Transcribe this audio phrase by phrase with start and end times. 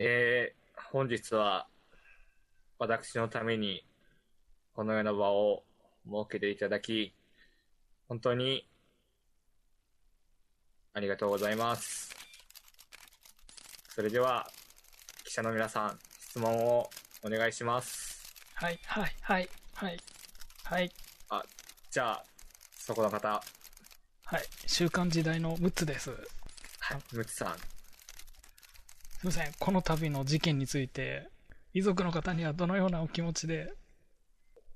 [0.00, 1.66] えー、本日は、
[2.78, 3.84] 私のために、
[4.72, 5.64] このような場を
[6.06, 7.12] 設けていただき、
[8.08, 8.68] 本当に、
[10.94, 12.14] ありがとうございます。
[13.88, 14.48] それでは、
[15.24, 16.88] 記者の皆さん、質問を
[17.24, 18.22] お願いします。
[18.54, 19.98] はい、はい、はい、はい、
[20.68, 20.90] はい、
[21.90, 22.24] じゃあ、
[22.76, 23.42] そこの方、
[24.26, 24.42] はい。
[24.66, 26.10] 週刊時代のムッツです。
[26.78, 27.77] はい、ムツさん。
[29.18, 29.52] すいません。
[29.58, 31.28] この度の事件について、
[31.74, 33.72] 遺族の方にはどのようなお気持ちで、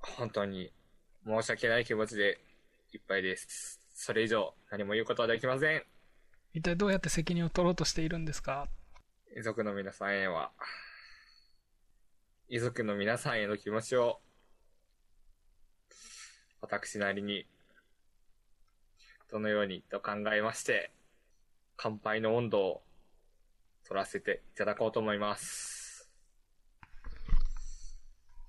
[0.00, 0.72] 本当に
[1.24, 2.40] 申し訳ない気持ちで
[2.92, 3.78] いっぱいです。
[3.94, 5.84] それ以上何も言うことはできません。
[6.54, 8.66] 一体どうやって責任を取ろうとしているんですか？
[9.36, 10.50] 遺族の皆さんへは、
[12.48, 14.18] 遺族の皆さんへの気持ちを、
[16.60, 17.46] 私なりに、
[19.30, 20.90] どのようにと考えまして、
[21.76, 22.82] 乾杯の温度を
[23.86, 26.08] 取らせていただこうと思います。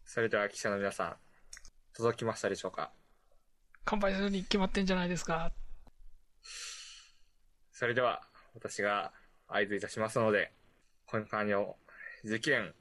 [0.06, 1.16] それでは記者の皆さん、
[1.94, 2.92] 届きましたでしょうか？
[3.86, 5.52] 乾杯するに決まってんじゃないですか
[7.72, 8.22] それでは、
[8.54, 9.12] 私が
[9.48, 10.54] 合図いたしますので、
[11.08, 11.76] 今回の
[12.24, 12.74] 事件、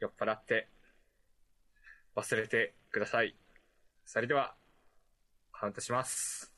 [0.00, 0.68] 酔っ払って、
[2.14, 3.34] 忘れてください。
[4.04, 4.54] それでは、
[5.52, 6.52] カウントします。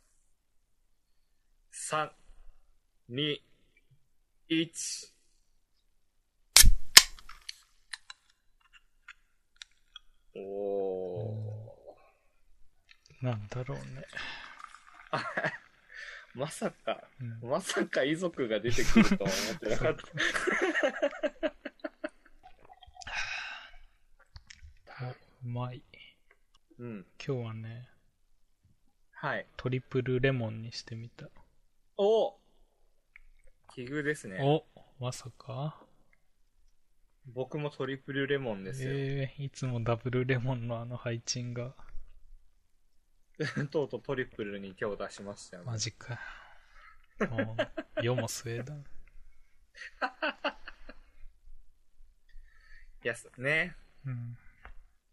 [1.73, 2.11] 3、
[3.11, 3.41] 2、
[4.51, 5.13] 1。
[10.37, 13.25] おー。
[13.25, 13.85] なんだろうね。
[16.35, 20.03] まさか、うんまさか遺族が出てくるとは思ってなかった。
[25.45, 25.83] うまい。
[26.79, 27.07] うん。
[27.25, 27.89] 今日はね、
[29.13, 29.47] はい。
[29.57, 31.29] トリプルレモンにしてみた。
[31.97, 32.39] お
[33.79, 34.41] 奇遇ですね。
[34.43, 34.65] お
[34.99, 35.77] まさか
[37.33, 38.91] 僕もトリプルレモンですよ。
[38.93, 41.77] えー、いつもダブルレモンのあの配置が、
[43.71, 45.71] とうとうトリプルに手を出しましたよね。
[45.71, 46.19] マジか。
[47.31, 47.59] もう、
[48.05, 48.75] 世も末だ。
[48.75, 48.79] い
[53.07, 53.77] や、すね。
[54.05, 54.37] うん。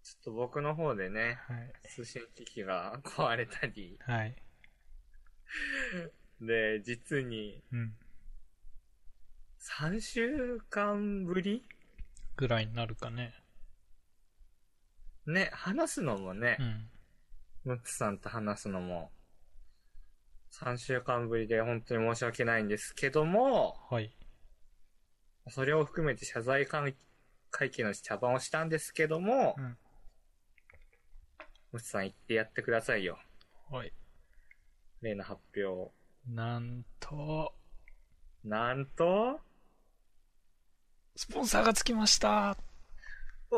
[0.02, 1.72] ちょっと僕の方でね、はい。
[1.90, 4.36] 通信機器が壊れたり、はい。
[6.42, 7.96] で、実にうん。
[9.68, 11.68] 3週間ぶり？
[12.38, 13.34] ぐらいになるかね。
[15.26, 16.90] ね、話すのもねう、ん。
[17.64, 19.10] ムッツさんと話すのも、
[20.52, 24.16] 3週間ぶりで本当に申し訳ないんですけども、はい。
[25.50, 26.96] それを含めて謝罪会
[27.50, 29.78] 会見の茶番をしたんですけどもう、ん。
[31.72, 33.18] ムツさん言ってやってくださいよ。
[33.72, 33.92] はい。
[35.02, 35.92] 例の発表。
[36.28, 37.56] なんと、
[38.44, 39.40] なんと、
[41.18, 42.58] スポンサーがつきました。
[43.50, 43.56] お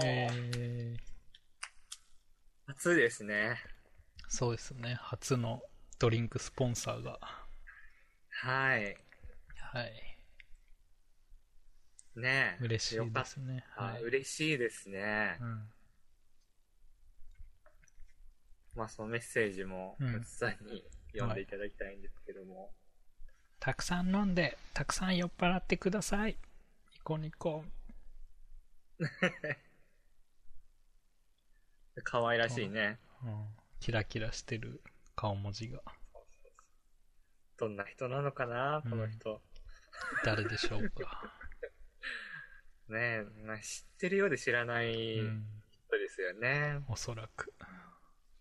[0.00, 0.96] ー、えー、
[2.66, 3.58] 初ですね。
[4.28, 4.98] そうですね。
[5.00, 5.62] 初の
[6.00, 7.20] ドリンクスポンサーが。
[8.28, 8.96] はい。
[9.72, 10.18] はい。
[12.16, 12.64] ねえ。
[12.64, 13.64] 嬉しいですね。
[13.76, 13.84] た。
[13.84, 14.02] はい。
[14.02, 15.44] 嬉しいですねう。
[15.44, 15.70] ん。
[18.74, 22.72] まあ、そのメッセージも、うツさんに読んでいただきたいんですけども。
[23.60, 26.36] たくさん飲んで、たくさん酔っ払ってください。
[26.92, 27.64] ニコニコ。
[32.04, 32.98] 可愛らしいね。
[33.24, 33.46] うん。
[33.80, 34.80] キラキラしてる
[35.16, 35.82] 顔文字が。
[37.56, 39.42] どんな人なのかな、この人。
[40.24, 41.34] 誰でしょうか。
[42.88, 45.44] ねえ、な知ってるようで知らないうん。
[45.88, 46.80] 人ですよね。
[46.88, 47.52] おそらく。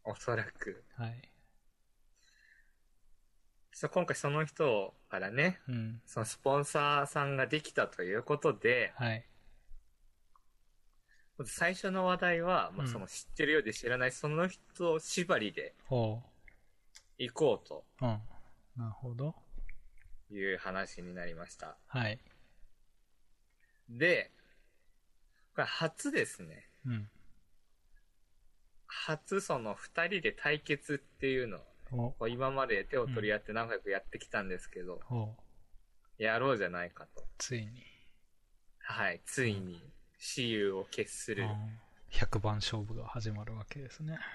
[0.03, 0.85] おそらく。
[0.95, 1.31] はい。
[3.77, 6.01] そう今回その人からね、うん。
[6.03, 9.23] そのスポンサーさんができたということで、はい。
[11.45, 16.23] 最初の話題は、まあ、うんその知ってるようで知らないその人縛りでほ
[17.19, 18.05] 行こうとう。
[18.05, 18.19] うん。
[18.77, 19.35] なるほど。
[20.31, 21.78] いう話になりました。
[21.85, 22.19] はい。
[23.91, 24.31] で、
[25.53, 26.67] これ初ですね。
[26.84, 27.09] うん。
[28.87, 35.01] 初その二人で対決っていうのをお、こう今まで手を取り合って仲良くやってきたんですけど。
[36.17, 37.23] やろうじゃないかと。
[37.37, 37.84] ついに。
[38.79, 39.81] はい、ついに
[40.17, 41.43] 私有を決する。
[41.43, 41.79] うん
[42.11, 44.17] 100番勝負が始まるわけですね。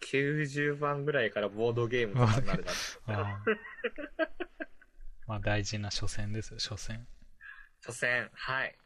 [0.00, 2.72] 90番ぐらいからボードゲームとかになるだ
[3.06, 3.26] ろう。
[5.26, 7.06] まあ大事な初戦ですよ、初戦。
[7.84, 8.78] 初戦、はい。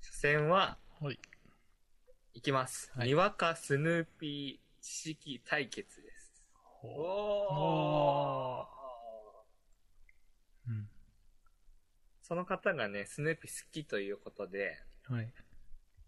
[0.00, 1.18] 初戦は、はい。
[2.36, 2.92] いきます。
[2.94, 6.44] はいにわかスヌーピー知識対決です。
[6.62, 6.88] ほ
[7.48, 10.72] おーう。
[10.72, 10.88] うん。
[12.22, 14.78] その方がね、スヌーピー好きということで、
[15.08, 15.32] はい。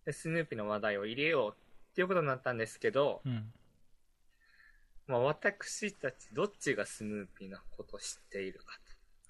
[0.05, 1.55] でスヌーピーの話題を入れよう
[1.93, 3.51] っていうことになったんですけど、うん。
[5.07, 8.79] まあ私たちどっちがスヌーピーのことを知っているか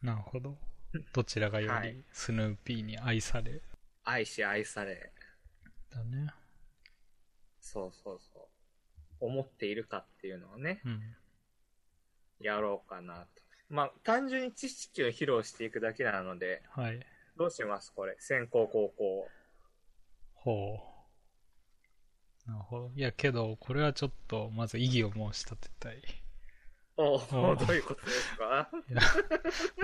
[0.00, 0.05] と。
[0.05, 0.59] なるほど。
[1.12, 3.62] どちらがよはいりスヌーピーに愛され、
[4.03, 5.12] 愛し愛され、
[5.91, 6.27] だね。
[7.73, 8.43] そうそうそう。
[9.20, 11.03] 思っているかっていうのをね、うん。
[12.41, 13.26] やろうかなと。
[13.69, 17.05] まあ、単純に知識を披露していくだけなので、はい。
[17.37, 18.17] どうしますこれ？
[18.19, 19.29] 先行後攻。
[20.35, 20.79] ほ
[22.47, 22.50] う。
[22.50, 22.91] なるほど。
[22.94, 26.03] いや、けど、これはちょっと、まず異議を申し立てたい。
[26.97, 28.71] おおおどういうことですか？
[28.88, 29.00] いや、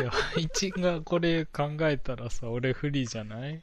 [0.00, 3.62] いや配置がこれ考えたらさ、俺不利じゃない？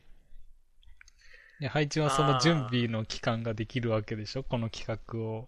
[1.62, 4.44] いや配置はその準備の期間ができるわけでしょ？
[4.44, 5.48] この企画を。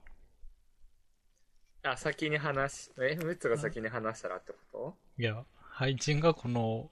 [1.84, 6.90] あ、先に話し、え、ムッツが先に話したらってこいや、配置がこの、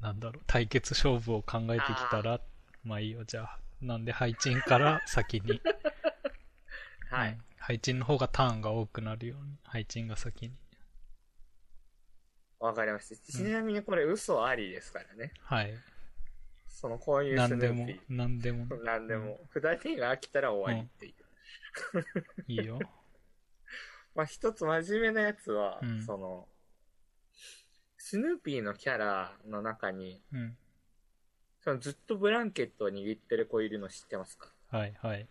[0.00, 2.40] なんだろう、対決勝負を考えてきたら、
[2.84, 3.58] まあいいよ、じゃあ。
[3.80, 5.58] なんで配置から先に。
[5.58, 5.70] と
[7.10, 7.32] はい。
[7.32, 10.54] うん配置の方がターンが多くなるように、配置が先に。
[12.58, 13.32] わかりました。
[13.32, 15.32] ちなみにこれ嘘ありですからね。
[15.40, 15.74] はい。
[16.80, 18.84] その、こういうスヌーピ、なん でも、ー。
[18.84, 19.38] なんでも。
[19.50, 21.14] 二人が飽きたら終わりっていう。
[22.48, 22.78] いいよ。
[24.14, 26.48] まあ、一つ真面目なやつは、うんその、
[27.98, 30.56] スヌーピーのキャラの中に、うん。
[31.60, 34.50] そのずっとブランケットを握ってる子いるの知ってますか？
[34.68, 35.28] はい、はい。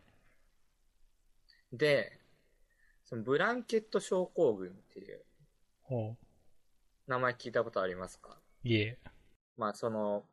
[1.73, 2.21] で、
[3.03, 5.25] そのブランケット症候群っていう
[5.81, 6.15] ほ
[7.07, 8.39] 名前聞いたことありますか？
[8.63, 8.67] う。
[8.67, 8.99] いえ。
[9.57, 10.29] まあその、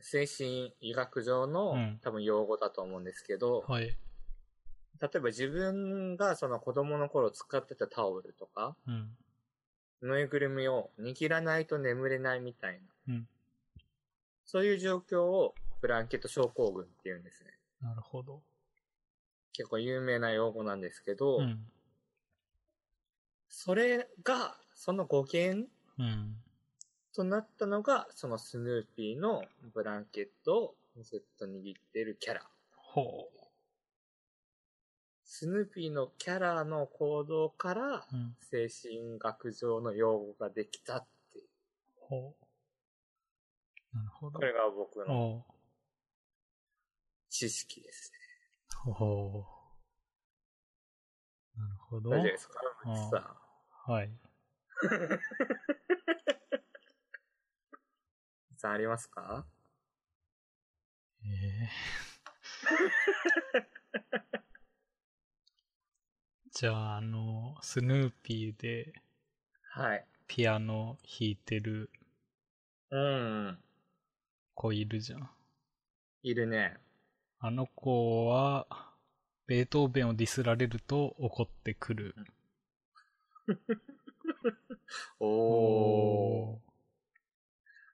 [0.00, 3.96] 精神医学上の、うん多分用語だと思うんですけど、はい。
[5.00, 9.16] 例えば自分がその子供の頃使ってたタオルとか、うん。
[10.02, 13.28] ぬいぐるみを握らないと眠れないみたいな、うん。
[14.46, 17.50] そういう状況をブランケット症候群って言うんですね。
[17.82, 18.42] なるほど。
[19.52, 21.66] 結構有名な用語なんですけど、うん。
[23.48, 26.36] それが、その語源うん。
[27.14, 29.42] となったのが、そのスヌーピーの
[29.74, 32.48] ブランケットをずっと握ってるキャラ。
[32.76, 33.28] ほ
[35.24, 38.06] スヌーピーのキャラの行動から。
[38.50, 41.46] 精神学上の用語ができたっていう。
[42.00, 42.34] ほ
[43.92, 43.96] う。
[43.96, 44.38] なるほど。
[44.38, 45.44] これが僕のほ
[47.28, 48.18] 知識ですね。
[48.86, 48.92] う。
[48.92, 49.46] ほ
[51.56, 51.60] う。
[51.60, 52.10] なるほど。
[52.10, 52.48] 大丈夫です
[53.10, 53.36] か？
[53.86, 54.10] はい。
[58.60, 59.46] さんありますか？
[61.24, 61.28] え
[61.64, 61.70] え
[66.52, 68.92] じゃあ、あの、スヌーピーで
[69.70, 70.06] はい。
[70.26, 71.90] ピアノ弾いてる
[72.90, 73.58] うん。
[74.54, 75.30] 子いるじゃん。
[76.22, 76.76] いるね。
[77.38, 78.66] あの子は、
[79.46, 82.14] ベートーベンをディスられると怒ってくる。
[85.20, 86.69] おー。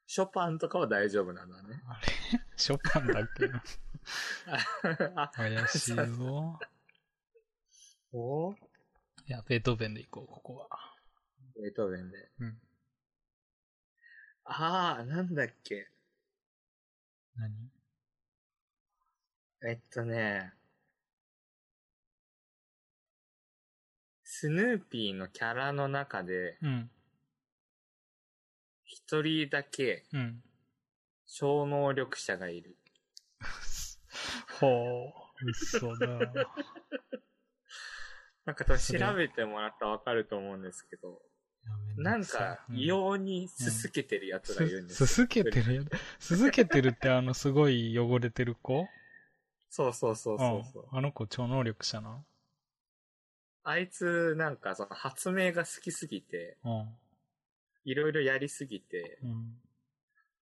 [0.06, 1.82] ショパンとかは大丈夫なんだね。
[1.88, 2.00] あ
[2.32, 2.40] れ？
[2.56, 3.62] ショパンだっけな？
[5.22, 6.58] あ、怪しいぞ。
[8.12, 8.52] お？
[8.52, 8.56] ー
[9.26, 10.68] いや、ベートーベンで行こう、ここは。
[11.60, 12.30] ベートーベンで。
[12.40, 12.60] うん。
[14.44, 15.88] あー、なんだっけ？
[17.36, 17.52] 何？
[19.68, 20.52] えっとね、
[24.22, 26.90] スヌーピーのキャラの中で、うん。
[28.86, 30.42] 一人だけうん。
[31.26, 32.76] 超能力者がいる。
[34.60, 35.12] ほ
[35.44, 35.50] う。
[35.50, 36.06] 嘘だ。
[38.46, 41.20] なんか多分調べてもらったらわかると思うんですけど、
[41.96, 45.82] なんかうん異様にすすけてるやつがいるんですすすけてるや
[46.20, 48.86] すすけてるってあのすごい汚れてる子？
[49.68, 52.24] そうそうそうそうあの子超能力者な
[53.64, 56.88] あいつなんかその発明が好きすぎて、うん。
[57.86, 59.54] いろいろやりすぎて、うん。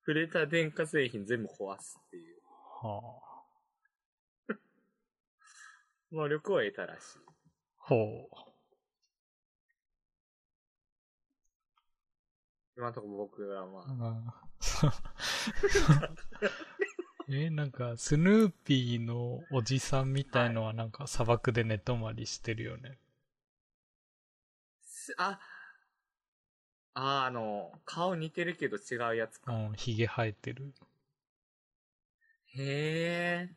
[0.06, 2.36] 触れた電化製品全部壊すっていう
[2.86, 3.00] は
[4.48, 4.54] あ。
[6.12, 7.18] 能力を得たらしい。
[7.78, 8.28] ほ
[12.76, 13.84] 今のところ僕はまう。
[13.88, 14.34] あ、
[17.28, 22.98] え、なんか、スヌーピーのおじさんみたいのはなんか砂漠で寝泊まりしてるよね。
[24.82, 25.40] すあ、
[26.94, 29.52] あ、あの、顔似てるけど違うやつか。
[29.52, 30.72] うん、ヒゲ生えてる。
[32.54, 33.54] へえ。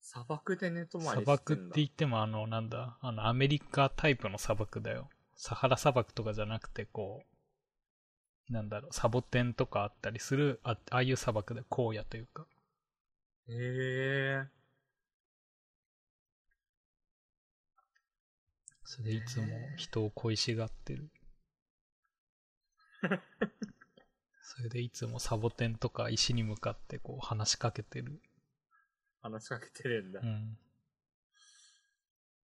[0.00, 1.32] 砂漠で寝泊ま砂りしてんだ。
[1.32, 5.08] 漠って言ってもあの、なんだ、あの、アメリカタイプの砂漠だよ。
[5.36, 7.24] サハラ砂漠とかじゃなくて、こ
[8.50, 12.46] う、なんだろう、サボテンとかあったりする、あああいう砂漠で荒野というか。
[13.48, 14.61] へえ。
[18.94, 19.46] それでいつも
[19.76, 21.08] 人を恋しがってる。
[24.42, 28.20] それでいつもサボテンとか石に向かってこう話しかけてる。
[29.22, 30.26] 話しかけてるんだう。
[30.26, 30.58] ん。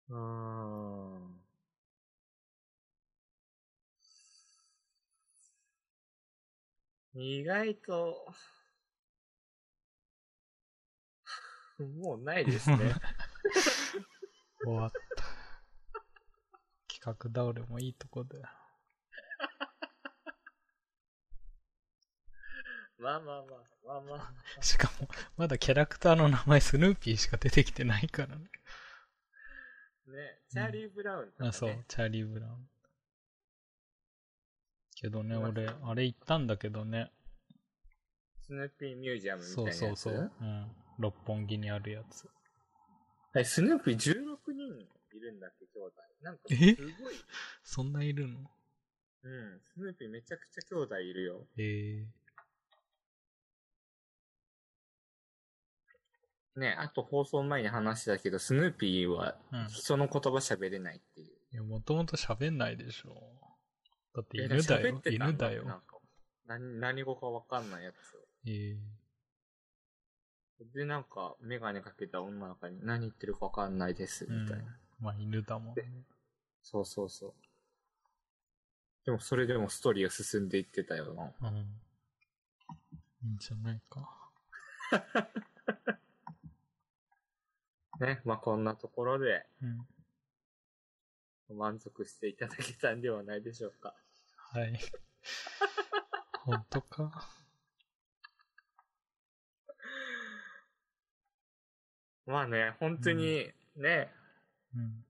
[0.08, 7.20] うーん。
[7.20, 8.24] 意外と、
[12.00, 12.78] もうないですね。
[14.64, 15.07] 終わった。
[17.00, 18.44] 企画倒れもいいとこだよ。
[22.98, 23.46] まあまあまあ、
[23.86, 24.62] まあまあ。
[24.62, 28.50] しかも、まだキャラクターの名前スヌーピーしか出てきてないからね。
[30.06, 32.68] ね、チャーリー・ブラウンとか、ねあ、そう、チャーリー・ブラウン。
[34.96, 37.12] けどね、俺、あれ行ったんだけどね。
[38.40, 39.78] スヌーピーミュージアムみたいそうなやつ？
[39.78, 40.32] そうそう。
[40.40, 40.74] うん。
[40.98, 42.28] 六本木にあるやつ。
[43.36, 44.88] え、スヌーピー16人
[45.18, 45.92] いるんだっけ、兄弟。
[46.22, 46.54] なんか、え？
[46.56, 47.14] すごい。
[47.64, 48.38] そんないるの？
[49.24, 51.46] うん、スヌーピーめちゃくちゃ兄弟いるよ。
[51.58, 52.06] え
[56.56, 59.68] えね、あと放送前に話したけど、スヌーピーはうん。
[59.68, 61.28] 人の言葉喋れないっていう。
[61.52, 63.14] いや、もともと喋んないでしょ。
[64.14, 65.64] だってえ犬だよ犬だよ。
[65.64, 65.98] なんか
[66.46, 67.96] 何、何語かわかんないやつ。
[68.46, 68.76] ええ
[70.74, 74.64] で、なんか、メガネかけた女の子に何言ってるかわかんないです、うんみたいな。。
[75.00, 75.82] まあ犬だもんね。
[76.62, 77.34] そうそうそう。
[79.04, 81.32] でも、それでもストーリーが進んでいってたよな。
[81.48, 81.56] うん。
[81.56, 84.30] いいんじゃないか。
[88.00, 89.66] ね、まあこんなところでう
[91.54, 91.56] ん。
[91.56, 93.94] 満足していただけたんではないでしょうか。
[94.36, 94.78] はい。
[96.44, 97.28] 本当か？
[102.26, 104.12] まあね、本当にね、
[104.78, 105.04] うん。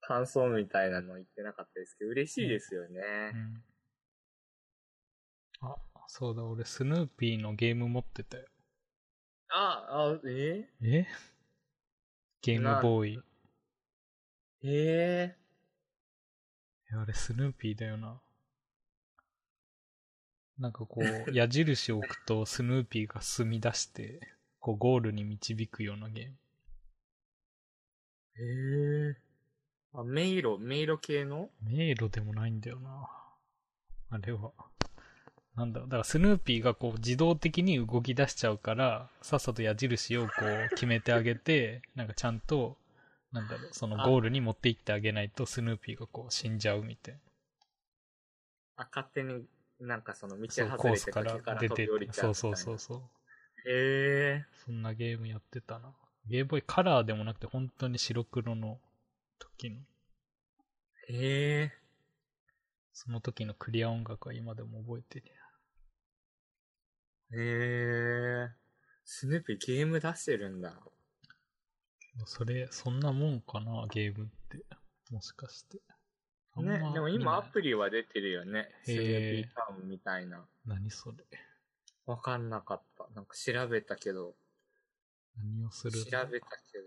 [0.00, 3.00] 感想みたいなの言ってなかったですけど、嬉しいですよね。
[3.34, 3.62] うん。
[5.60, 5.76] あ、
[6.08, 8.46] そうだ、俺スヌーピーのゲーム持ってたよ。
[9.50, 10.68] あ、あ、え？
[10.82, 11.06] え？
[12.42, 13.14] ゲームボーイ。
[14.62, 15.36] いえ
[16.90, 18.20] や、あれスヌーピーだよな。
[20.58, 26.36] なんかこう、矢印を置くとスヌーピーが進み出して、こうゴールに導くようなゲーム。
[28.40, 31.50] ー、えー、あ、迷路、迷路系の？
[31.62, 33.08] 迷路でもないんだよな。
[34.10, 34.52] あれは。
[35.56, 42.76] なんだろう、だからスヌーピーがこう自動的に動き出しちゃうから、さっさと矢印をこう決めてあげて、 なんかちゃんと、
[43.32, 47.20] なんだろう、そのゴールに持って行ってあげないとスヌーピーがこう死んじゃうみたいな。
[48.76, 49.44] あ、勝手に
[49.80, 52.56] なんかその道外コースかれて崖からら出てそううそう。
[52.56, 52.98] そうそう。
[53.68, 55.92] へえそんなゲームやってたな。
[56.26, 58.78] ゲームボーイカラーでもなくて本当に白黒の
[59.38, 61.72] 時の、ー、へえ
[62.92, 68.48] その時のクリア音楽は今でも覚えてるー、へえー、
[69.04, 70.74] スヌーピーゲーム出してるんだ。
[72.26, 74.64] それ、そんなもんかな、ゲームって。
[75.10, 75.80] もしかして。
[76.56, 78.68] ね、でも今アプリは出てるよね。
[78.84, 80.44] スヌーピータウンみたいな。
[80.66, 81.16] 何それ。
[82.06, 83.08] わかんなかった。
[83.14, 84.34] なんか調べたけど、
[85.42, 86.04] 何をする？
[86.04, 86.84] 調べたけど、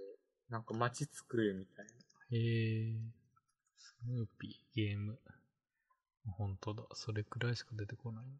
[0.50, 1.92] なんか街作るみたいな。
[2.32, 2.96] へえ。
[3.78, 5.20] スヌーピー、ゲーム。
[6.26, 6.84] 本当だ。
[6.94, 8.34] それくらいしか出てこないね。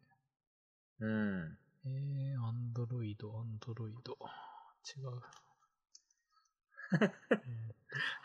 [1.00, 1.58] うん。
[1.86, 4.16] えー、アンドロイド、アンドロイド。
[4.96, 5.20] 違う。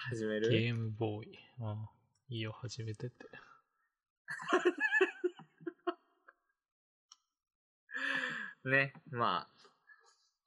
[0.09, 0.49] 始める？
[0.49, 1.39] ゲームボーイ。
[1.59, 1.89] ああ
[2.29, 3.15] いいよ、始めてて。
[8.65, 9.58] ね、まあ、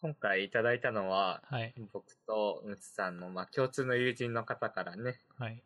[0.03, 1.73] 今回いただいたのは、はい。
[1.93, 5.63] 僕とムツさんの、まあ、共通の友人の方からね、はい。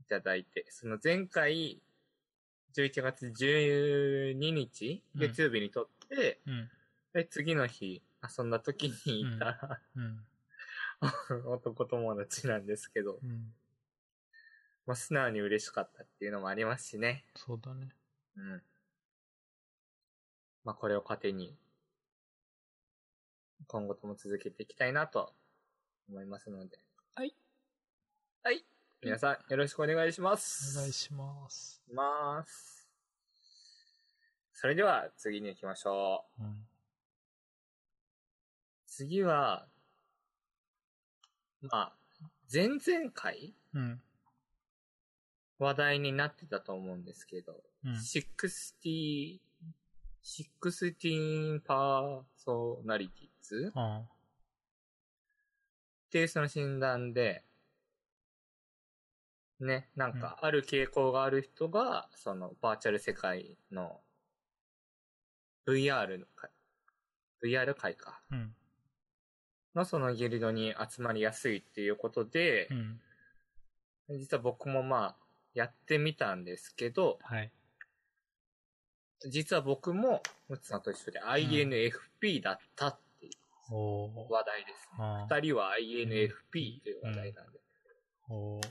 [0.00, 1.80] いただいて、その前回、
[2.76, 6.68] 11月12日、うん月曜日に撮って、うん。
[7.12, 8.02] で、次の日、
[8.36, 10.26] 遊んだ時にいた、うん。
[11.46, 13.54] 男友達なんですけど、うん。
[14.86, 17.24] まあ、素直に嬉しかったっていうのもありますしね。
[17.36, 17.90] そうだね。
[18.36, 18.62] うん。
[20.64, 21.56] まあ、これを糧に、
[23.66, 25.32] 今後とも続けていきたいなと
[26.08, 26.78] 思いますので。
[27.14, 27.34] はい。
[28.42, 28.64] はい。
[29.02, 30.76] 皆さん、よろしくお願いしまおす。
[30.78, 31.82] 願いします。
[31.92, 32.88] ます。
[34.52, 36.42] それでは、次に行きましょう。
[36.42, 36.66] うん。
[38.86, 39.66] 次は、
[41.60, 41.96] まあ、
[42.52, 44.00] 前々回うん。
[45.58, 47.92] 話題になってたと思うんですけど、うん。
[47.92, 49.40] 60、
[50.22, 54.02] 16パーソナリティーズあ
[56.06, 57.42] っていうその診断で、
[59.60, 64.00] ね、なんかある傾向がある人が、そのバーチャル世界の
[65.66, 66.50] VR の会、
[67.42, 68.34] VR 会か、あ。
[68.34, 68.54] うん。
[69.74, 73.00] のそのギルドに集まりやすいっていうことでう、ん。
[74.18, 75.16] 実は僕もまあ、
[75.54, 77.50] やってみたんですけど、はい。
[79.28, 82.98] 実は僕も、ムツさんと一緒で INFP だったっ。
[83.74, 85.04] 話題ですね。
[85.04, 87.58] あ二人は INFP という話題なんで。
[88.30, 88.68] ーおー。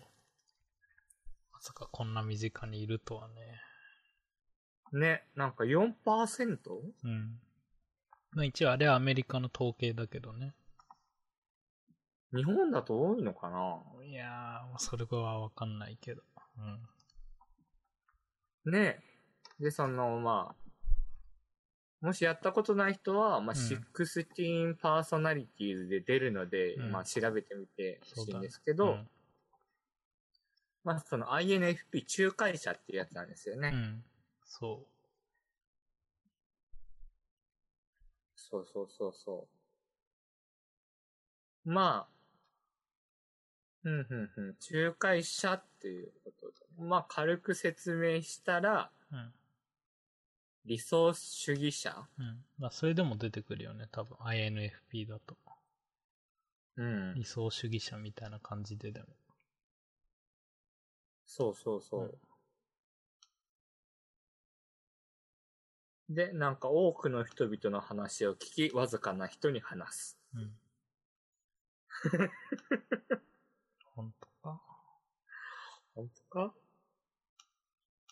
[1.51, 3.61] まさかこんな身近にいるとはね。
[4.93, 6.57] ね、なんか 4%?
[7.03, 7.39] うん。
[8.31, 10.53] まあ一応あれはアメリカの統計だけどね。
[12.33, 13.81] 日本だと多いのかな？
[14.05, 16.21] いやー、それはわかんないけど。
[18.65, 18.71] うん。
[18.73, 18.99] ね
[19.59, 20.64] で、その、まあ、
[22.05, 29.07] もしやったことない人は、まあ、うん16パーソナリティーズで出るので、うんまあ、調べてみてほしいんですけうど、ん。
[30.83, 33.71] まあ、その INFP 仲介者っていうやつなんですよね。
[33.73, 34.03] うん。
[34.45, 34.85] そ
[38.35, 39.47] そうそうそうそ
[41.65, 41.71] う。
[41.71, 42.07] まあ、
[43.83, 44.55] うん、うん、うん。
[44.71, 46.53] 仲介者っていうことで。
[46.77, 49.15] まあ、軽く説明したら、う。
[49.15, 49.33] うん。
[50.65, 52.07] 理想主義者？
[52.17, 52.45] うん。
[52.57, 54.17] まあそれでも出てくるよね、多分。
[54.17, 55.37] INFP だと。
[56.77, 57.23] うん理。
[57.23, 59.07] 想主義者みたいな感じででも。
[61.25, 62.17] そうそうそう。
[66.09, 70.17] で、なんか多くの人々の話を聞き、わずかな人に話す。
[70.35, 70.59] うん。
[73.95, 74.61] 本当か？
[75.95, 76.53] 本当か？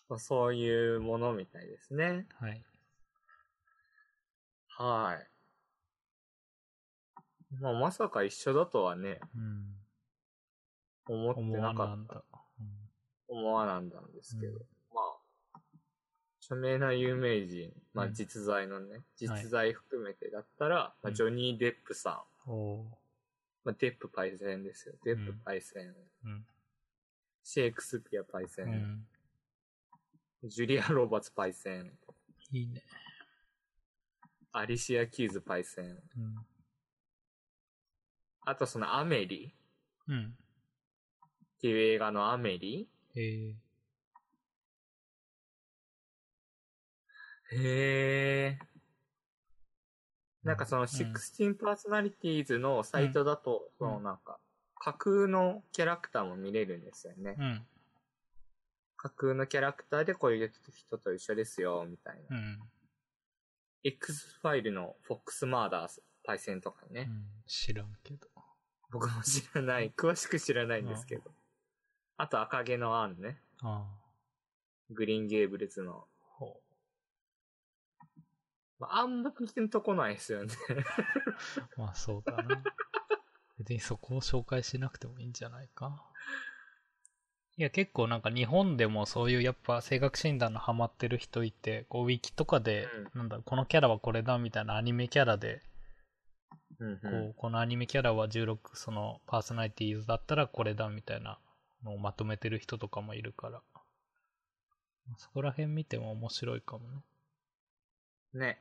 [0.08, 2.26] まあそういうものみたいですね。
[2.40, 2.62] はい。
[4.76, 5.28] はい。
[7.60, 9.74] まあ、まさか一緒だとはね、うん。
[11.06, 12.24] 思って思なかった。
[13.28, 14.52] 思わなんだんですけど。
[14.52, 14.58] うん
[14.92, 15.00] ま
[15.54, 15.60] あ、
[16.40, 22.52] 著名な有名人、まあうん実在のね、実在含めてだったら、まあ、うんジョニー・デップさん。
[23.64, 24.94] まあ、デップパイセンですよ。
[25.04, 25.94] デップパイセン。
[26.24, 26.46] うん。
[27.42, 29.06] シェイクスピアパイセン。
[30.44, 30.50] うん。
[30.50, 31.92] ジュリア・ロバーツパイセン。
[32.52, 32.82] いいね。
[34.52, 35.86] アリシア・キーズパイセン。
[35.86, 36.00] うん。
[38.46, 39.54] あとそのアメリ
[40.06, 40.36] うん。
[41.56, 43.54] っていう映画のアメリえ
[47.52, 48.58] へえ。
[50.42, 54.38] なんかそのうん16パーソナリティーズのサイトだと、うんそのなんか、
[54.78, 57.42] 架空のキャラクターも見れるんですよねー。。
[57.42, 57.66] うん。
[59.04, 62.38] 架空のキャラクターでこういう人と一緒ですよ、みたいな。
[62.38, 62.58] うん。
[63.82, 67.08] X ファイルのフォックスマーダースパイセンとかね。
[67.10, 67.24] うん。
[67.46, 68.26] 知らんけど。
[68.90, 71.30] 僕も知らない、 詳しく知らないんですけど。
[72.16, 73.42] あと赤毛のアンね。
[73.60, 74.04] ああ。
[74.88, 76.08] グリーンゲーブルズの。
[76.18, 76.62] ほ
[78.78, 80.54] まあ、あんまピンとこないですよね。
[81.76, 81.76] う。
[81.78, 82.64] まあそうだな。
[83.58, 86.02] 別にそこを紹介しなくてもいいんじゃないか。
[87.56, 95.62] いや、結構なんか日本でもそういうやっぱ性格診断のハマってる人いて、こうウィキとかで、うなんだこのキャラはこれだみたいなアニメキャラで、
[96.80, 101.38] うんこう、このアニメキャラは16、そのパーソナリティーズだったらこれだみたいな
[101.84, 103.62] のをまとめてる人とかもいるから。
[105.18, 107.02] そこら辺見ても面白いかもね。
[108.32, 108.58] ね。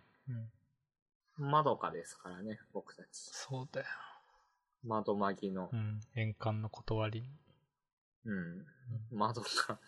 [1.39, 1.49] うん。
[1.49, 3.07] まどかですからね、僕たち。
[3.11, 3.87] そうだよ。
[4.83, 5.75] 窓まぎのう。
[5.75, 6.01] ん。
[6.15, 7.42] 円環の断りに。
[8.25, 8.65] うん。
[9.11, 9.79] 窓か。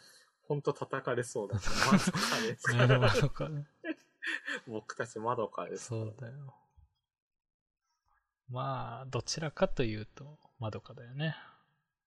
[0.47, 1.55] ほんと叩かれそうだ。
[1.55, 3.13] 窓かですかなるら。
[4.67, 6.01] 僕たち窓かですから。
[6.01, 6.53] そうだよ。
[8.49, 11.35] まあ、どちらかというと、まどかだよね。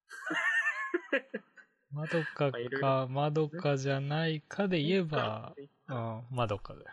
[1.91, 5.55] まどかまあいろいか、まどかじゃないかで言えば、
[5.88, 6.87] うまん、まどかだよ。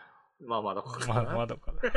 [0.50, 1.34] あ窓かかま、な。
[1.34, 1.94] まどかだよ。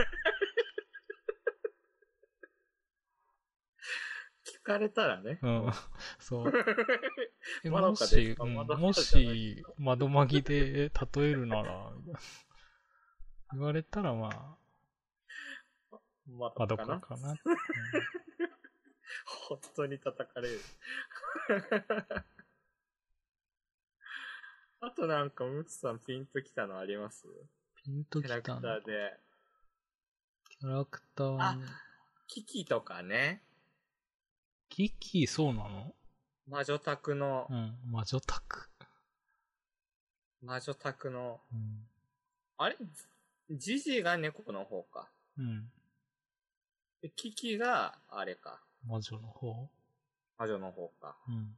[4.64, 5.40] 聞かれたらね。
[5.42, 5.72] うん、
[6.20, 6.52] そう。
[7.70, 11.92] もし、うんもし、窓まぎで例えるなら、
[13.54, 14.58] 言われたらまあ、
[16.58, 17.00] 窓かな。
[17.00, 17.36] かかな。
[19.26, 20.60] 本当に叩かれる。
[24.82, 27.28] あとなんか、ムツさんピンときたのあります？
[27.84, 29.20] ピンとキャラクターで。
[30.60, 31.58] キャラクターあ
[32.28, 33.44] キキとかね。
[34.80, 35.94] キキそうなの？
[36.48, 37.76] 魔女宅のう、ん。
[37.92, 38.70] 魔女宅。
[40.42, 41.86] 魔女宅の、うん。
[42.58, 42.78] あれ？
[43.52, 45.10] ジジが猫の方か。
[45.38, 45.70] うん。
[47.02, 48.62] で、キキが、あれか。
[48.88, 49.70] 魔女の方？
[50.38, 51.18] 魔女の方か。
[51.28, 51.58] うん。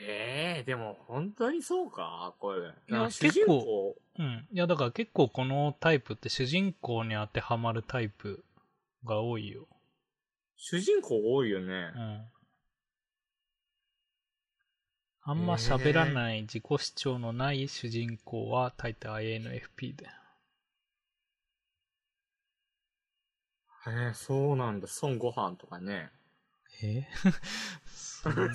[0.00, 2.34] ええでも本当にそうか？
[2.38, 2.60] これ。
[2.60, 4.46] いやなんか主人公、うん。
[4.52, 8.44] いや、だから結構このタイプって主人公に当てはまるタイプ
[9.06, 9.66] が多いよ。
[10.58, 11.98] 主人公多いよねう。
[11.98, 12.24] ん。
[15.22, 20.12] あんま喋らない自己主張のない主人公は大体 INFP だよ。
[23.86, 24.88] ええそうなんだ。
[25.02, 26.10] 孫悟飯とかね。
[26.82, 27.06] え？
[27.86, 28.50] そう本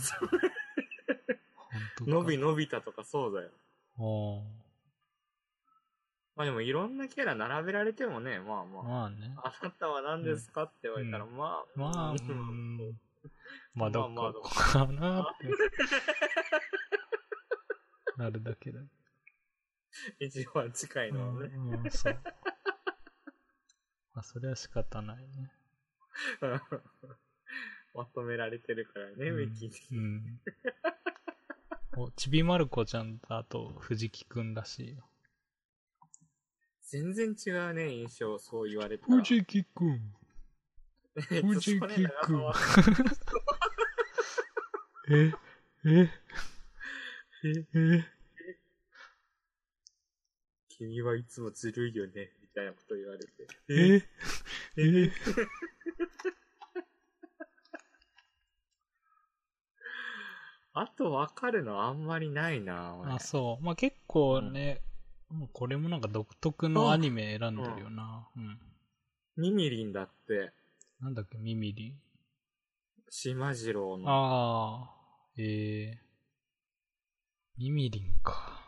[1.97, 2.11] 当か。
[2.11, 3.49] のびのび太とかそうだよ。
[3.97, 4.62] おー
[6.35, 8.83] まあでもいろんなキャラ並べられてもね、まあまあ。
[8.83, 9.35] まあね。
[9.37, 12.15] あなたは何ですかって言われたら、うんまあ、まあ。
[13.75, 15.47] まあ、どまあまあこかなって。
[18.17, 18.79] なるだけだ。
[20.19, 21.55] 一番近いうのはね。
[21.55, 22.19] ん、うん、そう。
[24.13, 25.51] まあ、それは仕方ないね。
[27.93, 29.73] まとめられてるからね、ウィキに。
[29.91, 30.41] うん。
[31.95, 35.07] お、ちびまる子ちゃんとあと藤木くんらしいよ。
[36.93, 39.17] 全然違うね、印象、そう言われたら。
[39.17, 40.13] 藤木くん。
[41.17, 41.89] 藤木くん
[42.27, 42.53] 澤。
[45.09, 45.33] え、
[45.85, 46.11] え、
[47.45, 48.05] ええ、
[50.69, 53.47] 君はいつもずるいよね、みたいなこと言われて。
[53.69, 54.07] え、
[54.77, 55.11] え、
[60.73, 63.63] あと分かるのあんまりないな、俺あ、そう。
[63.65, 64.83] まあ、結構ね、
[65.33, 68.27] もうこれもなんか独特のアニメ選んでるよな。
[68.35, 68.59] うん。
[69.35, 70.53] ミミリンだって、
[71.01, 71.89] なんだっけ、ミミリ？
[71.89, 71.99] ン。
[73.09, 74.05] 島次郎の。
[74.09, 74.91] ああ、
[75.37, 75.99] ええ
[77.57, 78.59] ミミリンか。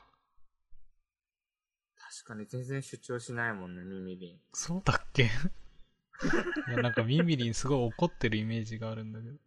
[1.97, 4.39] 確かに全然主張しないもんね、ミミリン。
[4.54, 5.23] そうだっけ？
[6.67, 9.38] いや、なんかミミリンすごい怒ってるイメージがあるんだけど。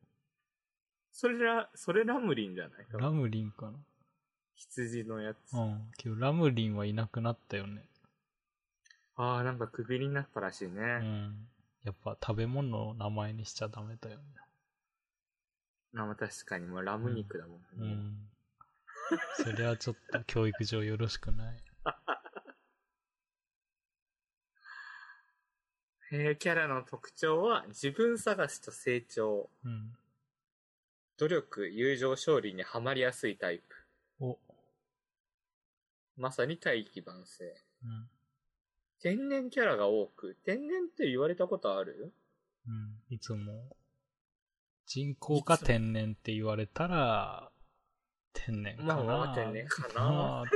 [1.13, 2.87] それら、それラムリンじゃない？
[2.91, 3.73] ラムリンか
[4.59, 5.53] 羊のやつ。
[5.55, 5.91] なうん。
[5.97, 7.85] けどラムリンはいなくなったよね。
[9.17, 10.81] ああ、なんかクビになったらしいうね。
[10.81, 11.49] ん。
[11.85, 14.23] やっぱ食べ物を名前にしちゃダメだよね。
[15.93, 17.63] まあ確かに、もうラム肉だもんね。
[17.79, 18.29] うん。
[19.37, 21.65] それはちょっと教育上よろしくない。
[26.11, 29.51] えーキャラの特徴は、自分探しと成長。
[29.65, 29.97] うん。
[31.19, 33.78] 努力、友情、勝利にはまりやすいタイプ。
[36.19, 36.21] お。
[36.23, 37.45] まさに大器晩成。
[37.85, 38.09] うん。
[39.01, 42.13] 天然キャラが多く、天然って言われたことある？
[42.67, 43.15] うん。
[43.15, 43.77] いつも、
[44.87, 47.53] 人工か天然って言われたら、
[48.33, 48.95] 天然かな。
[48.97, 50.45] まあまあ天然かな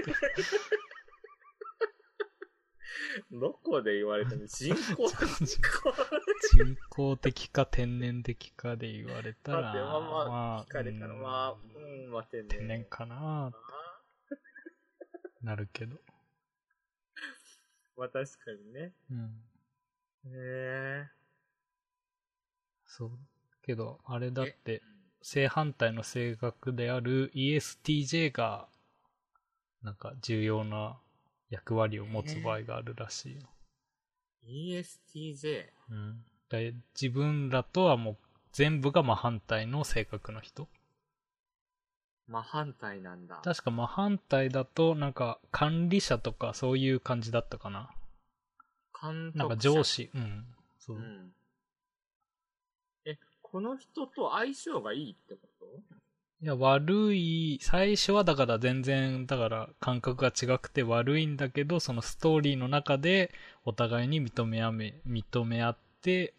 [3.30, 4.46] どこで言われたの？
[4.46, 5.92] 人工人工
[6.64, 11.56] 人工的か天然的かで言われたら、まあまあ聞かれたら、うんまあ、う
[12.08, 12.58] ん、まあ天然。
[12.58, 13.52] 天然かな
[15.42, 15.96] なるけど。
[17.96, 18.92] まあ確かにね。
[19.10, 19.44] うん。
[20.26, 21.06] へえ
[22.86, 23.10] そう。
[23.62, 24.82] けど、あれだって、
[25.22, 28.68] 正反対の性格である ESTJ が、
[29.82, 30.98] なんか重要な
[31.50, 33.42] 役割を持つ場合があるらしいよ。
[34.46, 35.70] ESTJ。
[35.90, 36.24] うん。
[36.48, 38.16] で自分らとはもう
[38.52, 40.68] 全部が真反対の性格の人。
[42.28, 43.40] 真反対なんだ。
[43.44, 47.90] 確か真反対だと、なんか管理者とかそういう感じだったかな。
[49.00, 49.82] 監督なんか上。
[49.84, 50.10] 司。
[50.14, 50.46] うん。
[50.78, 51.00] そうう。
[51.00, 51.32] ん。
[53.04, 55.66] え、この人と相性がいいってこと？
[56.40, 63.32] いや、悪い、最初はだから全然、だから感覚が違くて悪いんだけど、そのストーリーの中で
[63.64, 66.34] お互いに認め合め、認め合って、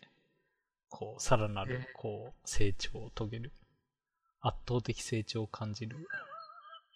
[0.90, 3.52] こう、さらなるえ、こう、成長を遂げる。
[4.46, 6.06] 圧倒的成長を感じる。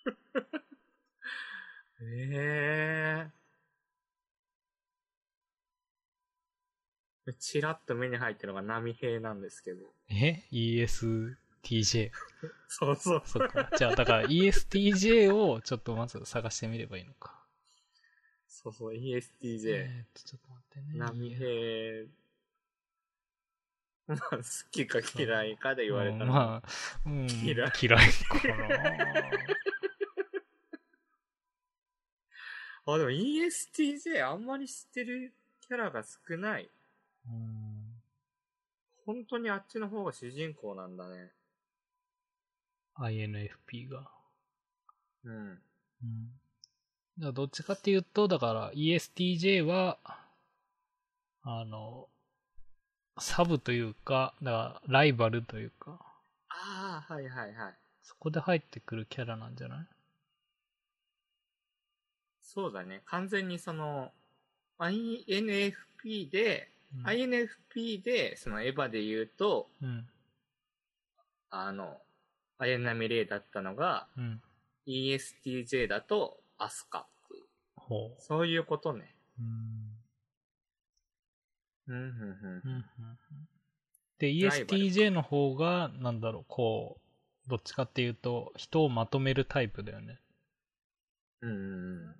[2.01, 3.37] ええ
[7.39, 9.91] チラッと目に入ってるのが波平なんですけど。
[10.09, 12.11] え ?ESTJ。
[12.67, 13.23] そうそう。
[13.25, 13.69] そっか。
[13.77, 17.43] じゃあ、だから ESTJ をちょっとまず探してみればいいのか。
[18.47, 19.73] そうそう、ESTJ。
[19.73, 20.93] えーっと、ちょっと待ってね。
[20.99, 22.07] 波平。
[24.07, 26.25] まあ、好きか嫌いかで言われたら。
[26.25, 26.69] うんまあ、
[27.05, 28.67] うん、嫌い嫌いかな。
[32.93, 36.69] あ、でも ESTJ あんまり知ってるキャラが少ない。
[37.27, 37.67] うん
[39.07, 41.31] 本当にあっちの方が主人公なんだね。
[42.97, 44.11] INFP が。
[45.23, 45.61] うん。
[46.03, 46.29] うん。
[47.17, 49.97] だどっちかっていうと、だから ESTJ は、
[51.41, 52.09] あの、
[53.19, 55.99] サブというか、だからライバルというか、
[56.49, 57.73] ああ、はいはいはい。
[58.01, 59.87] そこで入ってくるキャラなんじゃない？
[62.41, 63.01] そうだね。
[63.05, 64.11] 完全にその、
[64.79, 70.07] INFP で、うん INFP で、そのエヴァで言うと、うん。
[71.49, 71.97] あの、
[72.59, 74.41] 綾波レイだったのが、うん。
[74.87, 77.43] ESTJ だと、アスカっていう。
[77.75, 78.21] ほう。
[78.21, 79.13] そういうことね。
[79.37, 79.96] うん、
[81.87, 82.01] うんうん。
[82.01, 82.85] うんうん
[84.19, 86.97] で、ESTJ の方が、なんだろう、こ
[87.45, 90.19] う、どっちかっていうと、人をまとめるタイプだよね。
[91.41, 92.15] うん、うん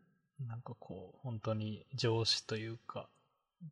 [0.47, 3.09] なんかこう、本当に上司というか、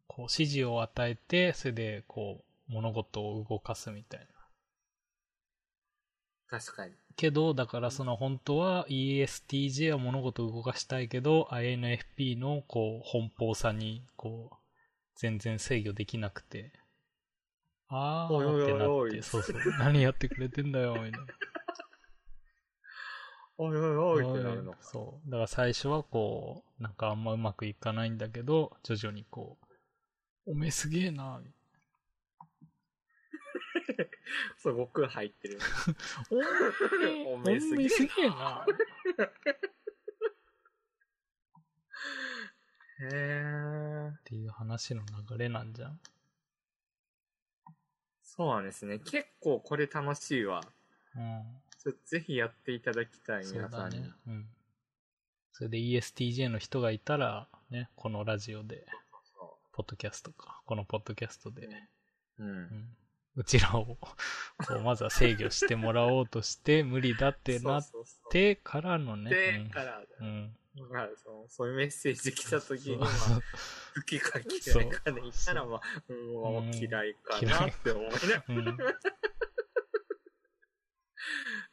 [0.07, 4.27] こう、指示を与えて、それで、こう、物事を動かすみたいな。
[6.47, 6.93] 確かに。
[7.15, 14.64] けど、だからその本当は ESTJ は物事を動かしたいけど、INFP のこう、奔放さに、こう、
[15.15, 16.73] 全然制御できなくて、
[17.87, 21.19] あーってなおいおいって、そうそう、何やってくれてんだよ、みたいな。
[23.57, 24.79] おいおいおいってなるのか。
[24.81, 25.31] そう。
[25.31, 29.57] だから最初はこう、なんかあんまうまくいかないんだけど、徐々にこ
[30.45, 31.51] う、おめえすげえな、み
[34.57, 35.59] そう、悟空入ってる。
[36.29, 36.43] おめ
[37.31, 38.65] おめえすげえなすげえな。
[43.01, 44.09] へえ。
[44.13, 45.99] っていう話の流れなんじゃん？
[48.23, 48.99] そうなんですね。
[48.99, 50.61] 結構これ楽しいわ。
[51.15, 51.43] うん。
[51.81, 54.01] ちょぜひやっていただきたい、皆さんに。
[54.01, 54.13] だね。
[54.27, 54.45] うん。
[55.53, 58.85] それで ESTJ の人がいたら、ね、このラジオで、
[59.37, 61.67] そポッドキャストか、このポッドキャストで、
[62.39, 62.43] う。
[62.43, 62.51] うんう。
[62.51, 62.95] ん。
[63.37, 64.09] うちらを、こ
[64.69, 67.87] う、まずは制御してもらおうとして、無理だってなっ
[68.31, 69.29] てからのね。
[69.29, 70.57] で、から、うん。
[70.77, 70.89] うん。
[70.89, 78.77] だからそうそういうメッセージ来た時には、好きか嫌いかで言ったら、まあ、うん、もう嫌いかなって思いながら、うん。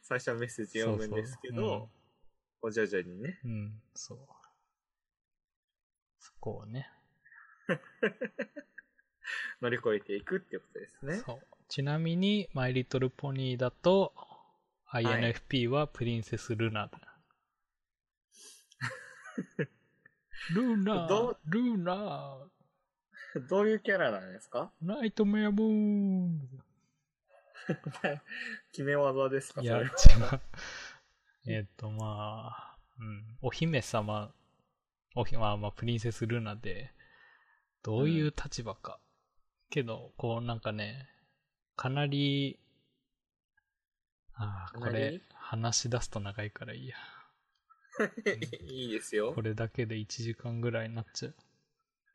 [0.01, 1.59] 最初はメッセージ読むんですけそう
[2.61, 4.19] そう徐々にね、うん、うん、そう。
[6.19, 6.89] そこをね。
[9.61, 11.17] 乗り越えていくってことですね。
[11.25, 11.41] そう。
[11.67, 14.13] ちなみに、マイリトルポニーだと、
[14.93, 17.12] い INFP はプリンセスルナだ。
[20.55, 21.37] ルナどう？
[21.51, 22.37] ルナ
[23.49, 24.71] どういうキャラなんですか？
[24.81, 26.63] ナイトメアムーン
[28.71, 29.89] 決め技ですかいや、違う。
[31.47, 33.37] えっと、まあ、うん。
[33.41, 34.33] お姫様、
[35.15, 36.93] おひまあ、まあ、プリンセスルナで、
[37.81, 38.99] どういう立場か。
[39.69, 41.09] けど、こう、なんかね、
[41.75, 42.59] かなり、
[44.33, 46.97] ああ、これ、話し出すと長いからいいや。
[48.67, 49.41] いいですよこ。
[49.41, 51.35] れだけで1時間ぐらいになっちゃう。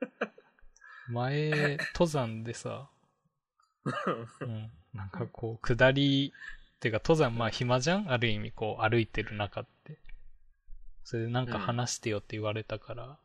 [1.13, 2.91] 前、登山でさ、
[4.41, 4.71] うん。
[4.93, 6.33] なんかこう、下り、
[6.77, 8.11] っていうか登山まあ暇じゃん？
[8.11, 9.99] ある意味こう歩いてる中って。
[11.03, 13.19] それでなんか話してよって言われたから、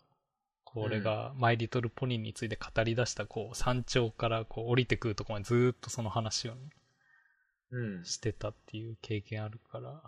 [0.64, 6.62] こう俺がマイリトルポニーについて語り出したこう山頂からこう降りてくるところまでずーっとその話をね、
[7.72, 8.06] うん。
[8.06, 10.00] してたっていう経験あるから、うん。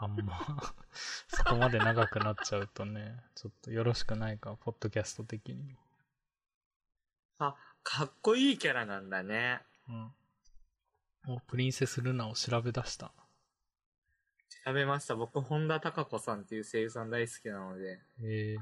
[0.00, 0.38] あんま、
[1.28, 5.78] そこまで長くなっちゃうとね、ちょっとよろしくないか、ポッドキャスト的にも。
[7.38, 9.60] あ、かっこいいキャラなんだね。
[9.88, 10.14] うん。
[11.34, 13.12] お、プリンセスルナを調べ出した。
[14.64, 15.14] 調べました。
[15.14, 18.56] 僕、本田貴子さんっていう声優さん大好きなので、ええ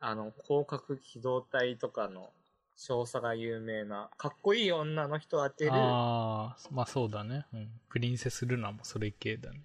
[0.00, 2.30] あの、広角機動隊とかの
[2.76, 7.46] 少佐が有名な、かっこいい女の人を当てるああ、まあそうだね。
[7.52, 7.68] うん。
[7.88, 9.60] プリンセスルナもそれ系だね。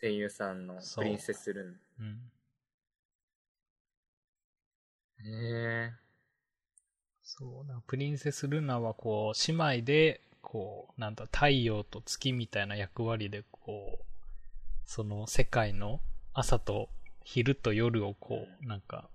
[0.00, 1.80] 声優さんのプリンセスルン。
[2.00, 2.30] うん。
[5.24, 5.92] へえ。
[7.22, 7.80] そうだ。
[7.86, 14.04] プリンセスルナはこう、姉妹で、こう、なんだ、太陽と月みたいな役割で、こう、
[14.84, 16.00] その世界の
[16.32, 16.88] 朝と
[17.24, 19.10] 昼と夜をこう、なんか、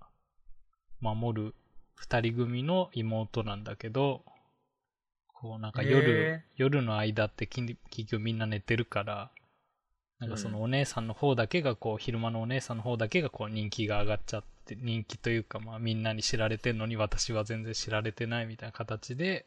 [1.00, 1.54] 守る
[1.94, 4.24] 二人組の妹なんだけど、
[5.28, 9.30] こうなんかへ夜ー、夜の間ってき結局みんな寝てるから、
[10.18, 19.46] なんかそのお姉さんの方だけがこう、昼間のお姉さんの方だけがこう人気が上がっちゃって、人気というかまあみんなに知られてんのに私は全然知られてないみたいな形で、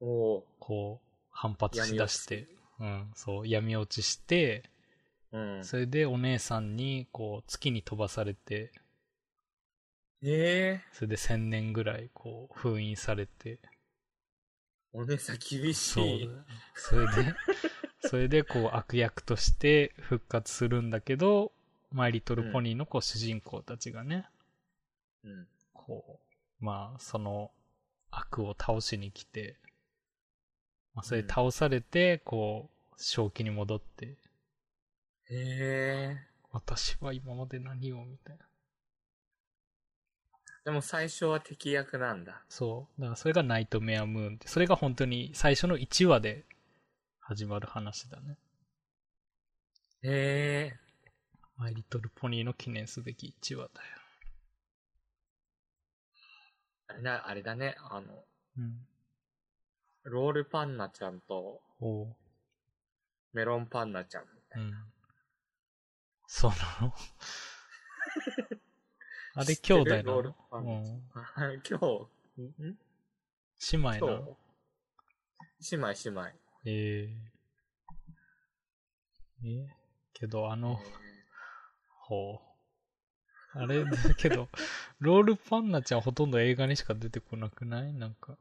[0.00, 0.42] おー。
[0.58, 2.48] こう、反発しだして、
[2.80, 4.64] うん、そう、闇落ちして、
[5.32, 5.64] うん。
[5.64, 8.72] それでお姉さんにこう、月に飛ばされて、
[10.28, 13.60] ええそれで1000年ぐらいこう封印されて、
[14.92, 16.30] お姉さん厳しそうい。。
[16.74, 17.34] それで、
[18.08, 21.52] それでこう悪役として復活するんだけど、
[21.90, 24.28] マイリトルポニーのこう主人公たちがね、
[25.22, 25.48] うん。
[25.72, 26.20] こ
[26.60, 27.52] う、まあ、その
[28.10, 29.58] 悪を倒しに来て、
[30.94, 34.16] まあ、それで倒されて、こう、正気に戻って、へ
[35.30, 36.26] え。
[36.52, 38.45] 私は今まで何をみたいな。
[40.66, 42.42] でも最初は敵役なんだ。
[42.48, 43.00] そう。
[43.00, 46.44] だからそれがナイトメアムーンって、それが本当に最初の1話で
[47.20, 48.36] 始まる話だね。
[50.02, 50.76] へえ。
[51.56, 53.86] マイリトルポニーの記念すべき1話だよ。
[56.88, 57.76] あれだ、あれだね。
[57.88, 58.24] あの、
[58.58, 58.88] うん。
[60.02, 61.60] ロールパンナちゃんと。
[63.32, 64.24] メロンパンナちゃん。
[64.56, 64.72] うん。
[66.26, 66.92] そうなの？
[69.38, 70.18] あれ兄弟なの？
[70.20, 71.02] うん。
[71.12, 72.68] あ 今日、ん？
[72.68, 72.78] ん
[73.72, 74.38] 姉妹の？
[75.60, 75.76] 日。
[75.76, 76.26] 姉妹姉妹。
[76.64, 77.08] え
[79.44, 79.68] ええ？
[80.14, 80.80] けどあの、
[81.88, 82.40] ほ
[83.54, 83.58] う。
[83.58, 84.48] あれだ けど、
[85.00, 87.92] ロールパンナちゃんほとんど映画にしか出てこなくない？
[87.92, 88.38] なんか。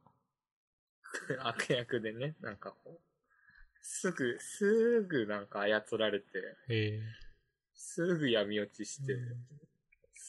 [1.29, 2.71] え ー悪役でね、なんか。
[2.71, 2.99] こう、
[3.81, 6.25] すぐ、すぐなんか操られて、
[6.69, 7.01] え
[7.73, 9.45] すぐ闇落ちして、うん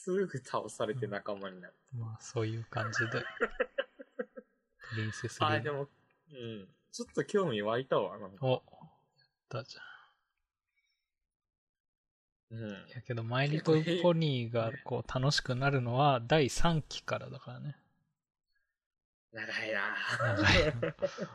[0.07, 1.73] すぐ倒されて仲間になる。
[1.93, 3.25] えまあ、そういう感じで。
[4.89, 5.89] プリンセスリあ、ーでも、
[6.31, 6.69] うん。
[6.93, 8.37] ちょっと興味湧いたわ、なんか。
[8.45, 8.61] お、やっ
[9.49, 9.81] たじゃ
[12.55, 12.57] ん。
[12.57, 12.69] うん。
[12.95, 17.75] やけど、マイリトルポニーがこう楽しくなるのは 第3期からだからね。
[19.33, 20.73] 長いな長い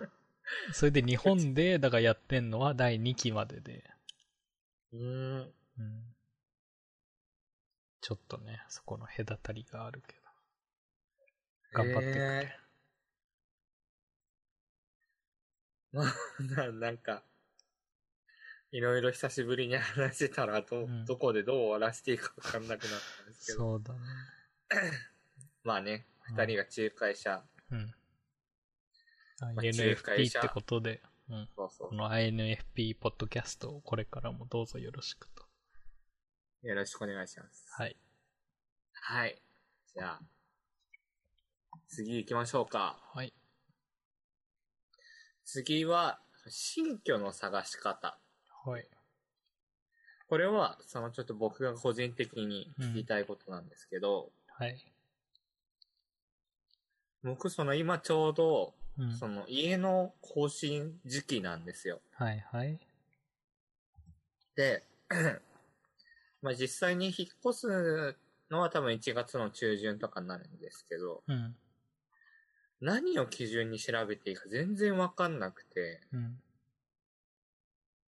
[0.73, 3.85] それで日本で、だからやってんのは第2期までで。
[4.93, 5.53] うーん。
[5.79, 6.12] うん。
[8.03, 10.21] ちょっとね、そこの隔たりがあるけど。
[11.73, 12.25] 頑張ってくれ。
[12.25, 12.62] えー
[15.95, 17.23] まあ、ななんか、
[18.73, 23.59] いろいろ久しぶりに話してたら、ど、うんどこでどう終わらせていいかわかんなくなったんですけど。
[23.59, 24.01] そうだね。
[25.62, 27.45] まあね、うん二人が仲介者。
[27.71, 27.95] うん。
[29.43, 31.49] あ INFP ってことで、うん。
[31.55, 31.95] そうそうこ。
[31.95, 35.41] の INFP ポッドキャストをこれからもどうぞよろしくと。
[36.62, 37.66] よろしくお願いします。
[37.70, 37.96] はい。
[38.92, 39.42] はい。
[39.94, 40.20] じゃあ、
[41.88, 43.01] 次行きましょうか。
[43.12, 43.33] はい。
[45.44, 48.16] 次は、新居の探し方。
[48.64, 48.87] はい。
[50.29, 54.87] これは、そのちょっと僕が個人的に聞きたいことなんですけど、はい。
[57.25, 59.16] 僕その今ちょうど、うん。
[59.16, 62.01] その家の更新時期なんですよ。
[62.12, 62.79] はいはい。
[64.55, 64.85] で、
[66.42, 68.16] まあ実際に引っ越す
[68.50, 71.55] のは多分1月の中旬とかになるんですけど、うん。
[72.81, 76.38] 何を基準に調べていいか全然わかんなくて、うん。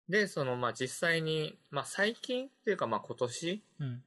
[0.08, 4.02] で、そのまあ実際に、まあ最近っていうかまあ今年うん。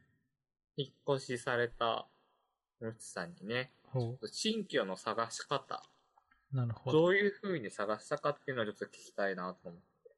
[0.77, 2.07] 引っ越しされた
[2.79, 5.83] ムツさんにね、ほ新居の探し方、
[6.53, 6.55] う。
[6.55, 7.01] なるほど。
[7.01, 10.11] どういう風に探したかっていうのをちょっと聞きたいなと思って。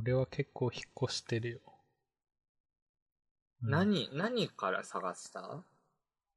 [0.00, 1.60] 俺は結構引っ越してるよ。
[3.62, 5.62] うん何、何から探した？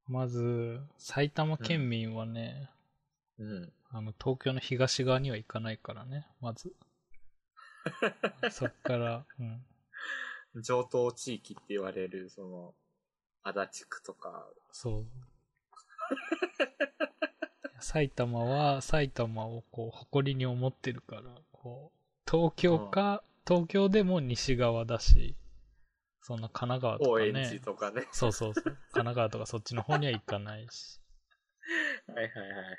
[0.07, 2.69] まず、埼玉県民はね、
[3.39, 3.73] うん。
[3.89, 6.73] あの、東京の東側には行かないからね、まず。
[8.51, 10.61] そっから、うん。
[10.61, 12.75] 上等地域って言われる、その、
[13.43, 15.05] 足立区とか、そう。
[17.79, 25.35] 埼玉は、埼玉をこう、誇りに思ってるから、こう、東京か、東京でも西側だし、
[26.27, 27.61] そんな神奈川と高円かね寺。
[27.61, 28.07] とかね。
[28.11, 28.63] そうそうそう。
[28.63, 30.99] 神奈川とかそっちの方には行かないし。
[32.09, 32.77] はいはいはいはい。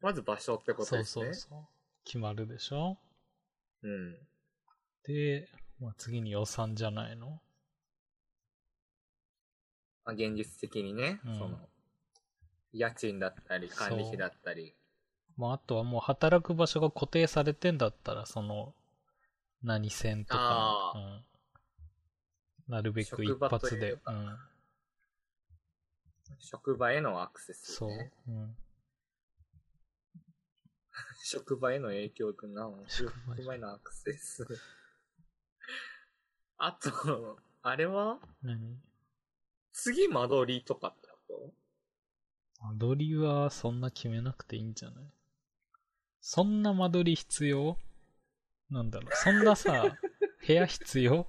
[0.00, 1.24] まず場所ってことそうですね。
[1.26, 1.68] そうそう。
[2.04, 2.96] 決まるでしょ？
[3.82, 4.18] うん。
[5.02, 7.42] で、まあ、次に予算じゃないの？
[10.06, 11.68] まあ、現実的にね、うんその、
[12.72, 14.74] 家賃だったり、管理費だったり。
[15.36, 18.74] まあ、あとはもう働く場所が固定されてんだったら、その、
[19.62, 21.24] 何線とかうん。
[22.68, 24.38] なるべく一職場と発で、いうかうん。
[26.40, 28.12] 職場へのアクセス、そうね。。
[28.28, 28.56] うん。
[31.24, 34.46] 職場への影響ってな 職場職場へのアクセス。
[36.58, 38.18] あと、あれは？
[38.42, 38.80] 何？
[39.72, 41.54] 次間取りとかってこ
[42.60, 45.04] 間取りはそんな決めなくていいんじゃない？
[46.20, 47.78] そんな間取り必要？
[48.70, 49.10] なんだろう。
[49.14, 49.96] そんなさ、
[50.46, 51.26] 部屋必要？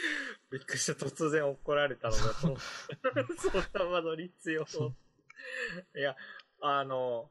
[0.50, 0.92] びっくりした。
[0.92, 4.66] 突然怒られたのが、そ んそんな間取り必要。
[4.66, 6.16] そういや、
[6.60, 7.30] あの、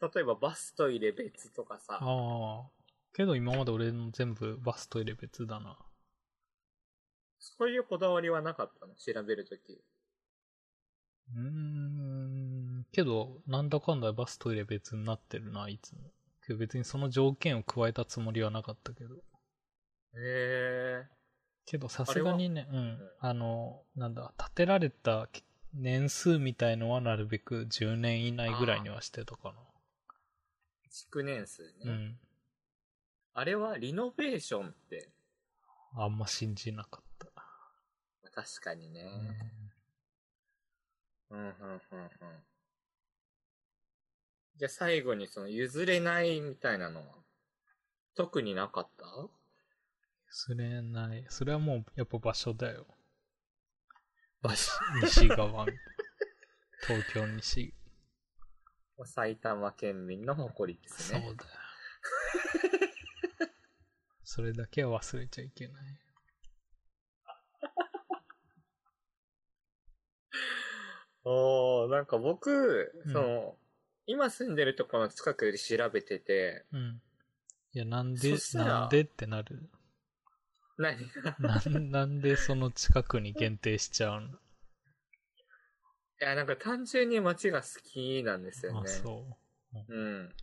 [0.00, 2.70] 例えばバストイレ別とかさ、ああ。
[3.12, 5.78] けど今まで俺の全部バストイレ別だな。
[7.38, 8.94] そういうこだわりはなかったの？
[8.96, 9.82] 調べるとき。
[11.34, 12.86] うーん。
[12.92, 16.12] けど、なんだかんだバストイレ別になってるな、いつも。
[16.46, 19.16] けど別にその条件を加えたつもりはなかったけど。
[19.16, 19.18] へ
[20.14, 21.15] え
[21.66, 23.10] けどさすがにね、うんん。
[23.18, 25.28] あの、なんだ、建てられた
[25.74, 29.52] 年数みたいのはなるべく10年以内ぐらいにはしてたか
[30.90, 31.84] 築年数ね。
[31.84, 31.92] な。
[31.92, 32.18] うん。
[33.34, 35.10] あれはリノベーションって、
[35.94, 37.26] あんま信じなかった。
[38.30, 39.02] 確かにね。
[41.30, 41.80] うん、うん、うん、うん。
[44.56, 47.06] じゃあ最後にその譲れないみたいなのは、
[48.14, 49.04] 特になかった？
[50.38, 51.24] それない。
[51.30, 52.86] それはもうやっぱ場所だよ。
[54.42, 54.70] 場所。
[55.02, 55.64] 西側。
[56.86, 57.72] 東京西。
[59.06, 61.22] 埼玉県民の誇りですね。
[61.24, 61.50] そうだよ。
[64.24, 65.76] それだけは忘れちゃいけない。
[71.24, 73.58] おー、なんか僕、うんその、
[74.04, 77.00] 今住んでるところの近くで調べてて、うん。
[77.72, 79.70] いや、なんでなんでってなる。
[80.78, 81.36] 何が？
[81.38, 84.28] なんなんでその近くに限定しちゃうの？
[84.28, 84.32] い
[86.20, 88.88] や、なんか単純に街が好きなんですよあ、ね。
[88.88, 89.26] そ
[89.74, 89.92] う。
[89.92, 90.34] うん。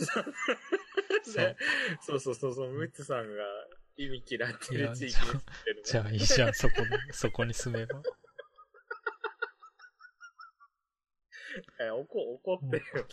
[0.00, 1.56] そうで
[2.00, 3.42] そうそうそうそう、ムッツさんが
[3.96, 5.16] 意味嫌ってる地域
[5.64, 5.82] でるね。
[5.84, 8.02] じゃあいいじゃん、そこに、そこに住めば。
[11.80, 12.06] え怒
[12.44, 13.06] 怒ってるよ。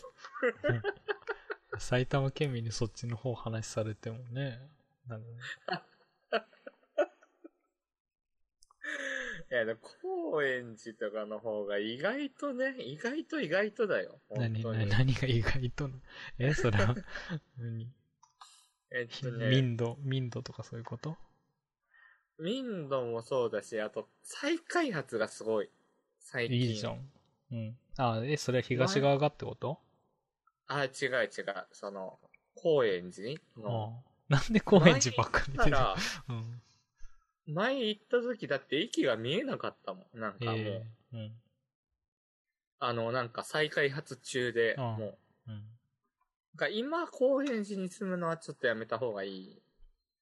[1.77, 4.59] 埼玉県民にそっちの方話されてもね。
[5.07, 5.27] なんか
[9.51, 14.19] いや、でも高円寺とかの方が意外とね、意外と意外とだよ。
[14.29, 14.89] 本何当に。
[14.89, 15.93] 何が意外との？
[16.39, 16.95] え、それは、
[17.57, 17.87] 何？
[18.91, 21.15] えっとね、民度、民度とかそういうこと？
[22.39, 25.69] 民度もそうだし、あと再開発がすごい。
[26.19, 26.57] 最近。
[26.57, 27.09] いいじゃん。
[27.51, 27.77] うん。
[27.97, 29.79] あ、え、それは東側がってこと？
[30.67, 31.07] あ、違う違
[31.41, 31.67] う。
[31.71, 32.19] その、
[32.55, 34.03] 高円寺の。
[34.31, 35.77] ああなんで高円寺ばっかり出てる
[36.29, 36.61] うん。
[37.47, 40.19] 前行った時だって駅が見えなかったもん。
[40.19, 41.31] なんかもう、ええうん。
[42.79, 45.17] あの、なんか再開発中で、ああもう。
[45.47, 45.63] うん。
[46.55, 49.61] が今、高円寺に住むのはちょっとやめた方がいい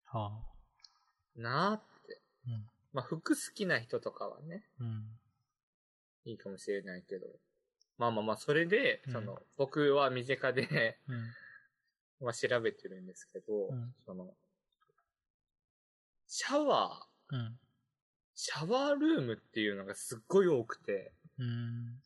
[0.06, 1.40] はあ。
[1.40, 2.22] なって。
[2.48, 2.66] うん。
[2.92, 5.06] まあ、服好きな人とかはね、うん。
[6.26, 7.28] いいかもしれないけど。
[7.98, 11.34] まあまあまあ、それで、うんその、僕は身近で、うん。
[12.20, 14.34] まあ調べてるんですけど、うんその、
[16.28, 17.60] シャワー、うん。
[18.36, 22.02] シャワールームっていうのがすっごい多くて、うん。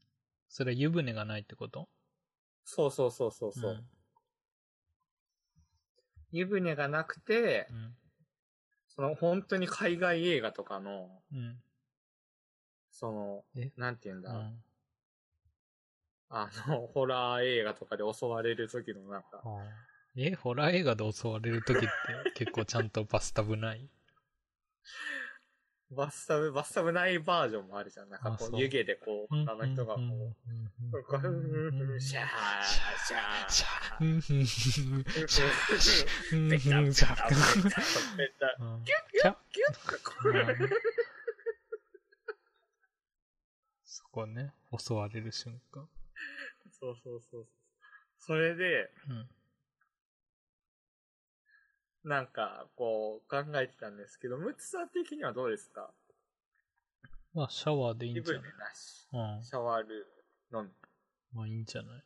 [0.49, 1.87] それは湯船がないってこと？
[2.65, 3.83] そうそうそうそうそう、ん
[6.31, 7.95] 湯船がなくてう、ん。
[8.87, 11.61] その本当に海外映画とかの、うん。
[12.91, 14.63] そのえ、なんて言うんだ、うん。
[16.29, 21.87] あの、ホラー映画とかで襲われる時のなんか、はあえ、ホラー映画で襲われるときって
[22.35, 23.87] 結構ちゃんとバスタブない？
[25.91, 28.09] バスタブ、バスタブないバージョンもあるじゃん。
[28.09, 30.03] なんかこう、湯気でこう、あの人がこう、
[31.03, 31.21] こう、
[31.99, 32.27] シャー、
[32.65, 34.05] シャー、シャーシャーう
[36.37, 39.63] んペタふんペタペタシャーペタ、うんキュッシャーキュ
[39.97, 40.69] ッこれうん
[43.85, 45.87] そこね、襲われる瞬間。
[46.79, 47.47] そうそうそうそう。
[48.19, 49.29] それで、うん。
[52.07, 55.91] なんか、こう、考えてたんですけど、ムツさん的にはどうですか？
[57.33, 58.43] まあ、シャワーでいいん湯じゃない？
[58.43, 59.07] 船なし。
[59.11, 59.43] うん。
[59.43, 59.89] シャワールー
[60.55, 60.69] ムのみ。
[61.33, 62.03] まあ、いいんじゃない？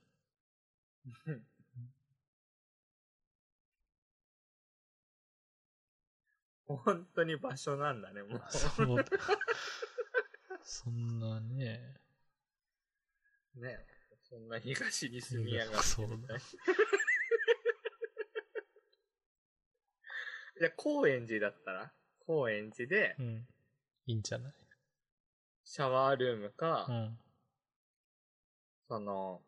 [6.65, 8.41] 本当に場所なんだね、もう。
[8.49, 9.05] そうだ。
[10.63, 11.95] そんなね。
[13.55, 13.85] ね。
[14.23, 16.41] そんな東に住みやがってそうだみたいな。
[20.61, 21.91] じゃあ、高円寺だったら
[22.27, 23.47] 高円寺でう、ん。
[24.05, 24.53] いいんじゃない？
[25.65, 27.17] シャワールームか、うん。
[28.87, 29.41] その、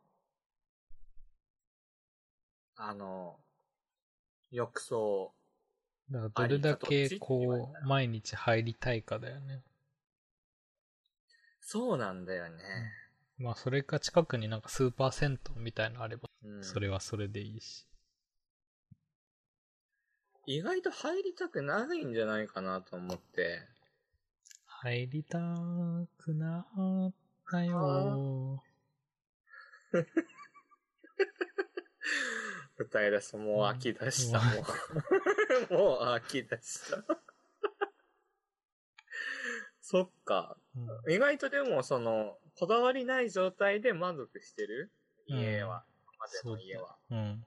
[2.77, 3.37] あの、
[4.49, 5.35] 浴槽。
[6.09, 9.61] だから、どれだけありかどっちって言われたこう、毎日入りたいかだよね。
[11.61, 12.63] そうなんだよね。
[13.37, 16.63] まあ、それか近くになんかスーパー銭湯みたいなのあれば、うん。
[16.63, 17.85] それはそれでいいし。
[20.45, 23.61] 意外と入りたくないんじゃないかなと思って。
[24.65, 25.39] 入りた
[26.17, 26.67] くな
[27.09, 27.13] っ
[27.49, 28.61] たよ。
[32.77, 34.63] 歌い出すともう飽き出した、うんも
[35.71, 35.99] う。
[35.99, 37.03] もう飽き出した。
[39.79, 40.57] そっか。
[40.75, 40.79] う
[41.09, 44.91] ん意外とでも、その、こだわりない状態で満足してる？
[45.29, 45.85] うん家は。
[46.03, 46.97] 今までの家は。
[47.11, 47.45] うん。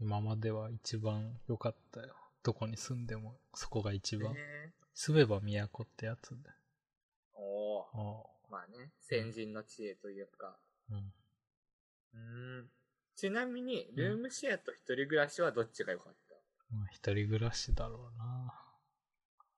[0.00, 2.14] 今までは一番良かったよ。
[2.42, 4.34] どこに住んでも、そこが一番。
[4.34, 4.40] ね
[4.92, 6.50] 住めば都ってやつで。
[7.34, 10.56] おーおまあね、先人の知恵というか。
[10.90, 11.12] うん。
[12.14, 12.70] うーん。
[13.16, 16.34] ちなみに、ルームシェアと一人暮らしはどっちが良かった？
[16.74, 18.52] まあ、一人暮らしだろうな。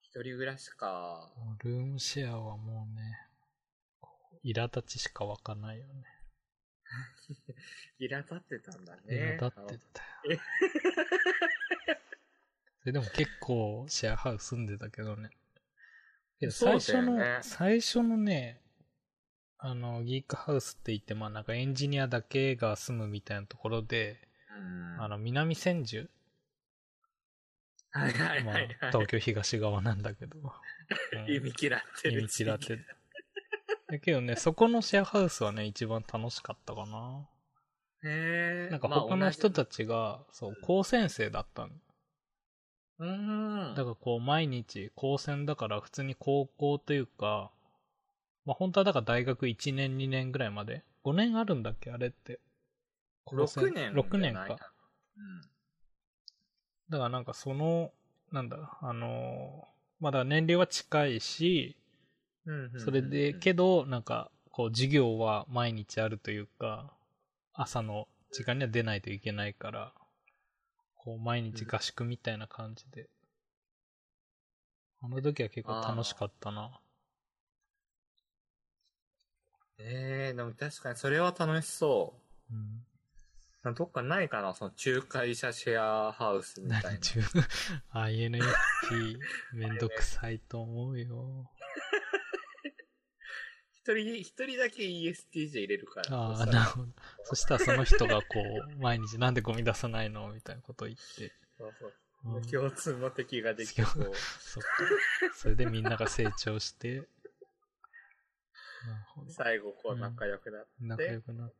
[0.02, 1.32] 一人暮らしか。
[1.64, 3.18] ルームシェアはもうね、
[4.44, 6.04] 苛立ちしか湧かないよね。
[8.00, 9.38] 苛立ってたんだね。
[9.40, 10.40] 苛立ってたよ。
[12.80, 15.30] それでも結構シェアハウス住んでたけどね。
[16.38, 18.60] けど最初の、ね最初のね、
[19.58, 24.20] あの、ギークハウスって言って、まあなんかエンジニアだけが住むみたいなところで、
[24.50, 26.08] うんあの、南千住、
[27.90, 28.76] はいはいまあはい、はい。
[28.92, 30.38] 東京東側なんだけど。
[31.12, 32.20] うん意味嫌ってる。
[32.20, 32.86] 意味嫌ってる。
[33.88, 37.28] だけどね、そこのシェアハウスはね、一番楽しかったかな。
[38.02, 38.68] へえ。
[38.70, 41.72] なんか他の人たちが、そう、高専生だったの。
[42.98, 43.74] うーん。
[43.76, 47.52] だからこう、毎日、高専だから普通に高校というか、
[48.44, 52.40] まあ本当はだから大学1年2年ぐらいまで ?5 年あるんだっけあれって。
[53.24, 53.92] 高専6年。
[53.92, 54.56] 6年か。
[55.16, 55.40] うん。
[56.90, 57.92] だからなんかその、
[58.32, 61.76] なんだ、あのーまあだ年齢は近いし、
[62.78, 66.92] それで、けど、なんか、こう、授業は毎日あるというか、
[67.52, 69.92] 朝の時間には出ないといけないから、
[70.94, 73.08] こう、毎日合宿みたいな感じで。
[75.02, 76.80] あの時は結構楽しかったな。
[79.78, 82.14] ええでも確かにそれは楽しそ
[82.50, 82.54] う。
[82.54, 83.74] うん。
[83.74, 86.90] どっかないかなその仲介者シェアハウスみたいな
[88.06, 89.18] ?INFP
[89.52, 91.50] めんどくさいと思うよ。
[93.86, 96.16] 一人、一人だけ ESTJ 入れるから。
[96.16, 96.88] ああ、そしたらなるほど。
[97.22, 98.26] そしたらその人がこ
[98.76, 101.32] う、毎日なんでゴミ出さないのみたいなこと言って。
[101.56, 104.12] そうそううん共通の敵ができてこう。
[105.36, 107.06] それでみんなが成長して。
[109.28, 111.54] 最後こう仲良くなって、仲良くなって。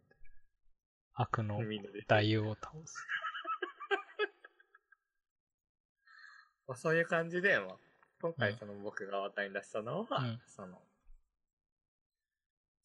[1.15, 1.61] 悪の。
[2.09, 3.07] 大王を倒す。
[6.67, 7.69] まあ、そういう感じで、まあ、
[8.21, 10.83] 今うん回その僕が話題に出したのは、うんその、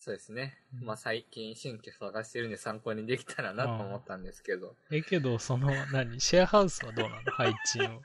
[0.03, 0.57] そうですね。
[0.73, 6.19] うんまあ最近新居探してるんで参考にできたらなと思ったんですけど、え、けど、その、何？
[6.19, 7.31] シェアハウスはどうなの？
[7.31, 8.01] 配置を。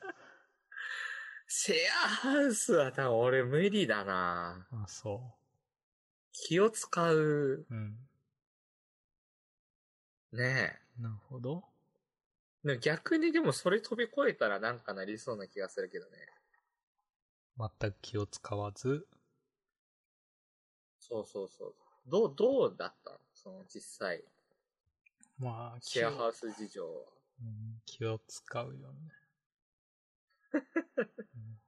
[1.49, 5.23] シェアハウスは多分俺無理だなあ、そ
[6.33, 7.17] 気を使う。
[7.17, 7.67] う。
[7.71, 7.97] うん。
[10.33, 11.65] ねなるほど。
[12.83, 16.11] 逆にでもそれ飛び越えたらなんかなりそうな気がするけどね。
[17.59, 19.07] 全く気を使わず。
[21.01, 21.75] そうそうそう。
[22.07, 23.19] どう、どうだったの？
[23.35, 24.23] その実際、
[25.39, 27.01] まあ、シェアハウウス事情は。
[27.43, 29.13] うん気を使うよね。
[30.57, 30.59] う
[31.39, 31.61] ん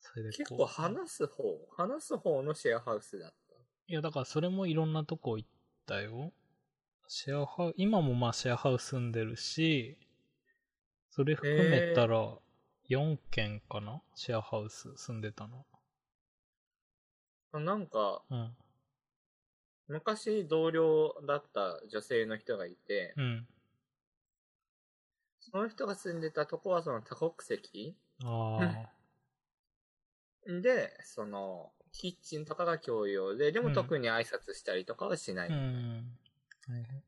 [0.00, 1.42] それでこう結構話す方、
[1.76, 3.54] 話す方のシェアハウスだった？
[3.86, 5.48] いや、だからそれもいろんなとこ行っ
[5.86, 6.32] たよ。
[7.08, 9.96] シェアハウ、今もまあシェアハウス住んでるし、
[11.10, 12.36] それ含めたら
[12.88, 14.02] 4軒かな？
[14.14, 15.64] シェアハウス住んでたの。
[17.58, 18.56] なんか、うん。
[19.88, 23.46] 昔同僚だった女性の人がいて、うん。
[25.40, 27.96] その人が住んでたとこはその多国籍。
[30.62, 35.48] で、その、キッチンとかが共用で、でうんも特に挨拶したりとかはしない。
[35.48, 35.58] ううん。
[35.58, 36.18] ん。
[36.68, 37.02] はいはい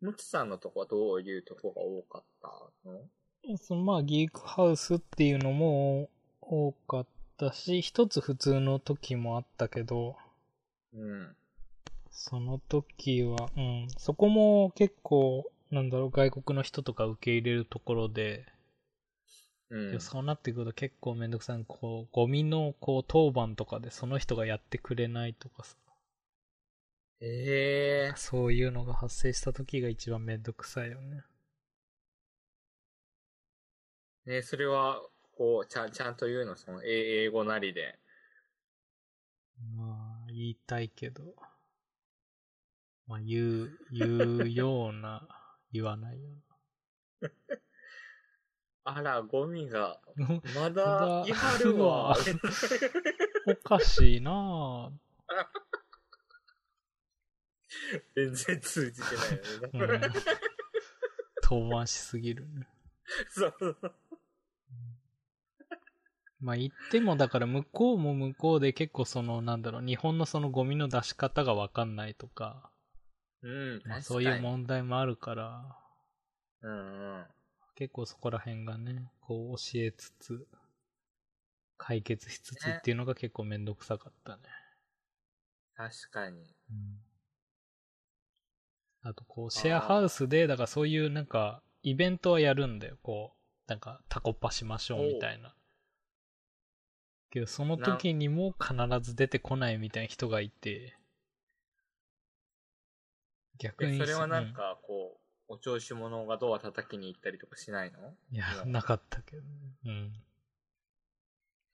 [0.00, 2.48] むつさんのとこはどういうとこが多かった
[2.88, 3.08] の？
[3.58, 10.16] そのまあ、ギークハウスっていうのも多かったし、一つ普通の時もあったけど、
[10.92, 11.36] うん。
[12.10, 18.46] その時は、うん、そこも結構、なんだろう、外国の人とか受け入れるところで、
[19.68, 20.00] うんで。
[20.00, 21.64] そうなってくると結構めんどくさい。
[21.66, 25.76] こう、ゴミの、こう、当番とかでその人がやってくれないとかさ、
[27.20, 31.24] ええそういうのが発生した時が一番めんどくさいよね。
[34.26, 35.00] ね、それは、
[35.36, 37.98] こう、ちゃん、ちゃんと言うの、その、英英語なりで。
[39.74, 41.22] まあ、言いたいけど、
[43.06, 45.28] まあ、言う、言うような、
[45.72, 46.30] 言わないよ
[48.84, 50.26] あら、ゴミが、な。
[50.26, 52.16] ままだ だいはるわあ。
[53.46, 54.92] おかしいなぁ。
[58.14, 60.00] 全然通じてないよね。
[60.02, 60.12] うん。
[61.42, 62.66] 遠回しすぎるね。
[63.28, 63.92] そうそう。
[66.40, 72.70] まあ言ってもだから向こうも向こうで結構そのなんだろう、日本のそのゴミの出し方がわかんないとか、
[73.42, 75.76] うん、まあ、確そういう問題もあるから、
[76.62, 77.26] うんうん。
[77.74, 80.46] 結構そこら辺がね、こう教えつつ、
[81.76, 84.42] 解決しつつねっていうのが結構めんどくさかったね。
[85.76, 86.56] 確かに。
[89.02, 92.96] あとこう、シェアハウスで、だからそういうなんか、イベントはやるんだよ。
[93.02, 95.54] こう、なんかタコパしましょうみたいな。
[97.36, 100.96] けどその時にも必ず出てこないみたいな人がいて、
[103.58, 107.98] 逆にえそれはなんか、こう、お調子者がドア叩きに行ったりとかしないの？
[108.32, 109.48] いや、うんなかったけどね。
[109.84, 110.12] うん。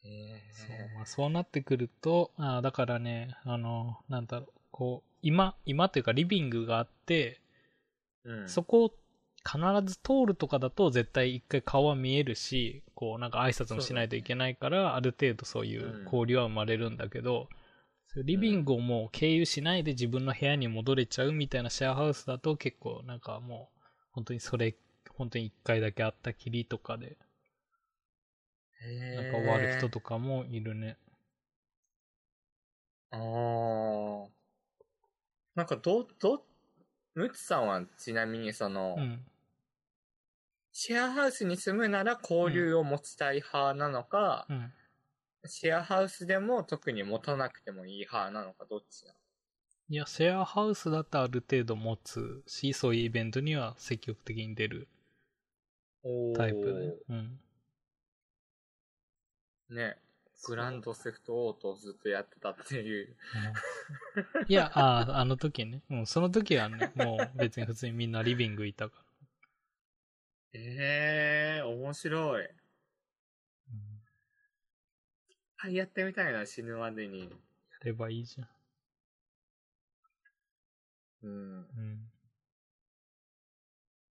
[0.03, 7.41] へえそう、まあ、そうなってくると、あーだからね、あの、なんだろう、こう、今、今というかリビングがあって、
[8.25, 8.49] うん。
[8.49, 8.95] そこを
[9.45, 17.49] 必ず通るとかだと絶対一回顔は見えるし、こうなんか挨拶もしないといけないから、ある程度そういう交流は生まれるんだけど、
[18.17, 23.81] リビングをもう経由しないで自分の部屋に戻れちゃうみたいなシェアハウスだと結構なんかもう、
[24.13, 24.77] 本当にそれ、
[25.17, 27.17] 本当に一回だけあったきりとかで、
[28.83, 30.99] へなんか終わる人とかもいるね。
[33.11, 34.29] ああ。
[35.55, 36.45] なんか、ど、ど、
[37.15, 39.25] ムツさんはちなみにその、うん。
[40.73, 44.73] シェアハウスに住むなら交流を持ちたい派なのか、うん。
[45.45, 49.17] シェアハウスでも特に持たなくてもいい派なのか、どっちなの？
[49.89, 54.89] いや、シェアハウスだとある程度持つし、そういうイベントには積極的に出る
[56.37, 57.15] タイプで。
[57.15, 57.41] うん。
[59.71, 59.99] ね。
[60.45, 63.15] グランドセフトオートをずっとやってたっていう。
[64.37, 65.83] うんいや、ああ、あの時ね。
[65.89, 69.02] もうその時はね、もう別に普通にみんなリビングいたか
[70.55, 72.43] ええー、面白い。
[72.43, 72.51] ら。
[75.57, 77.21] はい、やってみたいな、死ぬまでに。
[77.21, 77.29] や
[77.85, 78.49] ればいいじゃん。
[81.23, 81.69] うん。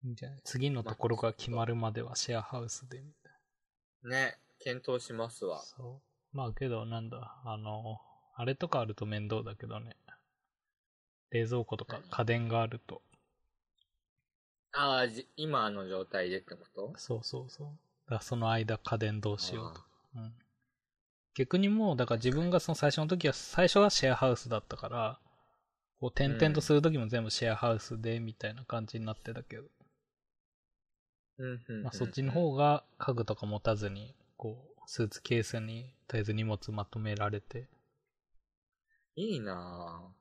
[0.05, 0.15] うん。
[0.15, 5.51] じゃない次のところが決まるまではシェアハウスでみたいね、検討しますな。
[5.51, 5.63] わ。
[5.63, 6.37] そう。
[6.37, 7.99] まあけどなんだ、あの、
[8.37, 9.97] あれとかあると面倒だけどね。
[11.31, 12.11] 冷蔵庫とか何？
[12.11, 13.03] 家電があると。
[14.73, 16.95] ああ、じ今の状態でってこと？
[16.97, 17.67] そうそうそう。
[18.07, 19.87] だからその間家電どうしようとか。
[20.17, 20.35] うん。
[21.35, 25.21] 逆にもう、だから自分がその最初の時は、最初はシェアハウスだったから、
[26.01, 29.65] こう転々とする時も全部シェアハウスで、みたいな感じになってたけど、
[31.39, 31.83] うんうん。
[31.83, 37.69] まあそっちの方が家具とか持たずに、こう、スーツケースにとりあえず荷物まとめられて、
[39.17, 40.19] いいなぁ。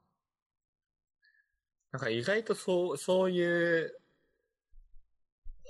[1.92, 3.42] なんか意外とそう、そうい
[3.86, 4.00] う、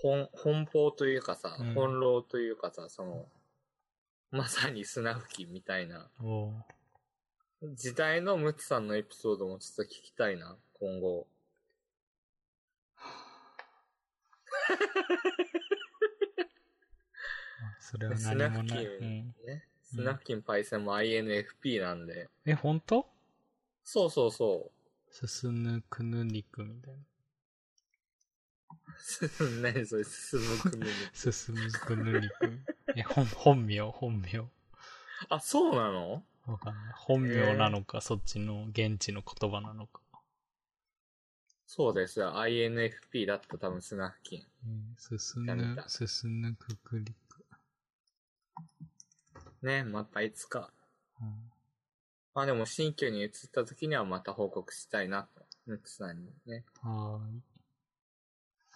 [0.01, 3.25] 本、奔放というかさ、うん本浪というかさ、その、
[4.31, 6.53] まさに砂吹きみたいな、おう
[7.73, 11.27] 時代のムツさんのエピソードもちょっと聞きたいな、今後。
[17.59, 18.85] ま あそれは砂何もない。
[18.85, 19.35] 吹き、うん。
[19.45, 19.67] ね。
[19.81, 22.29] 砂吹きのパイセンも INFP なんで。
[22.45, 23.07] え、本当？
[23.83, 25.13] そうそうそう。
[25.13, 26.99] すすぬくぬ肉みたいな。
[29.61, 30.91] 何それ、進むくぬに。
[31.13, 32.59] すすむくぬ肉。
[32.95, 34.49] え、本、本名、本名。
[35.29, 36.23] あ、そうなの？
[36.45, 36.93] わかんない。
[36.95, 40.01] 本名なのか、そっちの現地の言葉なのか。
[41.65, 42.33] そうですよ。
[42.35, 44.47] INFP だった多分砂吹き。
[44.65, 47.45] うん、すすぬ見た見た、すすぬくくりく。
[49.61, 50.71] ね、またいつか。
[51.21, 51.51] うん
[52.37, 55.43] まあでも新居に移った時にはまた報告したいなと。
[55.65, 56.65] ムツさんにね。
[56.83, 57.19] は。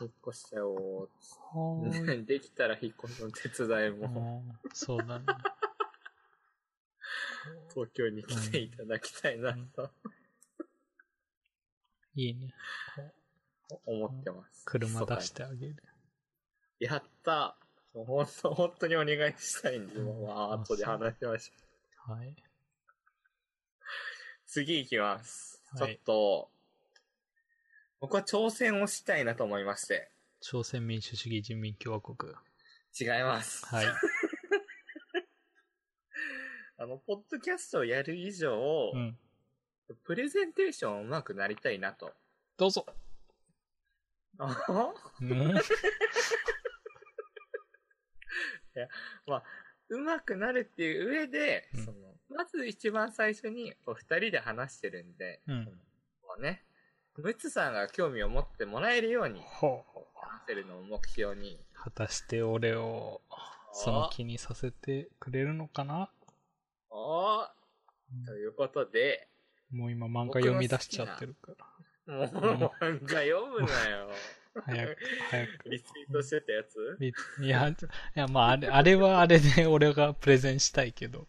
[0.01, 2.25] 引っ越したよはーーい。
[2.27, 5.25] できたら引っ越しの手伝いもうんそうだね。
[7.73, 9.89] 東京に来ていただきたいなと
[12.15, 12.53] いいね。
[13.85, 14.65] 思ってます。
[14.65, 15.83] 車出してあげる。
[16.79, 17.57] やった
[17.93, 22.17] 本当、本当にお願いしたいんで、うんまあ、後で話しましょう。
[22.17, 22.35] はい。
[24.45, 25.49] 次行きます。
[25.57, 26.49] はいちょっと、
[28.01, 30.09] 僕は挑戦をしたいなと思いまして。
[30.39, 32.33] 朝鮮民主主義人民共和国。
[32.99, 33.63] 違います。
[33.67, 33.85] はい。
[36.77, 39.15] あの、ポッドキャストをやる以上、うん。
[40.03, 42.11] プレゼンテーション上手くなりたいなと。
[42.57, 42.87] どうぞ。
[44.39, 45.53] あうん？
[49.89, 55.77] うまくなるっていう上で、うんその、まず一番最初に、こう、二人で話してるんで、うんその
[56.21, 56.65] こうね、
[57.17, 59.83] ムツさんが興味を持ってもらえるように、話
[60.47, 63.21] せるのを目標に、果たして俺を
[63.73, 66.09] その気にさせてくれるのかな、
[66.89, 67.47] おー
[68.25, 69.27] ということで、
[69.71, 71.65] もう今漫画読み出しちゃってるから。
[72.07, 74.09] もう、漫画読むなよ。
[74.65, 74.97] 早く、
[75.29, 75.69] 早く。
[75.69, 76.97] リツイートしてたやつ？
[76.99, 77.75] みいや、い
[78.15, 81.19] や、まあ、あれ、あれはあれで俺がプレゼンしたいけど。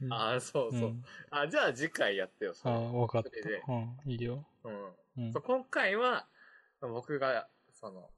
[0.00, 0.90] うんああ、そうそう。
[0.90, 3.30] んあ、じゃあ次回やってよ、そあれわかった。
[3.72, 4.44] うん、いいよ。
[4.66, 5.24] うん。
[5.24, 5.42] うんそう。
[5.42, 6.26] 今回は、
[6.80, 8.10] 僕が、その、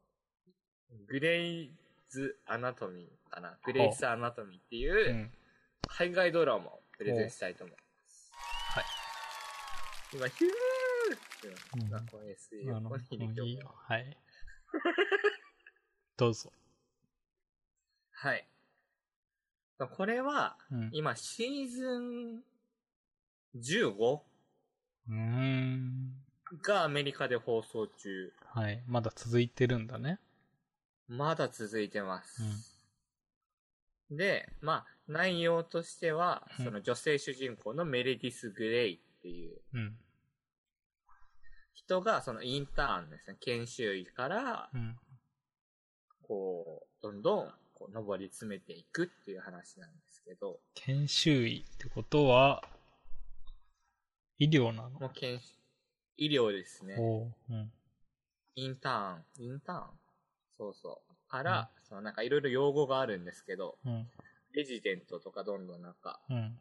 [1.07, 1.73] グレイ
[2.09, 3.59] ズ・アナトミーかな。
[3.65, 5.31] グレイス・アナトミーっていうう、ん。
[5.87, 8.33] 海外ドラマをプレゼンしたいと思います。
[8.33, 8.85] はい。
[10.15, 10.51] 今、ヒュー
[11.17, 13.75] ってうんな、この SE あの、をここに入れておくいいよ。
[13.77, 14.17] はい。
[16.17, 16.53] どうぞ。
[18.11, 18.49] はい。
[19.79, 20.91] これは、うん。
[20.93, 22.45] 今、シーズン
[23.57, 24.23] 15?
[25.09, 26.28] うーん。
[26.63, 28.33] がアメリカで放送中。
[28.47, 28.83] はい。
[28.87, 30.19] まだ続いてるんだね。
[31.09, 32.81] まだ続いてます。
[34.11, 39.97] で、まあ、内容としては、うんその女性主人公のメレディス・グレイっていううん。
[41.75, 44.97] 人が、そのインターンですね、研修医から、うん。
[46.23, 52.63] こう、どんどん、こう、上り詰めていくっていう話なんですけど、研修医ってことは、
[54.39, 54.91] 医療なの？
[55.01, 55.55] もう研修、
[56.19, 56.97] 医療ですね。
[56.99, 57.33] おう。
[57.51, 57.73] うん。
[58.57, 59.83] インターン、インターン？
[60.57, 61.31] そうそう。
[61.31, 64.07] から、そのなんかいろいろ用語があるんですけど、うん。
[64.53, 66.59] レジデントとかどんどんなんか、うん。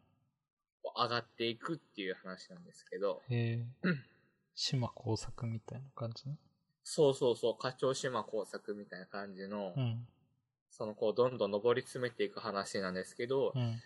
[0.96, 3.88] 上がっていくっていう話なんですけど、へえ。
[4.54, 6.36] 島工作みたいな感じね。
[6.84, 10.06] そうそうそう、課長島工作みたいな感じの、うん。
[10.70, 13.82] そのこう、どんどん上り詰めていく話なんですけどう、ん。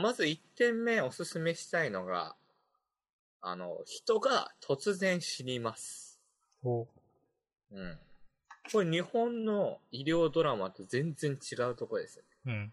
[0.00, 2.36] まず1点目おすすめしたいのが、
[3.40, 6.20] あの、人が突然死にます。
[6.62, 6.88] おう。
[7.70, 7.98] うん。
[8.72, 12.52] これ日本の医療ドラマと全然違うところですよね。
[12.52, 12.72] うん。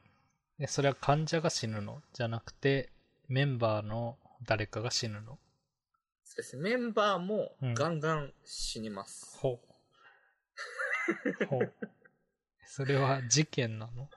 [0.59, 2.01] え、それは患者が死ぬの？
[2.14, 2.91] じゃなくて、
[3.28, 5.38] メンバーの誰かが死ぬの？
[6.24, 6.57] そうです。
[6.57, 9.38] メンバーもうんガンガン死にます。
[9.38, 9.59] ほ
[11.41, 11.45] う。
[11.45, 11.74] ほう。
[12.66, 14.09] それは事件なの？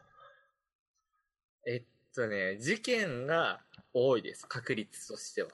[1.67, 1.83] えっ
[2.15, 3.61] とね、事件が
[3.93, 4.47] 多いです。
[4.47, 5.51] 確率としては。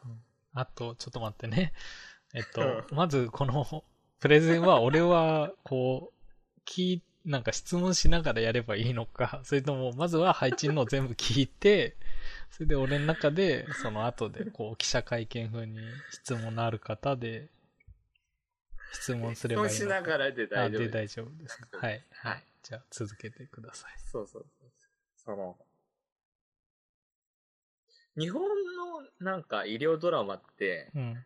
[0.54, 1.72] あと、ちょっと待ってね。
[2.34, 3.84] えっと、まずこの
[4.20, 11.96] プレゼンは俺は、こう、聞い、なんか質問しながらやればいいのか、 それとも、まずは配置のを全部聞いて、
[12.50, 17.48] それで俺の中で、その後で、こう、記者会見風に質問のある方で、
[18.92, 19.94] 質問すればいい質のか。
[19.94, 20.92] 問しながらで大丈夫あ、でです。
[20.92, 21.78] 大丈夫ですか。
[21.78, 22.02] はい。
[22.12, 22.44] はい。
[22.62, 23.92] じゃあ、続けてください。
[23.98, 24.70] そうそうそう。
[25.16, 25.56] その、
[28.16, 28.48] 日本の
[29.20, 31.24] なんか医療ドラマって、うん。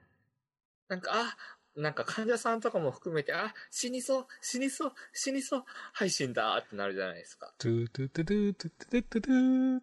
[0.88, 1.36] なんか、あ、
[1.74, 7.52] なんか患者さんとかも含めて、あ、死にそう、死にそう、死にそう、はい、死んだってなるじゃないですか。
[7.58, 9.80] トゥートゥトゥトゥトゥトゥトゥトゥ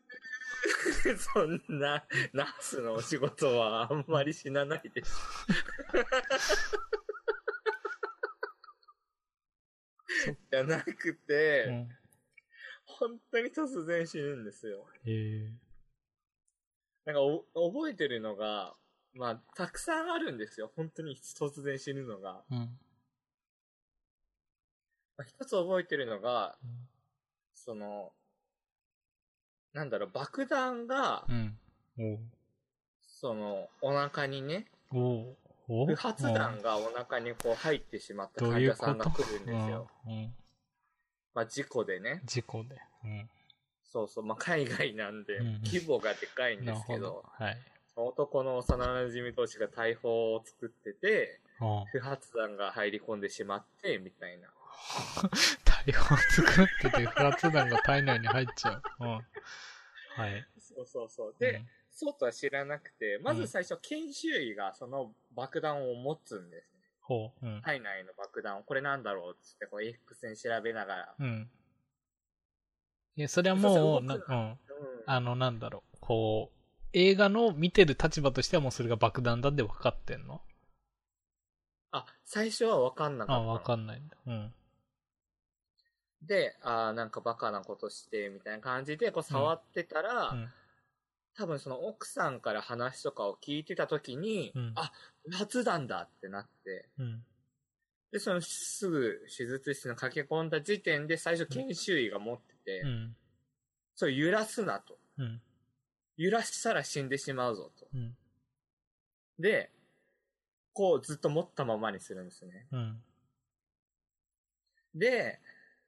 [1.18, 5.14] そんな、ナースのお仕事はあんまり死なないです。
[10.52, 11.90] じゃなくて、うん。
[12.86, 14.88] 本当に突然死ぬんですよ。
[15.06, 15.52] え
[17.06, 18.76] なんかお覚えてるのが、
[19.14, 20.72] まあ、たくさんあるんですよ。
[20.76, 22.44] 本当に突然死ぬのが。
[22.52, 22.56] ー。
[22.56, 22.60] うん。
[25.18, 26.58] まあ、一つ覚えてるのが、
[27.54, 28.12] その、
[29.74, 31.58] なんだろう、爆弾が、うん。
[33.02, 39.90] その、お腹にね、不発弾がお腹にこう入ってしまった患者さんが来るんですよ。
[40.08, 40.14] うん。
[40.14, 40.34] うん
[41.34, 42.22] まあ、事故でね。
[42.26, 42.78] 事故で。
[43.04, 43.30] うん。
[43.94, 47.26] そうそう、まあ、海外なんでうん、規模がでかいんですけどど、。
[47.38, 47.58] はい。
[47.96, 51.40] 男の幼馴染同士が大砲を作ってて、
[51.92, 54.50] 不発弾が入り込んでしまって、みたいな。
[55.64, 58.84] 大砲作ってて不発弾が体内に入っちゃう。
[59.00, 59.08] うん。
[59.10, 59.22] は
[60.28, 60.48] い。
[60.60, 61.36] そうそうそう。
[61.40, 66.80] で、そうとは知らなくて、まず最初、研修医がその爆弾を持つんですね。
[67.02, 67.46] ほう。
[67.46, 67.62] うん。
[67.62, 71.16] 体内の爆弾を、これなんだろうっつって、こう X 線調べながら。
[71.20, 71.50] うん。
[73.16, 74.58] いや、それはもう、なうん。
[75.06, 75.98] あの、なんだろう。
[76.00, 76.60] こう、
[76.94, 80.42] 映画の見てる立場としてはもうそれが爆弾だって分かってんの？
[81.92, 83.54] あ、最初は分かんなかあ、ったの。
[83.54, 84.18] 分かんないんだ。
[84.26, 84.54] うん。
[86.24, 90.50] で、あーなんかバカなことして、みたいな感じで、こう触ってたら、うん。
[91.36, 94.92] 多分その奥さんから話とかを聞いてた時に、うんあ、
[95.30, 97.24] 不発弾だってなって、うん。
[98.14, 103.16] で、そのすぐ手術室に駆け込んだ時点で最初研修医が持ってて、うん。
[103.96, 105.00] それ揺らすなと。
[105.18, 105.42] うん。
[106.16, 107.88] 揺らしたら死んでしまうぞと。
[107.92, 108.16] うん。
[109.40, 109.72] で、
[110.74, 112.68] こうずっと持ったままにするんですね。
[112.72, 113.02] うん。
[114.94, 115.40] で、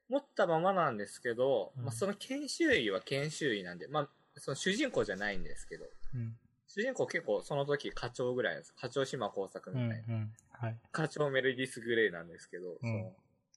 [0.08, 6.36] 持ったままなんですけど、うんまあ、その研修医は研修医なんで、まあ、その主人公じゃないんですけど、うん。
[6.76, 8.74] 主人公結構その時課長ぐらいです。
[8.74, 9.88] 課長島工作うん。
[9.88, 10.14] みたいな。
[10.14, 10.32] うん。
[10.52, 10.76] はい。
[10.92, 13.12] 課長メルディス・グレイなんですけど、うんその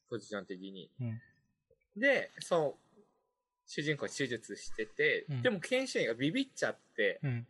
[0.10, 0.90] ポジション的に。
[1.02, 1.22] うん。
[1.98, 2.74] で、その、
[3.68, 7.48] 主人公手術してて、うんでも研修医がビビっちゃって、うん。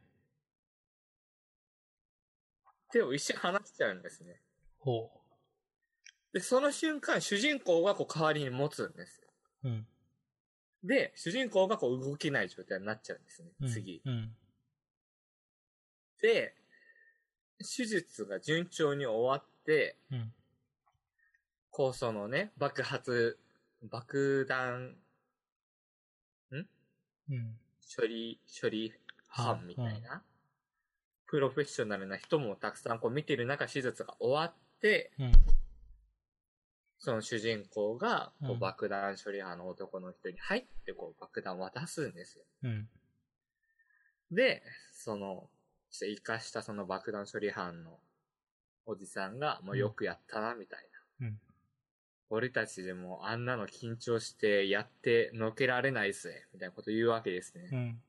[2.91, 4.41] 手を一瞬離しちゃうんですね。
[4.79, 5.11] ほ
[6.33, 9.27] で、その瞬間、主人公がこう代わりに持つんですよ。
[9.65, 9.67] う。
[9.69, 9.87] うん。
[10.83, 14.01] で、主人公がこう動けない状態になっちゃうんですね、うん次。
[14.03, 14.35] うん。
[16.21, 16.53] で、
[17.59, 20.33] 手術が順調に終わって、うん。
[21.71, 23.37] こうそのね、爆発、
[23.83, 24.95] 爆弾
[27.29, 27.57] うん。
[27.95, 28.93] 処理、処理
[29.27, 30.23] 班みたいな、
[31.27, 35.31] プロフェッショナルな人もたくさんこう見てる中、手術が終わって、うん。
[37.01, 42.43] その主人公がこううん爆弾処理班の男の人に入ってこう爆弾を渡すんですよ。
[42.63, 42.89] うん。
[44.31, 44.61] で、
[44.91, 45.49] その、
[45.91, 47.99] ちょっと生かしたその爆弾処理班の
[48.85, 50.79] おじさんが、もうよくやったな、みたい
[51.19, 51.27] な。
[51.27, 51.39] うん
[52.29, 57.69] 俺たちでもあんなの緊張してやってのけられないっすね、みたいなこと言うわけですね。
[57.71, 58.01] うん。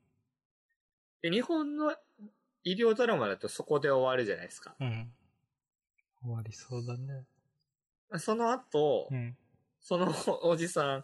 [1.23, 1.95] で、日本の
[2.63, 4.75] 医療ドラマだとそこで終わるじゃないですか。
[4.79, 5.11] うん。
[6.21, 7.25] 終わりそうだね。
[8.19, 9.35] その後、うん。
[9.79, 10.13] その
[10.43, 11.03] おじさ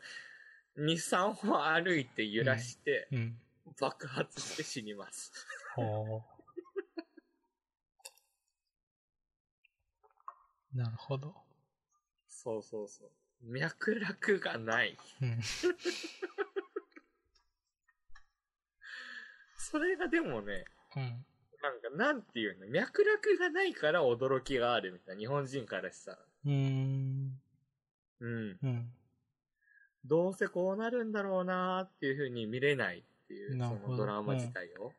[0.78, 3.38] ん、2、3歩歩いて揺らして、うん。
[3.82, 5.32] 爆発して死にます。
[5.76, 6.37] ほう。
[10.78, 11.34] なるほど。
[12.30, 13.10] そうそうそう。
[13.42, 14.96] 脈絡がない。
[15.22, 15.42] うん。
[19.58, 20.66] それがでもね、
[20.96, 21.26] うん。
[21.64, 26.20] なんか、なんていうの、脈絡がないから驚きがあるみたいな、日本人からしたら。
[26.46, 27.42] うーん。
[28.20, 28.60] うん。
[28.62, 28.94] うん。
[30.06, 34.94] どうせこうなるんだろうなーっていう風に見れないっていう、そのドラマ自体を。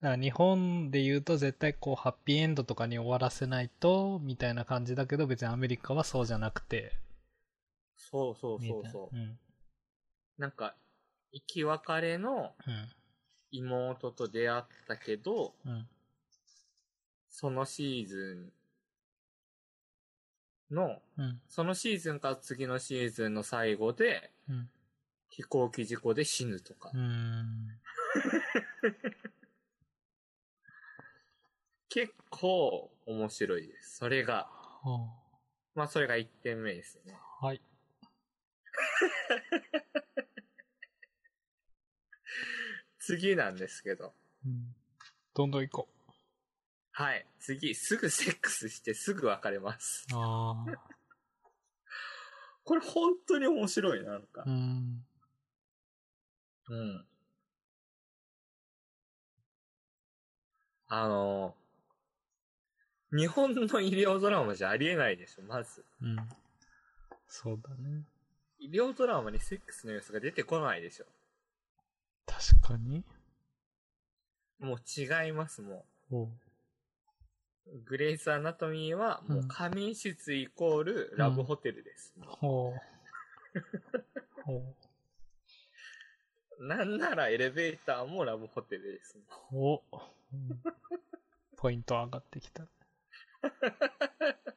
[0.00, 6.92] だから日本で言うと絶対こうハッピーエンドとかに終わらせないと、みたいな感じだけど別にアメリカはそうじゃなくて。
[7.96, 9.16] そうそうそうそう。
[9.16, 9.38] うん。
[10.38, 10.74] なんか、
[11.32, 12.88] 生き別れのうん。
[13.56, 15.86] 妹と出会ったけど、うん。
[17.30, 18.52] そのシーズ
[20.70, 21.40] ンの、うん。
[21.48, 24.68] そのシーズンから次のシーズンの最後で、うん。
[25.28, 26.90] 飛行機事故で死ぬとか。
[31.94, 33.98] 結構面白いです。
[33.98, 34.48] それが。
[34.82, 35.10] ほ
[35.76, 37.16] まあ、それが1点目ですね。
[37.40, 37.62] うはい。
[42.98, 44.12] 次なんですけど。
[44.44, 44.74] うん。
[45.34, 45.88] どんどん行こ
[46.90, 47.28] はい。
[47.38, 50.04] 次、すぐセックスしてすぐ別れます。
[50.12, 50.16] う。
[50.16, 50.94] ああ。
[52.64, 54.50] これ本当に面白いな、なんかう。
[54.50, 55.06] ん。
[56.70, 57.06] うん。
[60.88, 61.56] あの、
[63.16, 65.84] 日本の医療ドラマじゃありえないでしょ、まず。
[66.02, 66.16] うん。
[67.28, 68.02] そうだね。
[68.58, 71.04] 医療ドラマにセックスの様子が出てこないでしょ。
[72.26, 73.04] 確かに。
[74.58, 76.28] もう違います、もほ
[77.66, 77.78] う。
[77.84, 82.14] グレイス・アナトミーは、もう仮眠室イコールラブホテルです。
[82.18, 82.22] う。
[82.26, 82.80] ほう。
[84.42, 84.74] ほ
[86.58, 86.66] う。
[86.66, 89.18] なんならエレベーターもラブホテルです。
[89.52, 89.82] お、うん
[91.56, 92.64] ポイント上がってきた。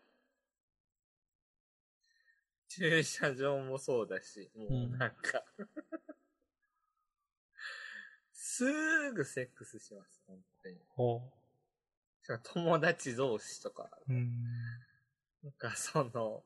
[2.70, 5.44] 駐車場もそうだし、もうなんか、
[8.32, 10.78] すぐセックスします、本当に。
[10.90, 11.22] ほ
[12.24, 14.14] しかも友達同士とか、う。
[14.14, 14.32] うん。
[15.44, 16.44] なんかその、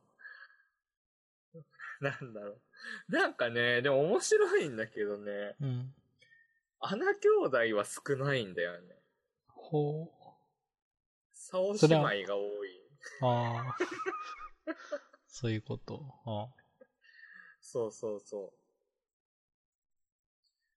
[1.99, 2.61] なんだろう。
[3.09, 5.93] なんかね、でも面白いんだけどね、うん。
[6.79, 8.95] 穴兄弟は少ないんだよね。
[9.47, 10.20] ほう。
[11.51, 12.81] 竿それは姉妹が多い。
[13.21, 13.77] ああ。
[15.27, 16.01] そういうこと。
[16.25, 16.49] あ
[17.59, 18.53] そうそうそ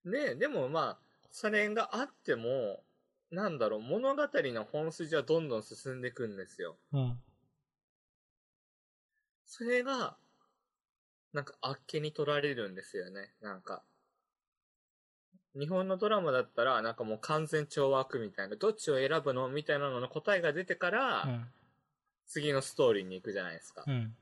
[0.04, 0.10] う。
[0.10, 2.84] ねでもまあ、それがあっても、
[3.30, 6.76] なんだろう、物語の本筋はどんどん進んでいくんですよ。
[6.92, 7.22] うん。
[9.46, 10.16] それが、
[11.32, 13.32] なんかあっけに取られるんですよね。
[13.40, 13.82] なんか。
[15.58, 21.46] 日本のドラマだったら、なんかもう完全懲悪みたいな、どっちを選ぶのみたいなのの答えが出てから、うん。
[22.26, 23.84] 次のストーリーに行くじゃないですか。
[23.86, 24.16] うん。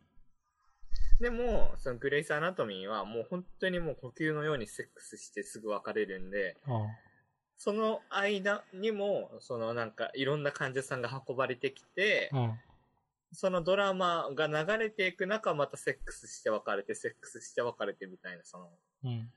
[1.20, 6.78] でも、そのグレイス・アナトミーはもう本当にもう呼吸のようにセックスしてすぐ別れるんで、ああ。
[7.56, 12.58] その間にも、そのなんかいろんな患者さんが運ばれてきて、うん。
[13.32, 18.68] そのドラマが流れていく中、またセックスして別れて、セックスして別れてみたいな、その、
[19.04, 19.32] うん。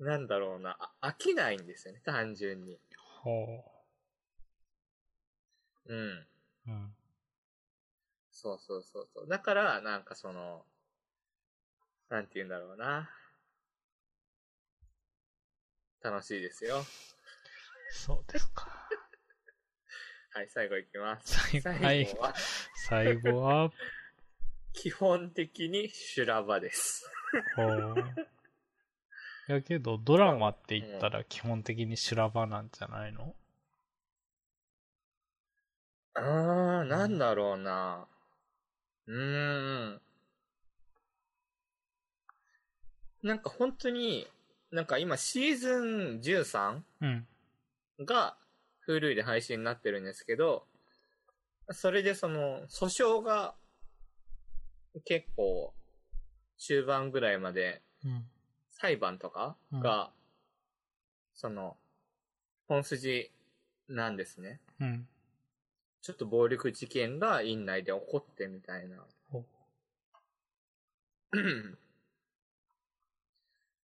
[0.00, 2.78] なんだろうな、あ飽きないんですよね、単純に。
[3.22, 3.62] ほ
[5.86, 5.96] うん。
[5.96, 6.26] う。
[6.68, 6.94] うん。
[8.30, 9.28] そうそうそうそう。
[9.28, 10.64] だから、なんかその、
[12.08, 13.10] なんて言うんだろうな。
[16.02, 16.82] 楽しいですよ。
[17.90, 18.70] そうですか。
[20.32, 21.60] はい、最後いきます。
[21.60, 22.20] 最後、はい最後。
[22.22, 22.34] は、
[22.88, 23.72] 最後は、
[24.72, 27.10] 基本的に修羅場です。
[27.54, 28.30] ほう。
[29.50, 33.34] やけど、ドラマって言ったら基本的に修羅場なんじゃないの？
[36.14, 38.06] あー、なんだろうな。
[39.06, 40.00] うーん。
[43.22, 44.26] なんか本当に、
[44.70, 47.26] なんか今シーズン13うん。
[48.04, 48.36] が
[48.88, 50.66] Hulu で配信になってるんですけど、
[51.70, 53.54] それでその訴訟が
[55.04, 55.72] 結構
[56.58, 58.24] 中盤ぐらいまでうん。
[58.80, 60.10] 裁判とかが、
[61.34, 61.76] その
[62.66, 63.30] 本筋
[63.88, 64.60] なんですね。
[64.80, 65.06] うん。
[66.00, 68.96] ちょっと暴力事件が院内で起こってみたいな。
[69.30, 69.44] ほ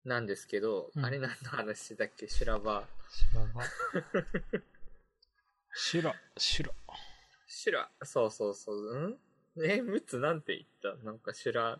[0.05, 2.27] なんですけど、うんあれ何の話してたっけ？
[2.27, 2.83] 修羅場。
[3.11, 3.61] 修羅場。
[5.75, 6.71] 修羅、修羅。
[7.47, 7.89] 修羅。
[8.03, 8.97] そうそうそう。
[9.07, 9.63] ん？
[9.63, 11.03] え、ムツなんて言った？
[11.03, 11.79] なんか修羅。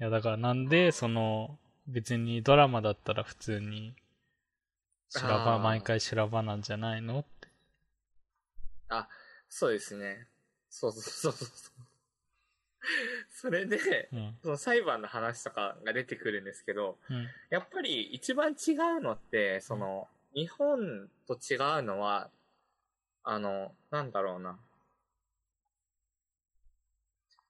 [0.00, 1.58] いや、だからなんで、その、
[1.90, 3.94] 別にドラマだったら普通に、
[5.08, 7.20] 修羅場、毎回修羅場なんじゃないの？
[7.20, 7.48] って。
[8.88, 9.08] あ、
[9.48, 10.28] そうですね。
[10.68, 11.48] そうそうそうそう
[13.28, 14.38] それで、うん。
[14.42, 17.26] その裁判の話とかが出てくるんですけど、うん。
[17.50, 22.30] やっぱり一番違うのって、その、日本と違うのは、
[23.24, 24.58] あの、なんだろうな。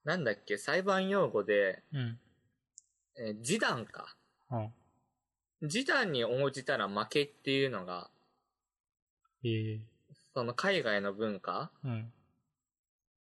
[0.03, 2.19] なんだっけ、裁判用語で、うん。
[3.17, 4.15] えー示談か。
[4.51, 5.69] うん。
[5.69, 8.09] 示談に応じたら負けっていうのが、
[9.43, 9.79] ええ
[10.33, 12.11] その海外の文化うん。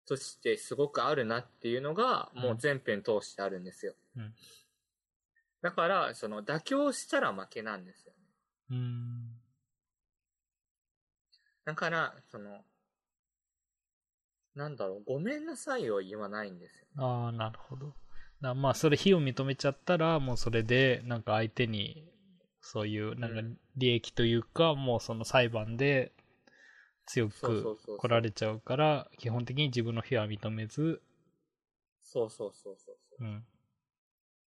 [0.06, 3.94] としてすごくあるなっていうのが、もう全編通してあるんですよ。
[4.16, 4.34] うん
[5.62, 8.18] だから、その妥協したら負けなんですよね。
[8.70, 9.40] うーん。
[11.66, 12.64] だから、その、
[14.54, 16.86] なんだろう、ごめんなさいを言わないんですよ。
[16.96, 17.94] ああ、なるほど。
[18.42, 22.04] だまあ、それ非を認めちゃったら、もうそれで、なんか相手に、
[22.60, 26.12] そういう、なんかうん利益というか、もうその裁判で
[27.06, 31.02] 強く来られちゃうから、基本的に自分の非は認めず、
[32.02, 33.24] そうそうそうそうそう。
[33.24, 33.44] うん。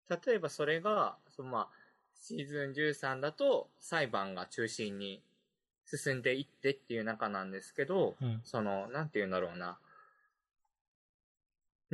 [0.09, 1.68] 例えばそれが、そのまあ、
[2.14, 5.22] シーズン13だと裁判が中心に
[5.86, 8.40] 進んでいってっていう中なんですけど、うん。
[8.45, 9.78] その、なんて言うんだろうな。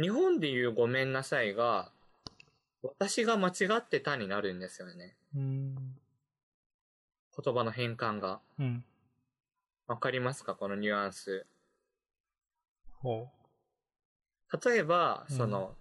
[0.00, 1.90] 日本で言うごめんなさいが、
[2.82, 5.16] 私が間違ってたになるんですよね。
[5.34, 5.74] うん。
[7.44, 8.40] 言葉の変換が。
[8.58, 8.84] うん。
[9.88, 10.54] わかりますか？
[10.54, 11.46] このニュアンス。
[13.00, 13.28] ほ
[14.64, 15.74] 例えば、うんその、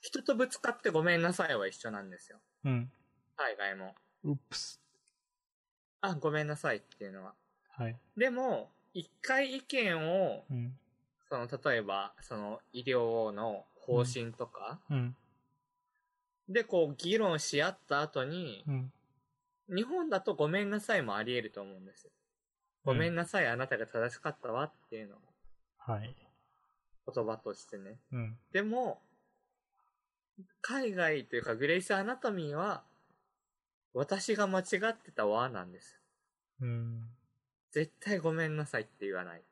[0.00, 2.38] 人とぶつかってごめんなさいは一緒なんですよ。
[2.64, 2.68] う。
[2.68, 2.90] うん。
[3.36, 3.94] 海外も。
[4.24, 4.80] うっぷす。
[6.02, 7.32] あ、ごめんなさいっていうのは。
[7.70, 7.96] はい。
[8.16, 10.78] でも、一回意見を、うん。
[11.34, 15.16] その、例えば、その、医療の方針とか、うん。
[16.48, 18.92] で、こう、議論し合った後にう、ん。
[19.68, 22.10] 日本だとごめんなさいもあり得ると思うんですよ。
[22.84, 26.14] ごめんなさい、あなたが正しかったわっていうのがはい。
[27.12, 27.96] 言葉としてね。
[28.12, 28.38] うん。
[28.52, 29.00] でも、
[30.60, 32.84] 海外というかグレイスアナトミーは、
[33.92, 35.98] 私が間違ってたわなんですよ。
[36.60, 37.08] うん。
[37.72, 39.42] 絶対ごめんなさいって言わない。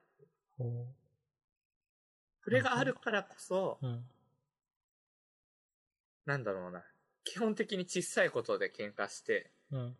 [0.58, 0.86] ほ
[2.44, 3.86] これがあるからこそ、う。
[3.86, 4.04] うん。
[6.26, 6.84] なんだろうな。
[7.24, 9.96] 基本的に小さいことで喧嘩して、うん。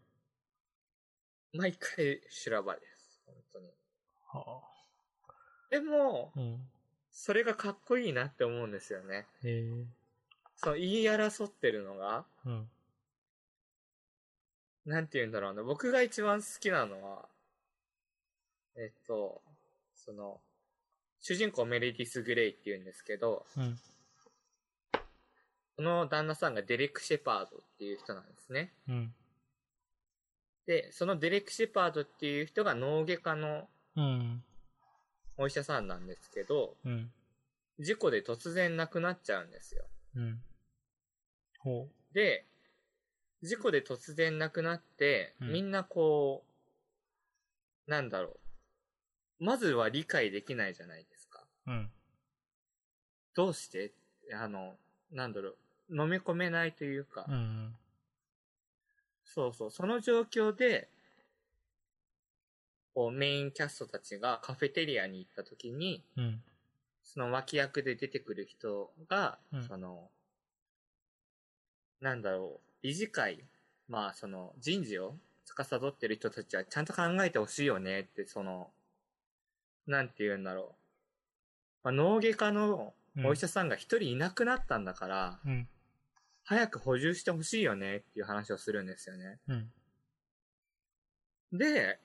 [1.53, 3.23] 毎回修羅場です。
[3.27, 3.71] 本当に。
[4.27, 4.63] は
[5.71, 6.69] でもあ。、うん。
[7.11, 9.27] それがかっこいいなって思うんですよね。
[10.57, 12.71] その言い争ってるのが、うん。
[14.87, 15.63] なんて言うんだろうな。
[15.63, 17.29] 僕が一番好きなのは、
[18.77, 19.43] えっと、
[19.95, 20.41] その、
[21.23, 23.79] 主人公メレディス・グレイって言うんですけど、うん。
[25.77, 28.73] この旦那さんがデレック・シェパードっていう人なんですね。
[28.89, 29.15] うん。
[30.67, 34.43] で、そのデレック・シェパードっていう人が脳外科のうん。
[35.39, 37.11] お医者さんなんですけど、うん。
[37.79, 39.85] 事故で突然亡くなっちゃうんですよ。
[40.17, 40.43] うん。
[41.59, 42.45] ほで、
[43.43, 46.45] 事故で突然亡くなって、うんみんなこ
[47.87, 48.37] う、なんだろ
[49.41, 49.45] う。
[49.45, 51.12] まずは理解できないじゃないですか。
[51.67, 51.71] う。
[51.71, 51.91] うん。
[53.35, 53.93] どうして？
[54.33, 54.75] あの、
[55.11, 55.57] なんだろう。
[55.91, 57.75] 飲み込めないというか、うん。
[59.25, 60.89] そうそう、その状況で、
[62.95, 66.43] こうメインキャストたちがカフェテリアに行った時に、うん。
[67.05, 70.09] その脇役で出てくる人が、うんその、
[72.01, 73.45] なんだろう、理事会、
[73.89, 78.71] まあその人事を司ってる人たちはちゃんと考えてほしいよねって、その、
[79.87, 80.82] なんて言うんだろう。
[81.83, 85.69] まあ、脳外科のお医者さんが一人いなくなったんだから、うん。
[86.45, 89.39] 早く補充してほしいよねっていう話をするんですよね。
[89.49, 89.73] うん。
[91.53, 92.01] で、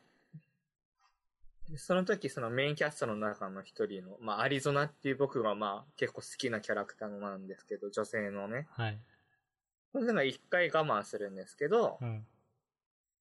[1.76, 8.68] その時そのメインキャストの中の一人の、まあアリゾナっていう僕がまあ結構好きなキャラクターなんですけど、女性のね。
[8.72, 9.00] はい。
[9.94, 12.26] それが一回我慢するんですけど、うん。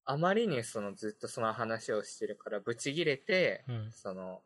[0.05, 3.91] あまりにそのずっとその話をしてるからブチギレて、うん。
[3.91, 4.41] その、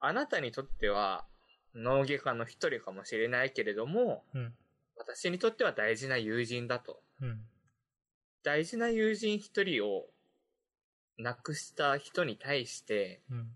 [0.00, 1.26] あなたにとっては
[1.74, 4.54] 脳外科の一人かもしれないけれども、うん。
[4.96, 7.00] 私にとっては大事な友人だと。
[7.20, 7.40] うん。
[8.42, 10.06] 大事な友人一人を
[11.18, 13.48] 亡くした人に対して、うん。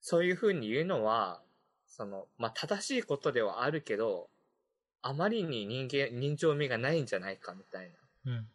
[0.00, 1.42] そういう風に言うのは、
[1.86, 4.28] その、まあ、正しいことではあるけど、
[5.00, 7.90] あまりに人間、人情味がないんじゃないかみたい
[8.24, 8.32] な。
[8.32, 8.48] うん。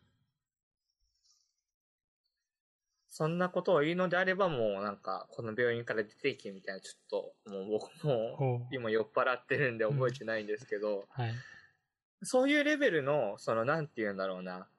[3.20, 8.65] そんなことを言うのであればもうなんか、この病院から出ていけみたいな、ちょっと、もう僕も。
[8.72, 11.34] 今酔っ払ってるんで覚えてないんですけど、はい。
[12.24, 14.70] そういうレベルの、その、なんて言うんだろうな。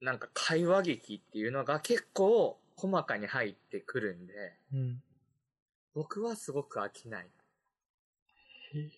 [0.00, 4.32] なんか会話劇っていうのが結構細かに入ってくるんで、
[4.72, 5.02] うん。
[5.92, 7.30] 僕はすごく飽きない。
[8.72, 8.90] へ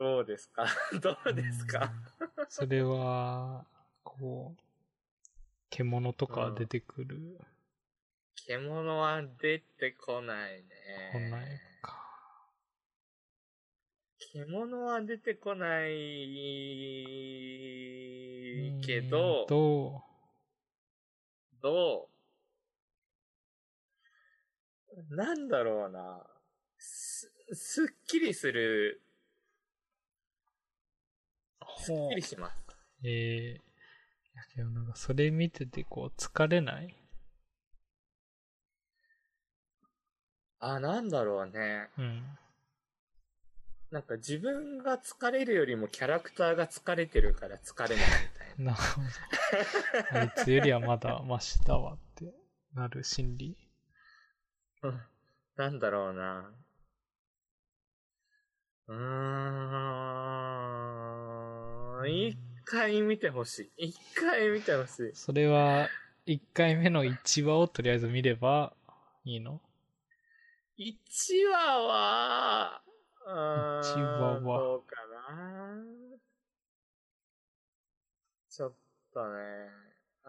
[0.00, 0.64] どうですか？
[1.02, 1.92] どうですか？
[2.38, 2.46] うん。
[2.48, 3.66] それは、
[4.02, 4.62] こう、
[5.68, 7.38] 獣とか出てくる、
[8.46, 11.10] 獣は出てこないね。
[11.12, 12.00] 来ないか。
[14.32, 15.90] 獣は出てこない
[18.82, 20.02] けどうーん、と、
[21.60, 22.08] ど
[25.10, 25.14] う？
[25.14, 26.26] なんだろうな。
[26.78, 29.02] す、すっきりする、
[31.80, 32.62] すっきりします。
[33.02, 33.10] えー、
[33.54, 33.54] い
[34.34, 36.96] やけどなんかそれ見ててこう疲れない？
[40.60, 41.88] あ、なんだろうね。
[41.96, 42.38] うん。
[43.90, 48.72] なんか自分が疲れるよりもキャラクターが疲れてるから疲れないみたいな。
[48.76, 49.00] なるほ
[50.12, 50.18] ど。
[50.20, 52.32] あいつよりはまだマシだわって
[52.74, 53.56] なる心理？
[54.82, 55.00] うん
[55.56, 56.54] なんだろうな。
[58.86, 60.59] うーん。
[62.06, 63.88] 一回見てほしい。
[63.88, 65.10] 一回見てほしい。
[65.14, 65.88] それは、
[66.26, 68.74] 1回目の1話をとりあえず見れば
[69.24, 69.60] いいの？
[70.76, 72.82] 一話は、
[73.22, 73.26] 一
[74.00, 74.96] 話はどうか
[75.30, 75.82] な？
[78.48, 78.72] ちょっ
[79.12, 79.40] とね、
[80.24, 80.28] あ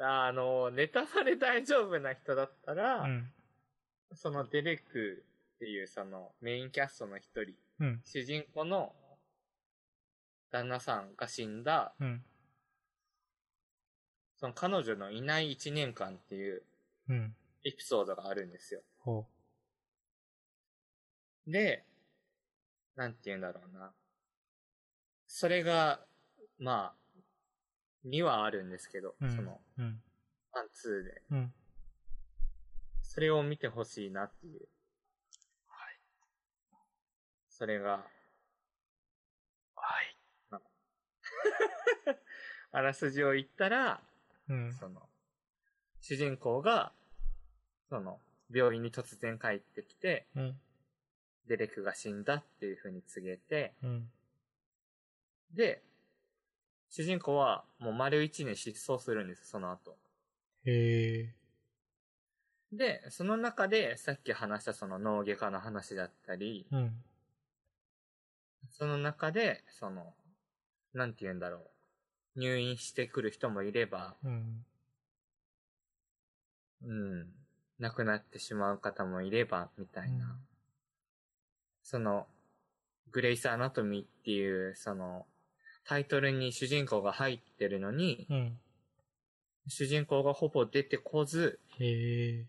[0.00, 3.32] ーあの、ネタバレ大丈夫な人だったら、うん。
[4.16, 5.24] そのデレク
[5.64, 8.02] っていうそのメインキャストの一人、うん。
[8.04, 8.92] 主人公の
[10.50, 12.22] 旦那さんが死んだ、うん。
[14.36, 16.62] その彼女のいない一年間っていう
[17.08, 17.34] うん。
[17.64, 18.82] エピソードがあるんですよ。
[18.98, 19.24] ほ
[21.46, 21.82] で、
[22.94, 23.90] なんて言うんだろうな。
[25.26, 26.00] それが、
[26.58, 29.24] まあ、2はあるんですけど、う。
[29.24, 29.32] うん。
[29.34, 30.02] その、うん。
[30.52, 31.22] ワン、ツーで。
[31.30, 31.54] うん。
[33.00, 34.68] それを見てほしいなっていう。
[37.54, 37.58] はい。
[37.58, 38.04] それが、
[39.76, 40.16] はい。
[42.72, 44.02] あらすじを言ったら、
[44.48, 44.72] うん。
[44.72, 45.08] その、
[46.00, 46.92] 主人公が、
[47.88, 48.20] その、
[48.50, 50.60] 病院に突然帰ってきて、うん。
[51.46, 54.10] デレクが死んだっていう風に告げて、うん。
[55.52, 55.82] で、
[56.90, 59.96] 主人公はもう丸一年失踪するんです、その後。
[60.64, 61.34] へえ。
[62.72, 67.04] で、その中でさっき話したその脳外科の話だったり、うん。
[68.70, 70.14] その中で、その、
[70.92, 71.58] なんて言うんだろ
[72.36, 72.40] う。
[72.40, 74.64] 入院してくる人もいれば、うん。
[76.84, 77.26] うん、
[77.78, 80.36] 亡くなってしまう方もいれば、みたいな。
[81.82, 82.26] その、
[83.10, 85.26] グレイス・アナトミーっていう、その、
[85.84, 88.58] タイトルに主人公が入ってるのに、うん。
[89.68, 92.46] 主人公がほぼ出てこず、へえ。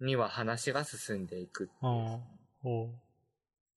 [0.00, 2.90] には話が進んでいくっていう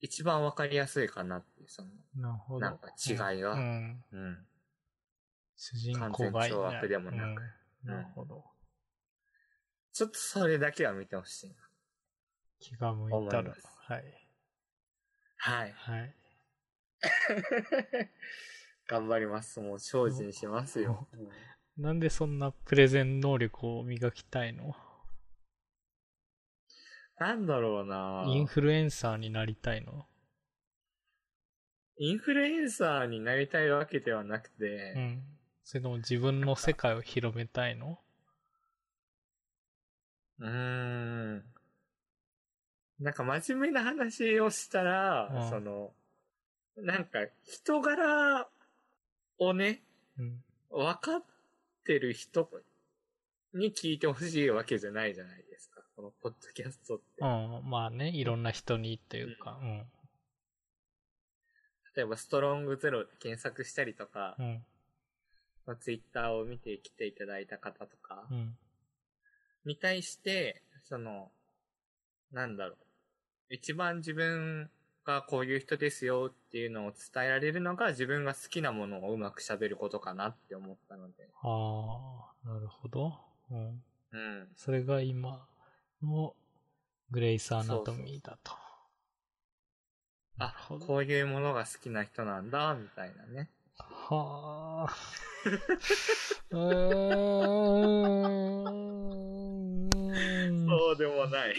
[0.01, 2.59] 一番わかりやすいかなっていう、その、なるほど。
[2.59, 4.03] なんか違いがうん。
[4.11, 4.47] うん。
[5.55, 7.41] 主人公がい完全懲悪でもなく
[7.85, 8.43] うんなるほど。
[9.93, 11.55] ちょっとそれだけは見てほしいな。
[12.59, 13.67] 気が向いたら思います。
[13.79, 14.27] はい。
[15.37, 15.71] はい。
[15.71, 16.15] はい。
[18.87, 19.59] 頑張ります。
[19.59, 21.07] もう精進しますよ。
[21.77, 24.75] なんでそんなプレゼン能力を磨きたいの？
[27.19, 30.07] なんだろうなインフルエンサーになりたいの？
[31.97, 35.23] インフルエンサーになりたいわけではなくて、うん。
[35.63, 37.99] それとも自分の世界を広めたいの？
[40.39, 41.43] うーん。
[42.99, 45.91] なんか真面目な話をしたら、うんその、
[46.77, 48.47] なんか人柄
[49.37, 49.83] をね、
[50.17, 50.43] うん。
[50.71, 51.23] 分かっ
[51.85, 52.49] てる人
[53.53, 55.43] に聞いてほしいわけじゃないじゃない。
[56.01, 57.03] このポッドキャストって。
[57.21, 57.69] うん。
[57.69, 59.83] まあね、いろんな人にというか、うん。
[61.95, 64.63] 例えばストロングゼロで検索したりとか、うん。
[65.67, 68.57] まあ、ツイッターを見て来ていただいた方とかうん。
[69.63, 71.29] に対して、その、
[72.31, 72.77] なんだろう。
[73.51, 74.71] 一番自分
[75.05, 81.29] がこういう人ですよっていうのを伝えられるのが自分が好きなものをうまく喋ることかなって思ったので。
[81.43, 83.19] ああ、なるほど。
[83.51, 83.83] うん。
[84.13, 84.47] うん。
[84.55, 85.45] それが今
[86.03, 86.35] の
[87.11, 88.53] グレイスアナトミーだと。
[90.37, 93.49] なるあほ、どこういうものが好きな人なんだ、みたいなね。
[93.77, 94.95] はあ。
[96.51, 96.59] うー
[100.51, 101.55] んそうでもない。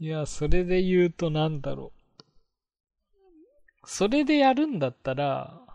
[0.00, 1.98] いや、それで言うとなんだろう。
[3.84, 5.67] それでやるんだったら、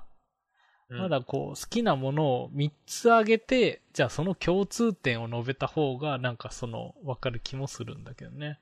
[0.98, 8.60] まだこう、好きなものを3つ挙げて、じゃあその共通点を述べた方が、なんかその、わかる気もするんだけどね。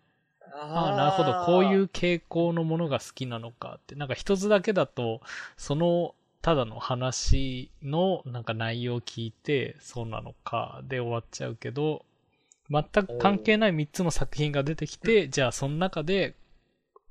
[0.53, 1.45] ああ、なるほど。
[1.45, 3.95] こういう傾向のものが好きなのかって。
[3.95, 5.21] なんか一つだけだと、
[5.57, 12.05] その、ただの話のなんか内容を聞いて、そうなのか、で終わっちゃうけど、
[12.69, 16.35] 全く関係ない3つの作品が出てきて、じゃあその中で、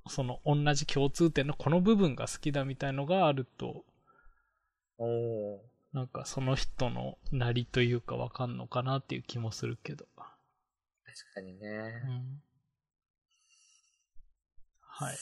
[0.09, 3.85] その同じ共通点のこの部分が好きだみたいのがあると、
[5.01, 10.05] おおなんかその人のなりというかわかんのかなっていう気もするけど。
[10.05, 12.03] ー確かにね。
[12.07, 12.43] うん。
[14.83, 15.17] はい。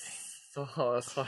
[0.53, 0.67] そう
[1.03, 1.27] そう。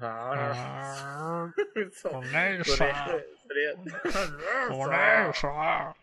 [0.00, 1.52] ああ、
[1.92, 2.16] そう。
[2.16, 5.94] お姉それ、それやったら、さ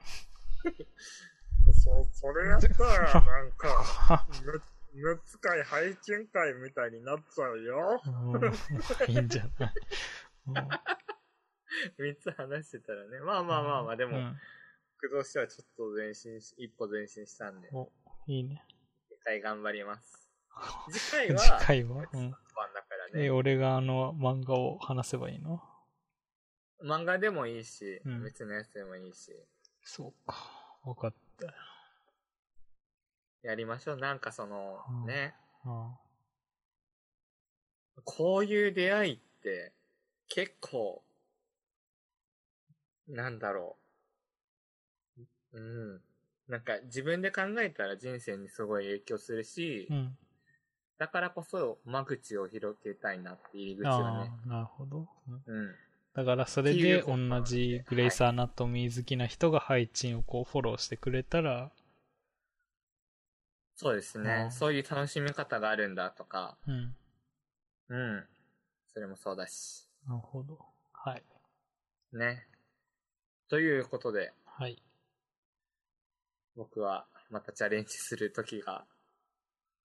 [1.84, 4.62] そそれやったら、なんか、 む、
[4.94, 8.02] むつ会、配信会みたいになっちゃうよ。
[8.06, 8.54] うん
[9.08, 9.74] いいんじゃない？
[11.98, 13.20] 三つ話してたらね。
[13.20, 14.40] まあまあまあまあ、でも、うん
[15.02, 17.92] 僕としてはちょっと前進し、一歩前進したんで、お、
[18.28, 18.64] いいね。
[19.10, 20.30] 次回頑張ります。
[20.90, 22.32] 次回は、次回は、うん。
[22.32, 23.30] 番だからえ、ね。
[23.30, 25.62] 俺があの漫画を話せばいいの？
[26.82, 29.36] 漫画でもいいし、うん別のやつでもいいし、
[29.84, 30.36] そうか。
[30.84, 31.54] わかった。
[33.44, 33.98] やりましょう。
[33.98, 35.36] なんかその、うんね、
[35.66, 35.98] うん
[38.06, 39.74] こういう出会いって、
[40.28, 41.04] 結構、
[43.08, 43.78] なんだろ
[45.54, 45.60] う。
[45.60, 46.02] うん。
[46.48, 50.18] なんか自分で考えたら人生にすごい影響するし、うん。
[50.98, 54.32] だからこそ間口を広げたいなって入り口がね。
[54.48, 55.08] なるほど。
[55.28, 55.76] うんうん。
[56.14, 61.72] だからそれで同じグレイスアナトミー好きな人が配置をこうフォローしてくれたら、
[63.76, 64.44] そうですね。
[64.46, 66.96] うんそういう楽しみ方があるんだとか、うん。
[67.90, 68.28] うん。
[68.94, 69.85] それもそうだし。
[70.08, 70.60] なるほど。
[70.94, 71.24] はい。
[72.14, 72.48] ね。
[73.50, 74.82] ということで、はい。
[76.56, 78.86] 僕はまたチャレンジする時が、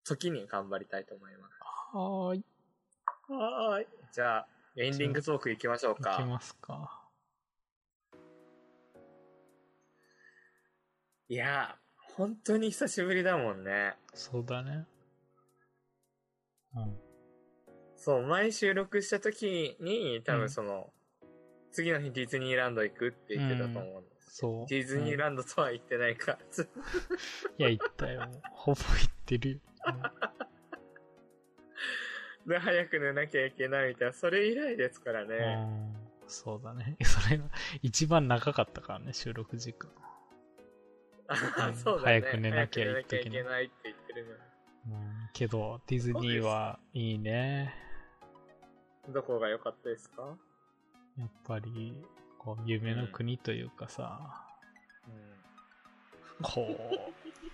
[0.04, 1.54] 時に頑張りたいと思います。
[1.94, 2.46] はーい。
[3.30, 3.88] はーい。
[4.14, 6.26] じゃあ、エンディングトーク行きましょういきか。
[6.26, 7.04] ますか。
[11.30, 13.96] いやー、本当に久しぶりだもんね。
[14.14, 14.86] そうだね。
[16.76, 17.07] うん。
[17.98, 20.94] そう、前収録した時に、多うん分その、
[21.72, 24.38] 次の日ディズニーランド行くって言ってたと思うんです。
[24.38, 24.66] そう。
[24.70, 28.30] ディズニーランドとは言ってないから、う んいや、言ったよ。
[28.52, 29.60] ほぼ言ってるよ。
[32.48, 35.30] で、早く寝なきゃいけないみたいな、それ以来ですからうん。
[35.30, 35.36] ね。
[35.38, 36.98] うんそうだね。
[37.04, 37.46] それが
[37.82, 39.90] 一番長かったからね、収録時間。
[41.76, 42.22] そうだね。
[42.22, 44.40] 早く寝なきゃい早く寝なきゃいけけないって言ってるのに。
[44.90, 45.30] うん。
[45.34, 47.87] けど、ディズニーはいいね。
[49.10, 50.24] どこが良かったですか？
[51.18, 51.96] やっぱり、
[52.38, 54.46] こう、夢の国というかさ、
[55.08, 56.44] うん。
[56.44, 56.78] こ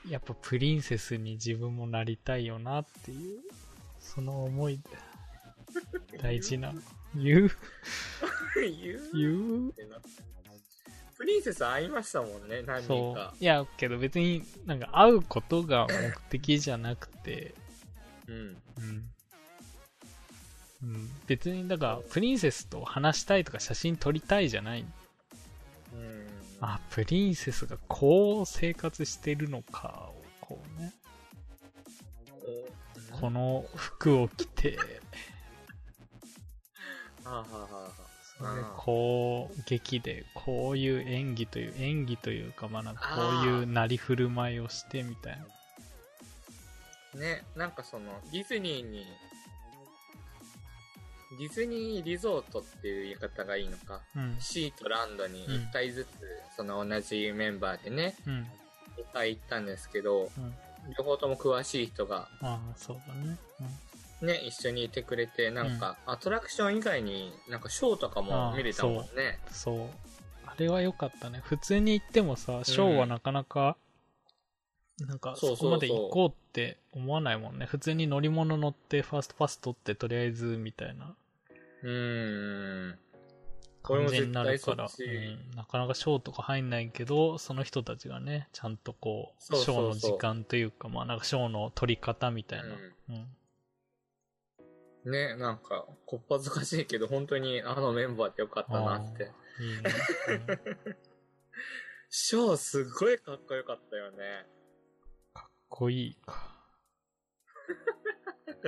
[0.06, 3.42] う、やっぱプリンセスに自分もなりたいよなっていう、
[4.00, 6.82] その思いで、大事なの。
[7.16, 7.52] 言う？
[8.56, 9.02] 言う？
[9.14, 9.74] 言う？
[11.16, 13.34] プリンセス会いましたもんね、何人そうか。。
[13.40, 17.54] いや、けど別になんか会うことが目的じゃなくて、
[18.28, 18.36] うん。
[18.36, 18.42] う
[18.82, 19.13] ん。
[20.84, 24.82] うん、別に、だから、プリンセスと話したいとか写真撮りたいじゃない。
[24.82, 24.86] う
[25.96, 26.28] ん。
[26.60, 30.94] あ、プリンセスがこう生活してるのかを、こうね、
[33.14, 34.78] おこの服を着て、
[38.78, 45.40] こう、劇で、こういう演技という、演技というか、まあなんかこういうなり振る舞いをしてみたい
[47.14, 47.20] な。
[47.20, 49.06] ね、なんかその、ディズニーに、
[51.38, 54.02] ディズニーリゾートっていう言い方がいいのか。
[54.16, 54.38] うん。
[54.40, 56.08] シーとランドにうん1体ずつ、
[56.56, 58.34] その同じメンバーでね、うん。
[58.98, 60.54] 2回行ったんですけど、うん。
[60.98, 63.38] 両方とも詳しい人がああ、そうだね。
[64.22, 69.40] ね、一緒にいてくれて、なんか、アトラクション以外になんかショーとかも見れたもんね。
[69.48, 69.54] うん。
[69.54, 69.90] そう。
[70.46, 71.42] あれは良かったね。
[71.44, 73.76] 普通に行ってもさ、ショーはなかなか、
[75.00, 77.66] なんかそうそうそうそこまで行こうって思わないもんね。
[77.66, 81.16] 普通に乗り物乗って、ファーストパス取って、とりあえず、みたいな
[81.84, 83.00] うーん。
[83.84, 92.66] これなるから、うん、なかなかショーとか入んないけど、その人たちがね、ちゃんとこう、そうそうそうショーの時間というか、まあなんかショーの取り方みたいな。
[92.66, 92.70] う
[95.10, 95.12] ん。
[95.12, 99.34] ね、なんか、こっぱずかしいけど、本当にあのメンバーってよかったなって。
[102.10, 104.48] ショーすごいかっこよかったよね。
[105.34, 106.53] かっこいいか。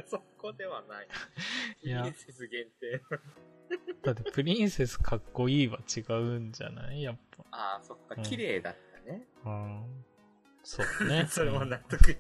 [0.07, 1.07] そこではない。
[1.83, 3.01] いやプリンセス限定。
[4.03, 7.01] だってプリンセスかっこいいは違うんじゃない？
[7.03, 7.17] やっ
[7.51, 9.27] ああ、そっかうん、綺麗だったね。
[9.43, 9.49] ぱ。
[9.49, 10.05] うん。
[10.63, 11.25] そうね。
[11.29, 12.11] それもうん納得。
[12.11, 12.17] い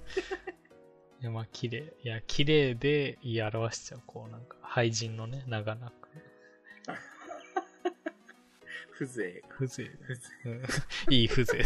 [1.21, 1.93] や、まあ、綺麗。
[2.03, 4.01] いや、綺麗で言い表しちゃう。
[4.05, 6.09] こう、なんか、廃人のね、長なく。
[8.97, 9.47] 風情が。
[9.49, 9.91] 風情。
[10.01, 10.63] 風情うん
[11.13, 11.63] いい風情だ。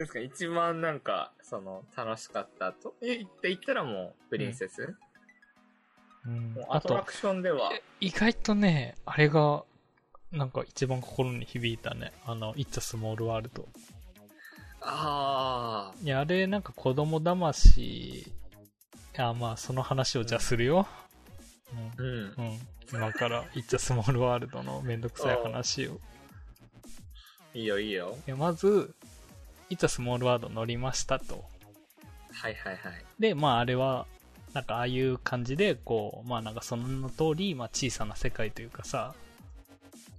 [0.00, 2.94] ですか、一番なんか、その、楽しかったと？
[3.02, 4.96] え、言って言ったらもう、プリンセス、
[6.24, 6.66] うんもう。
[6.70, 7.70] アあと、トラクションでは、
[8.00, 9.62] 意外とね、あれが、
[10.32, 12.12] なんか一番心に響いたね。
[12.24, 13.66] あの、It's a Small World。
[14.80, 18.24] あいや、あれ、なんか子供騙し、い
[19.12, 20.86] や、まあ、その話をじゃあするよ。
[20.88, 21.08] あ、
[21.98, 22.06] うん。
[22.06, 22.34] うん。
[22.38, 22.58] うん。
[22.90, 26.00] 今から、It's a Small World のめんどくさい話を。
[27.52, 28.16] いいよいいよ。
[28.26, 28.94] いやまず、
[29.70, 31.44] It's a Small World 乗りましたと。
[32.32, 33.04] はいはいはい。
[33.18, 34.06] で、まあ、あれは、
[34.52, 39.14] なんかああいう感じで、こう、まあなんかその名の通り、まあ小さな世界というかさ、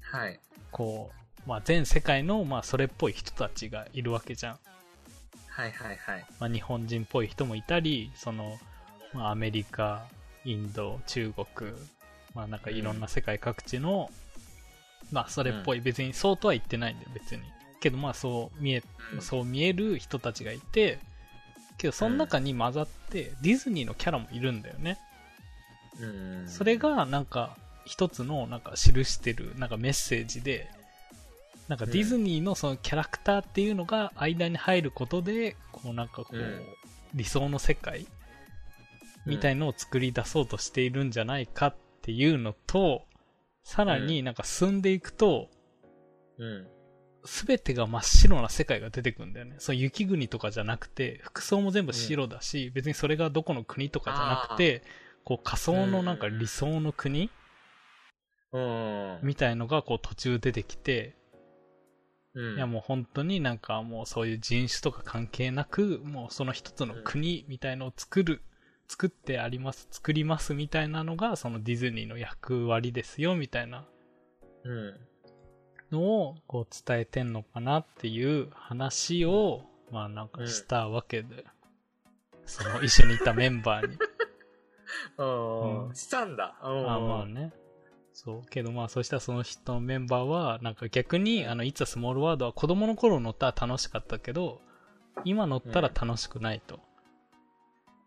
[0.01, 0.39] はい。
[0.71, 1.11] こ
[1.45, 4.59] う、まあ全世界の、まあそれっぽい人たちがいるわけじゃん。
[5.47, 6.25] はいはいはい。
[6.39, 8.57] まあ日本人っぽい人もいたり、その、
[9.13, 10.05] まあアメリカ、
[10.45, 11.71] インド、中国、
[12.33, 14.09] まあなんかいろんな世界各地の、
[15.11, 17.41] まあそれっぽい、別にそうとは言ってないんだよ、別に。
[17.81, 18.83] けどまあそう見え、
[19.13, 20.99] うんそう見える人たちがいて、
[21.77, 24.97] けどその中に混ざって、ディズニーのキャラもいるんだよね。
[25.99, 26.05] う
[26.45, 26.47] ん。
[26.47, 30.69] それ、がなんか一つのなんか記してるなんかメッセージで、
[31.67, 36.61] なんかディズニーのそのキャラクターっていうのが間に入ることで、こうなんかこう、うん
[37.13, 38.07] 理想の世界
[39.25, 43.03] みたいのを作り出そうとしているんじゃないかっていうのと、
[43.63, 45.49] さらになんか進んでいくと、
[46.37, 46.67] うん。
[47.25, 49.55] すべてが真っ白な世界が出てくるんだよね。
[49.59, 54.83] そう雪国とかじゃなくて、服装も全部白だし、別にそれがどこの国とかじゃなくて、
[55.23, 57.29] こう仮想のなんか理想の国
[58.53, 59.19] うん。
[59.23, 61.15] みたいのがこう途中出てきて、
[62.33, 62.55] うん。
[62.55, 68.41] いやもう本当になんかもうそういう人種とか関係なく、もうその一つの国みたいのを作る、
[68.87, 73.85] 作ってあります、作りますみたいなのがそのディズニーの役割ですよみたいな
[74.63, 75.10] うん。
[75.91, 81.45] のをこう伝えてんのかなっていう話を、まあなんかしたわけで、
[82.45, 83.97] その一緒にいたメンバーに。
[85.17, 85.87] うん。
[85.87, 86.57] うんしたんだ。
[86.63, 86.91] うん。
[86.91, 87.53] あまあね。
[88.13, 88.49] そう。
[88.49, 94.61] けどまあ、そしたらその人のメンバーは、なんか逆に、あの、いつはスモールワードは子供の頃乗ったら楽しかったけど、
[95.23, 96.79] 今乗ったら楽しくないと。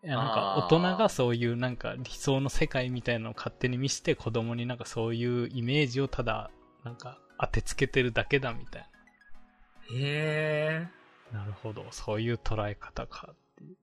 [0.04, 6.50] いや、なんか大人がそういうなんか理想の世界みたいなのを勝手に見せて子供になんかそういうイメージをただ、
[6.84, 8.86] なんか当てつけてるだけだみたい
[9.92, 10.88] へえ。
[11.32, 11.40] な。
[11.40, 11.86] なるほど。
[11.90, 13.76] そういう捉え方かってい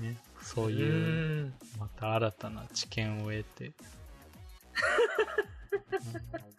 [0.00, 0.02] う。
[0.02, 0.16] ね。
[0.40, 3.66] そういう、また新たな知見を得て、
[6.36, 6.52] うん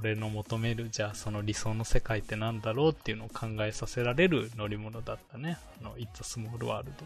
[0.00, 5.58] 俺の求める、じゃあその理想の世界ってなんだろうっていうのを考えさせられる乗り物だったね。
[5.80, 7.04] あの、It's a Small World って。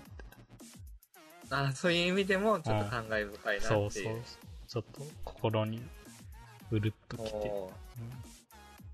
[1.50, 3.80] あそういう意味でもちょっと感慨深いなっていう。
[3.80, 4.22] そうそう。
[4.68, 5.82] ちょっと心に
[6.72, 7.52] うるっときて、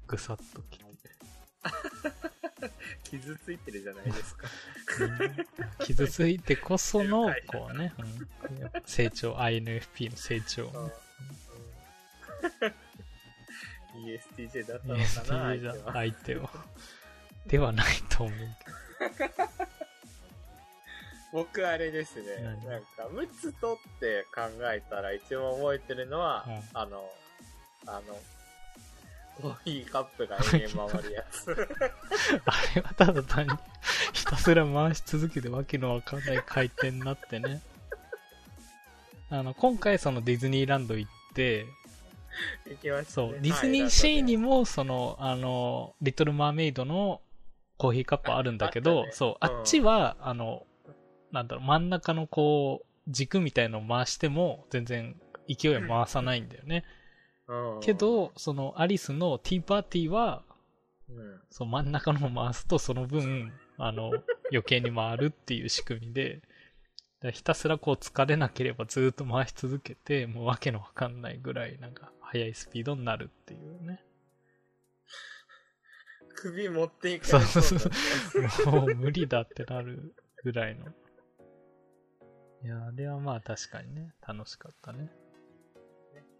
[0.09, 0.84] ぐさっときて。
[3.05, 4.48] 傷ついてるじゃないですか。
[5.00, 5.46] うん。
[5.84, 8.28] 傷ついてこその はい、こうね、うん。
[8.84, 10.68] 成長、INFP の成長。
[10.68, 10.92] をね。
[13.98, 15.02] ESTJ だったのか
[15.32, 15.92] な ESTJ 相手は。
[15.92, 16.50] 相手は。
[17.46, 18.38] ではないと思う
[21.32, 22.42] 僕あれですね。
[22.42, 22.66] 何？
[22.66, 24.42] なんか、ムツ取って考
[24.72, 27.10] えたら一番覚えてるのは、うんあの、
[27.89, 28.16] あの、
[29.40, 31.69] コーヒーカップが延々回るやつ。
[32.44, 33.52] あれはただ単に、
[34.12, 37.62] ひたすら回し続けてわけのわかんない回転になってね。
[39.31, 41.66] あの、今回そのディズニーランド行って、
[42.66, 43.31] 行きました、ね。
[43.31, 47.20] そう、ディズニーシーにも、その、あの、リトル・マーメイドの
[47.77, 50.66] コーヒーカップあるんだけど、ねそう、あうんっちは、あの、
[51.32, 55.16] なんだろう、真ん中のこう、軸みたいのを回しても、全然
[55.48, 56.85] 勢いは回さないんだよね。
[57.48, 60.42] うん、けど、そのアリスのティーパーティーは、
[61.08, 64.12] うん、そう真ん中のを回すと、その分、 あの、
[64.50, 66.42] 余計に回るっていう仕組みで、
[67.32, 74.04] ひたすらこう疲れなければずっと回し続けて、もうわけのわかんないぐらい、なんか、速いスピードになるっていうね。
[76.36, 78.72] 首持っていくそうそうそう。
[78.72, 80.14] もう無理だってなる
[80.44, 80.86] ぐらいの。
[82.62, 85.10] いや、あれはまあ確かにね、楽しかったね。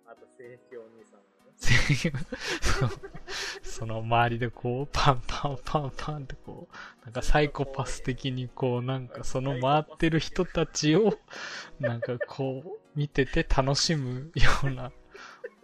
[0.07, 0.98] あと、聖域お兄さんもね。
[3.63, 11.19] その周りでこう、パンパンパンパンってこう、なんかサイコパス的にこう、なんかその回ってる人たちを、
[11.81, 14.93] なんかこう、見てて楽しむような、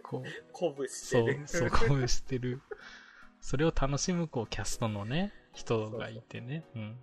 [0.03, 2.61] こう、鼓舞してそうる。、そう、こうしてる。
[3.39, 6.63] それを楽しむ、こう、キャストのね、人がいてね。
[6.75, 6.97] うん。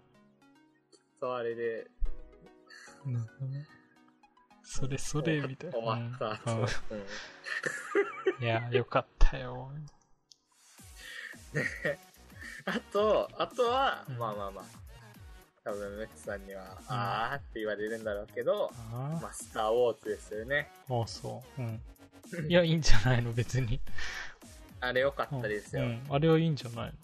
[1.19, 1.87] そう、あれで、
[3.07, 3.67] なんかね
[4.65, 5.79] それそれ、みたいな。
[5.79, 6.59] 終わったう
[8.41, 9.71] んいや、よかったよ。
[12.65, 14.65] あと、あとは、うんまあまあまあ。
[15.65, 20.69] 多分、メッツさんには、あーって言われるんだろうけど、あまあ、スター・ウォーズですよね。
[20.89, 21.63] あ、そう。
[21.63, 21.81] うん。
[22.49, 23.81] いや、いいんじゃないの、別に。
[24.81, 25.83] あれ良かったですよ。
[25.83, 26.07] うん。
[26.11, 26.95] あれはいいんじゃない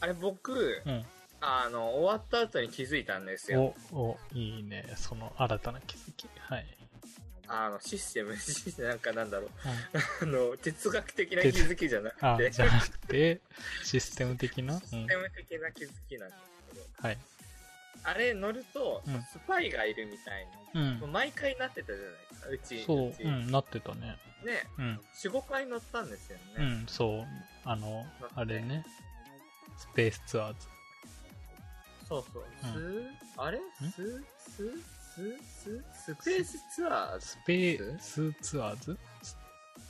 [0.00, 1.04] あれ僕、の
[1.44, 3.62] あの、終わった後に気づいたんですうん。
[3.64, 3.74] よ。
[3.92, 4.84] お、お、いいね。
[4.96, 6.28] その新たな気づき。
[6.38, 6.66] はい。
[7.48, 9.50] あの、システム、 システムなんかなんだろう。
[10.22, 13.40] うん、あの、哲学的な気づきじゃなくあて、、じゃなくて、
[13.82, 14.74] システム的な？
[14.74, 14.90] うんシス。
[15.08, 16.42] テム的な気づきなんです
[16.74, 17.18] けど、はい。
[18.04, 21.06] あれ乗ると、うんスパイがいるみたいうんに、。
[21.08, 22.84] 毎回なってたじゃないですか、うち。
[22.84, 24.16] そう、ちうん、なってたね。
[24.44, 25.00] ね、うん。
[25.14, 26.42] 4、5回乗ったんですよね。
[26.58, 27.26] うん、そう。
[27.64, 28.06] あの、
[28.36, 28.84] あれね。
[29.78, 30.68] スペースツアーズ。
[32.20, 32.82] そうそう。
[32.82, 33.58] うスあれ？
[33.80, 34.70] ス、ス、
[35.14, 37.18] ス、ス、スペースツアー？
[37.18, 38.98] ズスペースツアーズ？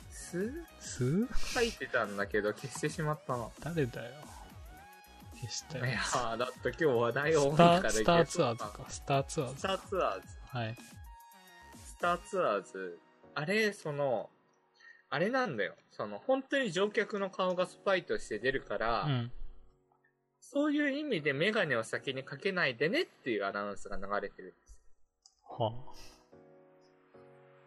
[0.09, 3.47] スス書いてたんだけど消してしまったな。
[3.59, 4.11] 誰だよ。
[5.35, 5.85] 消したよ。
[5.85, 8.85] いやー、だって今日話題多いスター、からスターツアーズか。
[8.87, 9.59] スターツアーズ。
[9.59, 10.21] スターツアーズ。
[10.45, 10.77] はい。
[11.85, 12.99] スターツアーズ。
[13.35, 14.29] あれ、その、
[15.09, 15.75] あれなんだよ。
[15.91, 19.31] その、本当に乗客の顔がスパイとして出るから、うん。
[20.53, 24.77] そういう意味でメガネを先にかけないでねっていうアナウンスが流れてるんです。
[25.43, 25.73] はあ。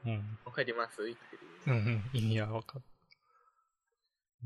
[0.06, 0.38] うん。
[0.44, 1.04] わかります？
[1.04, 1.42] 言ってる。
[1.66, 2.10] うんうん。
[2.12, 2.82] 意味は分かっ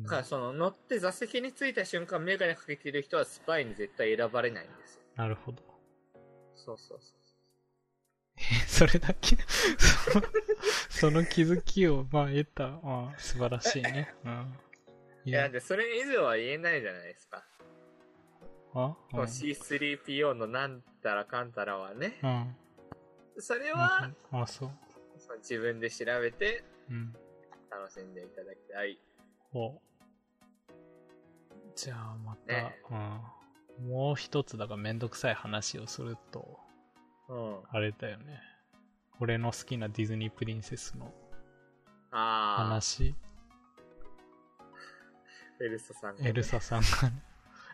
[0.03, 5.03] だからその乗って座席に着いた瞬間メガネかけてる人はスパイに絶対選ばれないんですよ。
[5.17, 5.63] なるほど。
[6.55, 7.17] そうそうそう。
[8.39, 9.37] え、 それだけ？
[10.89, 12.69] その気づきを、まあ、得た。
[12.69, 14.15] まあ、素晴らしいね。
[14.25, 14.59] うん。
[15.27, 17.45] いいや、で、それ以上は言えないじゃないですか。
[18.75, 18.97] あ？
[19.11, 22.19] この C3PO のなんたらかんたらはね。
[22.23, 22.57] うん。
[23.39, 23.79] それうん。
[23.79, 24.71] は、あ、そう。
[25.19, 27.13] その自分で調べてうん。
[27.71, 28.99] 楽しんでいただきたい。
[29.53, 29.81] お
[31.75, 32.79] じゃあ、また、ね
[33.81, 33.89] うん。
[33.89, 36.59] もう一つ、だからめんどくさい話をすると、
[37.29, 37.61] うん。
[37.71, 38.41] あれだよね。
[39.21, 41.13] 俺の好きなディズニープリンセスの
[42.11, 43.15] 話。
[45.61, 47.23] エルサさんがね、エルサさんがね。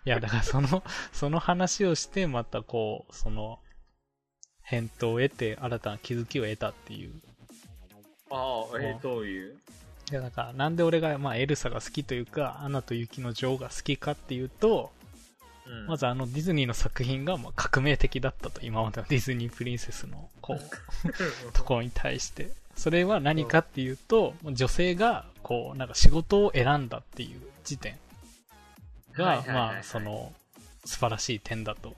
[0.06, 3.58] いや、だからその、 その話をして、またこう、その、
[4.62, 7.20] 返答を得て、新たな気づきを得たっていう。
[8.30, 9.56] ああ、えー、どういう？
[10.10, 14.92] いや、だから、なんで俺が、まあ、エルサが好きというか、アナと雪の女王が好きかっていうと、
[15.66, 15.86] うん。
[15.88, 20.60] まずあのディズニーの作品がまあ革命的だったと、今までの ディズニープリンセスのこう、
[21.52, 22.52] ところに対して。
[22.76, 27.98] それは何かっていうと、女性がこう、なんか仕事を選んだっていう時点
[29.16, 30.32] が、まあ、その、
[30.84, 31.94] 素晴らしい点だと。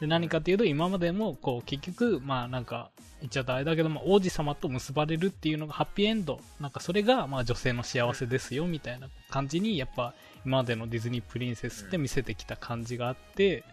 [0.00, 2.90] で、何かっていうと、今までも、こう、結局、まあ、なんか、
[3.20, 6.40] 言っちゃったあれだけど、まあ、王子様と結ばれるっていうのがハッピーエンド。
[6.60, 10.14] なんか、それが、まあ、女性の幸せですよ、みたいな感じに、やっぱ、
[10.44, 13.64] 今までのディズニープリンセスって見せてきた感じがあって、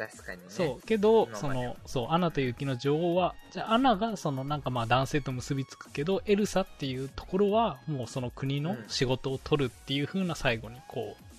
[0.00, 0.46] 確かにね。
[0.48, 11.29] そう、けど、その、そう、アナと雪の女王は、じゃあアナが、その、なんかまあ男性と結びつくけど、エルサっていうところは、もうその国の仕事を取るっていう風な最後に、こう、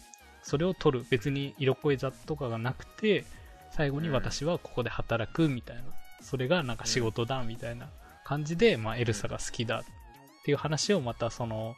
[0.44, 1.06] それを取る。
[1.10, 3.26] 別に色恋座とかがなくて、
[3.72, 5.84] 最後にうん私はここで働くみたいな。
[6.22, 7.90] それがなんか仕事だみたいな
[8.26, 9.84] 感じで、まあエルサが好きだっ
[10.44, 11.76] ていう話をまたその、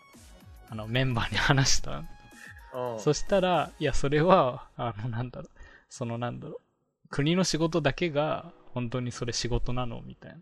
[0.70, 2.04] あの、メンバーに話した
[2.74, 5.50] うんそしたら、いや、それは、あの、なんだろう、
[5.90, 10.38] その、なんだろう、国の仕事だけが、本当にそれ仕事なのみたいな。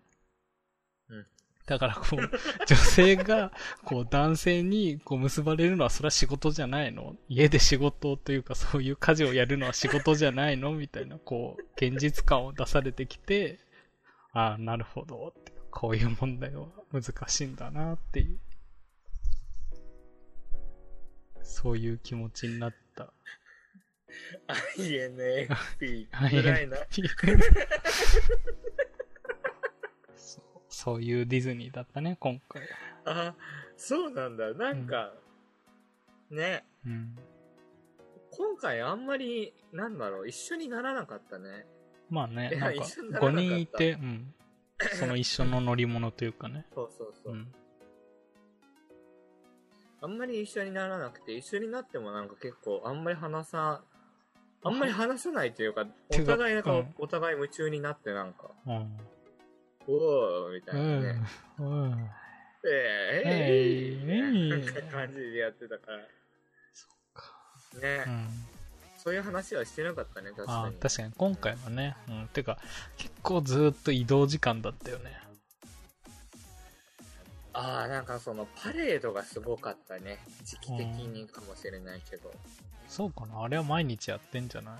[1.76, 2.20] うんだから、こう、
[2.68, 3.52] 女性が、
[3.86, 7.16] こう、男性に、こう、結ばれるのは、それは仕事じゃないの？
[7.30, 10.74] 家で仕事というか、そういう家事をやるのは仕事じゃないの？
[10.74, 13.60] みたいな、こう、現実感を出されてきて、
[14.34, 18.40] ああ、なるほどって、こういう問題は難しいんだなっていう。
[21.44, 23.14] そういう気持ちになった。
[24.78, 26.78] INFP ぐらいな。
[30.82, 32.64] そういうディズニーだったね、今回。
[33.06, 33.36] あ、
[33.78, 34.52] そうなんだ。
[34.56, 35.14] なんか、
[36.32, 37.16] ね、うん。
[38.32, 41.68] 今回あんまり、なんだろう、一緒にならなかったね。
[42.10, 44.34] まあねなんか一緒にならな5かった人いて、うん。
[44.98, 46.66] その一緒の乗り物というかね。
[46.74, 47.36] そうそうそうう。
[47.36, 47.54] ん。
[50.02, 53.84] あんまり一緒にならなくて、一緒になってもなんか結構、あんまり話さ、
[54.64, 58.98] あんまり話さないというか、お互いなんか、うんお互い夢中になってなんか、うん。
[59.88, 61.22] おーみたいなね。
[61.60, 61.64] ん。
[61.64, 62.10] うん。
[62.64, 65.98] えー、ええいえー、感じでやってたから。
[66.74, 67.34] そっか
[67.82, 68.28] ね、うん。
[68.98, 70.76] そういう話はしてなかったね、確かに。
[70.78, 72.28] あ確かに今回はね、うん。
[72.28, 72.60] てか、
[72.98, 75.20] 結構ずっと移動時間だったよね。
[77.54, 78.06] ああ、なん。
[78.06, 80.20] かそのパレードがすごかったね。
[80.46, 82.32] 時期的にかもしれないけど。
[82.88, 84.48] そうかなあれは毎日やってん。
[84.48, 84.74] じゃない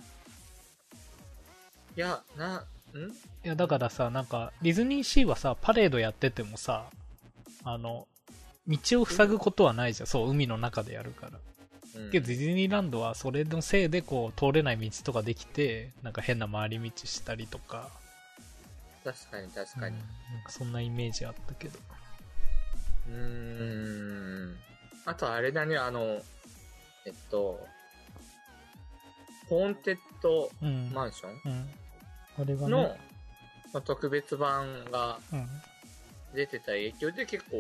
[1.98, 2.66] いや、な、
[3.00, 3.14] んい
[3.44, 6.90] や、だからさ、なんか、ディズニーシーはさ、パレードやっててもさ、
[7.64, 8.08] あの、
[8.68, 10.08] 道を塞ぐことはないじゃん。
[10.08, 11.32] そう、海の中でやるから。
[11.34, 11.42] うん
[12.12, 17.90] けど、ディズニーランドはそれのせいで、こう、通れない道とかできて、なんか変な回り道したりとか。
[19.04, 19.96] 確かに確かに。
[19.98, 20.02] うん
[20.34, 21.80] なんかそんなイメージあったけど。
[23.10, 24.56] うーん。
[25.06, 26.22] あとあれだね、あの、
[27.06, 27.68] えっと、
[29.50, 30.92] ホーンテッドうん。
[30.94, 31.70] マンションうん。
[32.40, 32.98] あれがの、ね、
[33.74, 35.48] まあ、特別版がうん。
[36.34, 37.58] 出てた影響で結構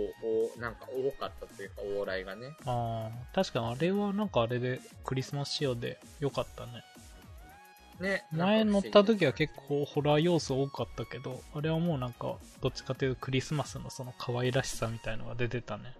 [0.57, 2.55] お、なんか多かったというか、往来がね。
[2.65, 6.83] ああ、確かにあれはなんかあれで、クリスマス仕様で良かったね。
[7.99, 8.25] ね。
[8.31, 9.37] 前乗った時は構。
[9.37, 15.95] 結構ホラー要素多かったけど、あれはもうなんか、どっちかというとクリスマスのその可愛らしさみたいのが出てたね。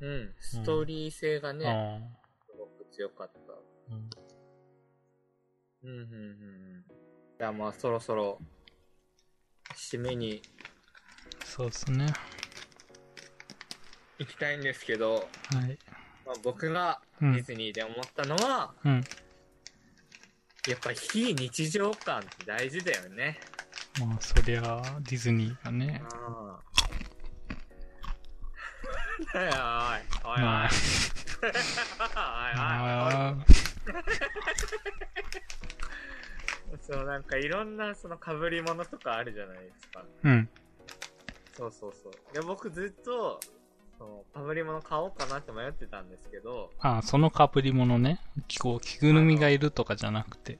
[0.00, 0.34] うん。
[0.40, 1.98] ストーリー性がね、あ
[2.46, 3.52] すごく強かった。
[3.92, 4.10] うん、
[5.82, 6.84] うん、うんうん。
[7.44, 8.38] じゃあまあそろそろ、
[9.76, 10.40] 締めに
[11.44, 12.06] そうですね。
[14.18, 15.24] 行きたいんですけど、はい。
[16.24, 19.04] まあ、僕がデうんィズニーで思ったのは、うん。
[20.66, 23.38] やっぱり非日常感って大事だよね。
[24.00, 26.00] まあ、そりゃ、ディズニーがね。
[26.02, 26.62] ああ。
[29.34, 29.50] おいおい、
[30.24, 30.40] おいおい。
[30.40, 30.66] ま
[32.14, 32.30] あ、
[32.80, 33.36] おいおいあ
[36.86, 40.04] そう、なんかいろんなその被り物とかあるじゃないですか。
[40.24, 40.48] ーうん。
[41.56, 42.12] そうそうそう。
[42.32, 43.40] いや、僕ずっと、
[43.96, 48.20] その被り物買おうかなって迷ってたんですけど、ああ、そのかぶり物ね。
[48.60, 50.58] こう、着ぐるみがいるとかじゃなくて。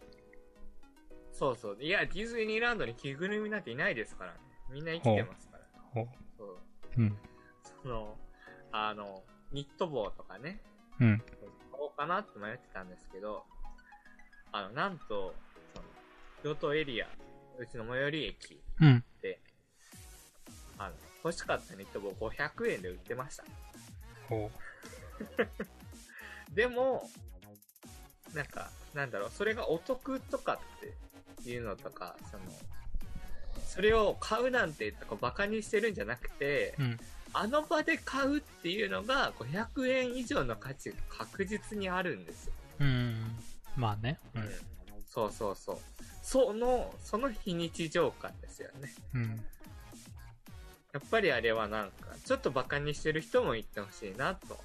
[1.32, 1.76] そうそう。
[1.80, 4.38] いや、ディズニーランドに着ぐるみなんていないですからね。
[4.70, 5.64] みんな生きてますから。
[5.92, 6.56] ほそう。
[6.96, 7.18] うん。
[7.82, 8.16] その、
[8.72, 9.22] あの、
[9.52, 10.60] ニット帽とかね、
[11.00, 11.18] うん。
[11.18, 11.26] 買
[11.72, 13.44] おうかなって迷ってたんですけど、
[14.52, 15.34] あの、なんと、
[16.44, 17.06] 京都エリア、
[17.58, 19.04] うちの最寄り駅うん。
[19.22, 19.40] で、
[20.76, 20.94] あの、
[21.24, 23.44] 欲しかったニット帽500円で売ってました。
[24.28, 24.50] ほ
[26.54, 27.08] でも、
[28.34, 30.60] なんか、なんだろう、それがお得とか
[31.40, 32.44] っていうのとか、その、
[33.66, 36.82] それを買うなんてとかバカにしてるんじゃなくて、う。
[36.82, 37.00] うん。
[37.32, 42.52] あの場で買うっていうのが500円以上の価値が確実にあるんですよ。
[42.80, 43.38] うん。
[43.76, 44.20] まあね。
[44.34, 44.50] ううんん。
[45.08, 45.78] そうそうそう。
[46.24, 48.90] その、その非日常感ですよね。
[49.14, 49.44] うん。
[50.94, 54.58] やっぱりあれはなんか、ちょっとバカにしてる人も言ってほしいなと。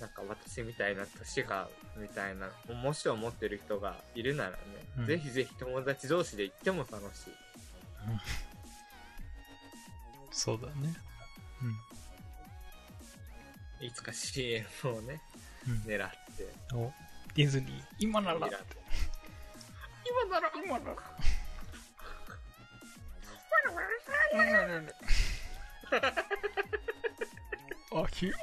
[0.00, 1.68] なんか私みたいな年が、
[1.98, 2.48] みたいな、
[2.82, 4.56] もし思ってる人がいるならね、
[5.00, 7.32] うんぜひぜひ友達同士で行っても楽しい。
[10.30, 10.94] そうだね。
[13.80, 15.20] いつか CM をね、
[15.68, 15.74] うん。
[15.90, 16.48] 狙って。
[16.72, 16.80] うん。
[16.84, 16.92] お、
[17.34, 18.38] ディズニー、今なら。
[18.38, 18.48] 今
[20.30, 20.96] なら、今なら。
[27.92, 28.34] あ、ひよ。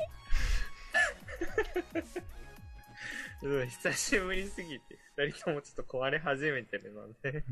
[3.44, 7.44] うん久しぶりすぎて、二人ともちょっと壊れ始めてるので。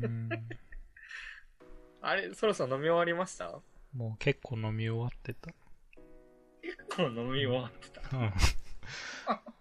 [2.02, 3.60] あれ、そろそろ飲み終わりました
[3.94, 5.52] もう結構飲み終わってた。
[6.60, 8.16] 結構飲み終わってた。
[8.16, 8.32] うん。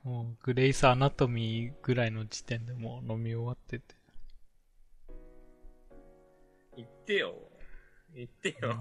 [0.03, 2.07] もう、グレイスアナトミーぐら。
[2.07, 3.95] いの時点でもう飲み終わってて。
[7.03, 7.35] ってよ。
[8.15, 8.77] 言ってよ。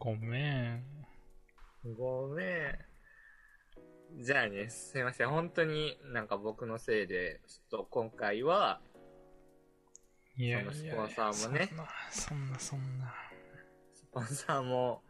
[0.00, 0.82] ごめん。
[1.96, 4.24] ごめん。
[4.24, 5.28] じゃあね、すいません。
[5.28, 8.80] 本当になんか僕のせいで、ちょっと今回は、
[10.36, 13.14] いやいやそのスポンサーもねそんな、そんな、そんな。
[13.94, 15.02] スポンサーも、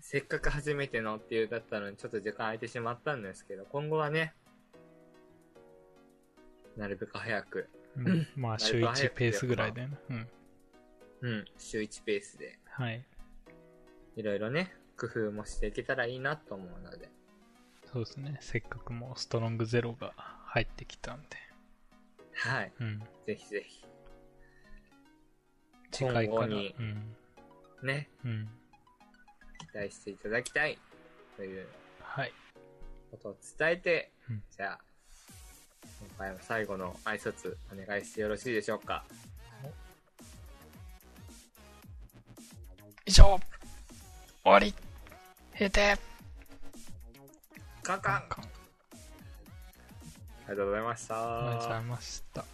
[0.00, 4.34] せっかく初めてのっていうだったのにちょっと時間空いてしまったんですけど、今後はね、
[6.76, 8.08] なるべく早く、うん。
[8.08, 9.98] うんまあ、 週1ペースぐらいだよね。
[10.10, 10.28] うん。
[11.22, 13.04] うん、週1ペースで、はい。
[14.16, 17.08] いろいろね、工夫もしていけたらいいなと思うので、
[17.92, 18.38] そうですね。
[18.40, 20.12] せっかくもうストロングゼロが
[20.44, 21.26] 入ってきたんで。
[22.34, 23.02] はい、うん。
[23.26, 23.84] ぜひぜひ、
[25.90, 26.46] 次回から。
[26.46, 27.16] にうん。
[27.82, 28.48] ね、うん。
[29.72, 30.78] 期待していただきたい、
[31.36, 31.66] という
[32.00, 32.32] はい。
[33.10, 34.80] ことを伝えて、うんじゃあ、
[36.00, 39.04] 今回も最後の挨拶お願いしてよろしいでしょうか。
[43.10, 43.40] 以上。
[44.44, 44.72] 終わり。
[45.54, 45.98] 閉店。
[47.82, 48.22] カンカン。
[48.22, 48.22] あ
[50.42, 51.14] りがとうございました。
[51.16, 52.44] ありがとうございました。